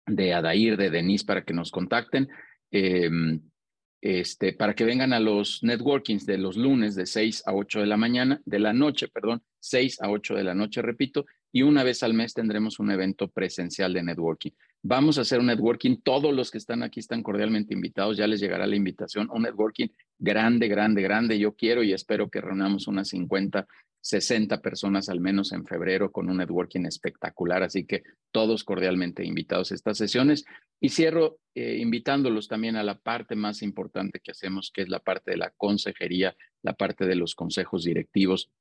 de 0.05 0.33
Adair, 0.33 0.77
de 0.77 0.89
Denise 0.89 1.25
para 1.25 1.43
que 1.43 1.53
nos 1.53 1.71
contacten. 1.71 2.29
Eh, 2.71 3.09
este, 4.05 4.53
para 4.53 4.75
que 4.75 4.83
vengan 4.83 5.13
a 5.13 5.19
los 5.19 5.63
networkings 5.63 6.27
de 6.27 6.37
los 6.37 6.57
lunes 6.57 6.93
de 6.93 7.07
6 7.07 7.41
a 7.47 7.55
8 7.55 7.79
de 7.79 7.85
la 7.87 7.97
mañana, 7.97 8.39
de 8.45 8.59
la 8.59 8.71
noche, 8.71 9.07
perdón, 9.07 9.41
6 9.59 9.99
a 9.99 10.11
8 10.11 10.35
de 10.35 10.43
la 10.43 10.53
noche, 10.53 10.83
repito, 10.83 11.25
y 11.51 11.63
una 11.63 11.83
vez 11.83 12.03
al 12.03 12.13
mes 12.13 12.35
tendremos 12.35 12.77
un 12.77 12.91
evento 12.91 13.27
presencial 13.29 13.93
de 13.93 14.03
networking. 14.03 14.51
Vamos 14.87 15.17
a 15.17 15.21
hacer 15.21 15.39
un 15.39 15.47
networking, 15.47 15.97
todos 16.03 16.31
los 16.31 16.51
que 16.51 16.59
están 16.59 16.83
aquí 16.83 16.99
están 16.99 17.23
cordialmente 17.23 17.73
invitados, 17.73 18.17
ya 18.17 18.27
les 18.27 18.39
llegará 18.39 18.67
la 18.67 18.75
invitación, 18.75 19.27
un 19.31 19.41
networking 19.41 19.87
grande, 20.19 20.67
grande, 20.67 21.01
grande. 21.01 21.39
Yo 21.39 21.55
quiero 21.55 21.81
y 21.81 21.91
espero 21.91 22.29
que 22.29 22.39
reunamos 22.39 22.87
unas 22.87 23.07
50 23.07 23.65
60 24.05 24.61
personas 24.61 25.09
al 25.09 25.19
menos 25.19 25.51
en 25.51 25.65
febrero 25.65 26.11
con 26.11 26.29
un 26.29 26.37
networking 26.37 26.85
espectacular, 26.85 27.63
así 27.63 27.85
que 27.85 28.03
todos 28.31 28.63
cordialmente 28.63 29.25
invitados 29.25 29.71
a 29.71 29.75
estas 29.75 29.97
sesiones. 29.97 30.45
Y 30.79 30.89
cierro 30.89 31.39
eh, 31.55 31.77
invitándolos 31.77 32.47
también 32.47 32.75
a 32.75 32.83
la 32.83 32.99
parte 32.99 33.35
más 33.35 33.63
importante 33.63 34.19
que 34.23 34.29
hacemos, 34.29 34.69
que 34.71 34.83
es 34.83 34.89
la 34.89 34.99
parte 34.99 35.31
de 35.31 35.37
la 35.37 35.49
consejería, 35.57 36.35
la 36.61 36.73
parte 36.73 37.07
de 37.07 37.15
los 37.15 37.33
consejos 37.33 37.83
directivos, 37.83 38.51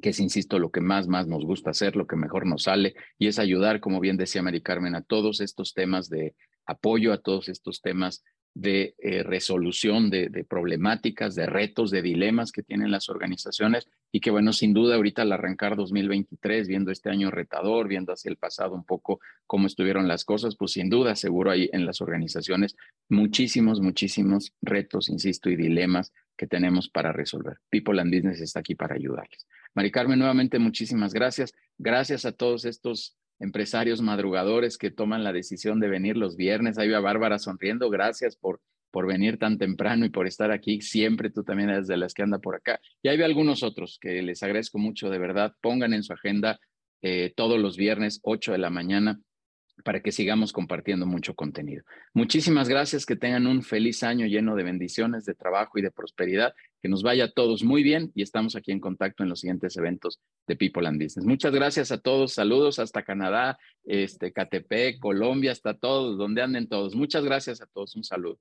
que 0.00 0.10
es, 0.10 0.20
insisto, 0.20 0.58
lo 0.58 0.70
que 0.70 0.80
más, 0.80 1.08
más 1.08 1.26
nos 1.26 1.44
gusta 1.44 1.70
hacer, 1.70 1.96
lo 1.96 2.06
que 2.06 2.16
mejor 2.16 2.46
nos 2.46 2.64
sale, 2.64 2.94
y 3.18 3.26
es 3.26 3.38
ayudar, 3.38 3.80
como 3.80 4.00
bien 4.00 4.16
decía 4.16 4.42
Mari 4.42 4.60
Carmen, 4.60 4.94
a 4.94 5.02
todos 5.02 5.40
estos 5.40 5.74
temas 5.74 6.08
de 6.08 6.34
apoyo, 6.66 7.12
a 7.12 7.18
todos 7.18 7.48
estos 7.48 7.80
temas 7.80 8.22
de 8.54 8.94
eh, 8.98 9.22
resolución 9.22 10.10
de, 10.10 10.30
de, 10.30 10.42
problemáticas, 10.42 11.34
de 11.34 11.46
retos, 11.46 11.90
de 11.90 12.02
dilemas 12.02 12.50
que 12.50 12.62
tienen 12.62 12.90
las 12.90 13.08
organizaciones 13.08 13.86
y 14.10 14.20
que, 14.20 14.30
bueno, 14.30 14.52
sin 14.52 14.74
duda 14.74 14.96
ahorita 14.96 15.22
al 15.22 15.32
arrancar 15.32 15.76
2023, 15.76 16.66
viendo 16.66 16.90
este 16.90 17.10
año 17.10 17.30
retador, 17.30 17.86
viendo 17.86 18.12
hacia 18.12 18.30
el 18.30 18.36
pasado 18.36 18.74
un 18.74 18.84
poco 18.84 19.20
cómo 19.46 19.66
estuvieron 19.66 20.08
las 20.08 20.24
cosas, 20.24 20.56
pues 20.56 20.72
sin 20.72 20.90
duda 20.90 21.14
seguro 21.14 21.52
hay 21.52 21.70
en 21.72 21.86
las 21.86 22.00
organizaciones 22.00 22.76
muchísimos, 23.08 23.80
muchísimos 23.80 24.52
retos, 24.60 25.08
insisto, 25.08 25.50
y 25.50 25.56
dilemas 25.56 26.12
que 26.36 26.46
tenemos 26.46 26.88
para 26.88 27.12
resolver. 27.12 27.58
People 27.70 28.00
and 28.00 28.12
Business 28.12 28.40
está 28.40 28.60
aquí 28.60 28.74
para 28.74 28.96
ayudarles. 28.96 29.46
Mari 29.74 29.90
Carmen, 29.90 30.18
nuevamente 30.18 30.58
muchísimas 30.58 31.12
gracias. 31.14 31.52
Gracias 31.78 32.24
a 32.24 32.32
todos 32.32 32.64
estos 32.64 33.16
empresarios 33.40 34.02
madrugadores 34.02 34.78
que 34.78 34.90
toman 34.90 35.24
la 35.24 35.32
decisión 35.32 35.80
de 35.80 35.88
venir 35.88 36.16
los 36.16 36.36
viernes. 36.36 36.78
Ahí 36.78 36.88
va 36.88 37.00
Bárbara 37.00 37.38
sonriendo. 37.38 37.90
Gracias 37.90 38.36
por, 38.36 38.60
por 38.90 39.06
venir 39.06 39.38
tan 39.38 39.58
temprano 39.58 40.04
y 40.04 40.10
por 40.10 40.26
estar 40.26 40.50
aquí. 40.50 40.80
Siempre 40.80 41.30
tú 41.30 41.44
también 41.44 41.70
eres 41.70 41.86
de 41.86 41.96
las 41.96 42.14
que 42.14 42.22
anda 42.22 42.38
por 42.38 42.56
acá. 42.56 42.80
Y 43.02 43.08
hay 43.08 43.22
algunos 43.22 43.62
otros 43.62 43.98
que 44.00 44.22
les 44.22 44.42
agradezco 44.42 44.78
mucho, 44.78 45.10
de 45.10 45.18
verdad. 45.18 45.54
Pongan 45.60 45.92
en 45.92 46.02
su 46.02 46.12
agenda 46.12 46.58
eh, 47.02 47.32
todos 47.36 47.60
los 47.60 47.76
viernes, 47.76 48.20
8 48.22 48.52
de 48.52 48.58
la 48.58 48.70
mañana, 48.70 49.20
para 49.84 50.00
que 50.00 50.10
sigamos 50.10 50.52
compartiendo 50.52 51.06
mucho 51.06 51.34
contenido. 51.34 51.84
Muchísimas 52.12 52.68
gracias, 52.68 53.06
que 53.06 53.14
tengan 53.14 53.46
un 53.46 53.62
feliz 53.62 54.02
año 54.02 54.26
lleno 54.26 54.56
de 54.56 54.64
bendiciones, 54.64 55.24
de 55.24 55.34
trabajo 55.34 55.78
y 55.78 55.82
de 55.82 55.92
prosperidad, 55.92 56.54
que 56.82 56.88
nos 56.88 57.02
vaya 57.02 57.24
a 57.24 57.30
todos 57.30 57.64
muy 57.64 57.82
bien 57.82 58.12
y 58.14 58.22
estamos 58.22 58.56
aquí 58.56 58.72
en 58.72 58.80
contacto 58.80 59.22
en 59.22 59.28
los 59.28 59.40
siguientes 59.40 59.76
eventos 59.76 60.20
de 60.46 60.56
People 60.56 60.86
and 60.86 61.02
Business. 61.02 61.26
Muchas 61.26 61.52
gracias 61.52 61.90
a 61.92 61.98
todos, 61.98 62.34
saludos 62.34 62.78
hasta 62.78 63.02
Canadá, 63.02 63.58
este, 63.84 64.32
KTP, 64.32 65.00
Colombia, 65.00 65.52
hasta 65.52 65.74
todos, 65.74 66.18
donde 66.18 66.42
anden 66.42 66.68
todos. 66.68 66.94
Muchas 66.94 67.24
gracias 67.24 67.60
a 67.60 67.66
todos, 67.66 67.96
un 67.96 68.04
saludo. 68.04 68.38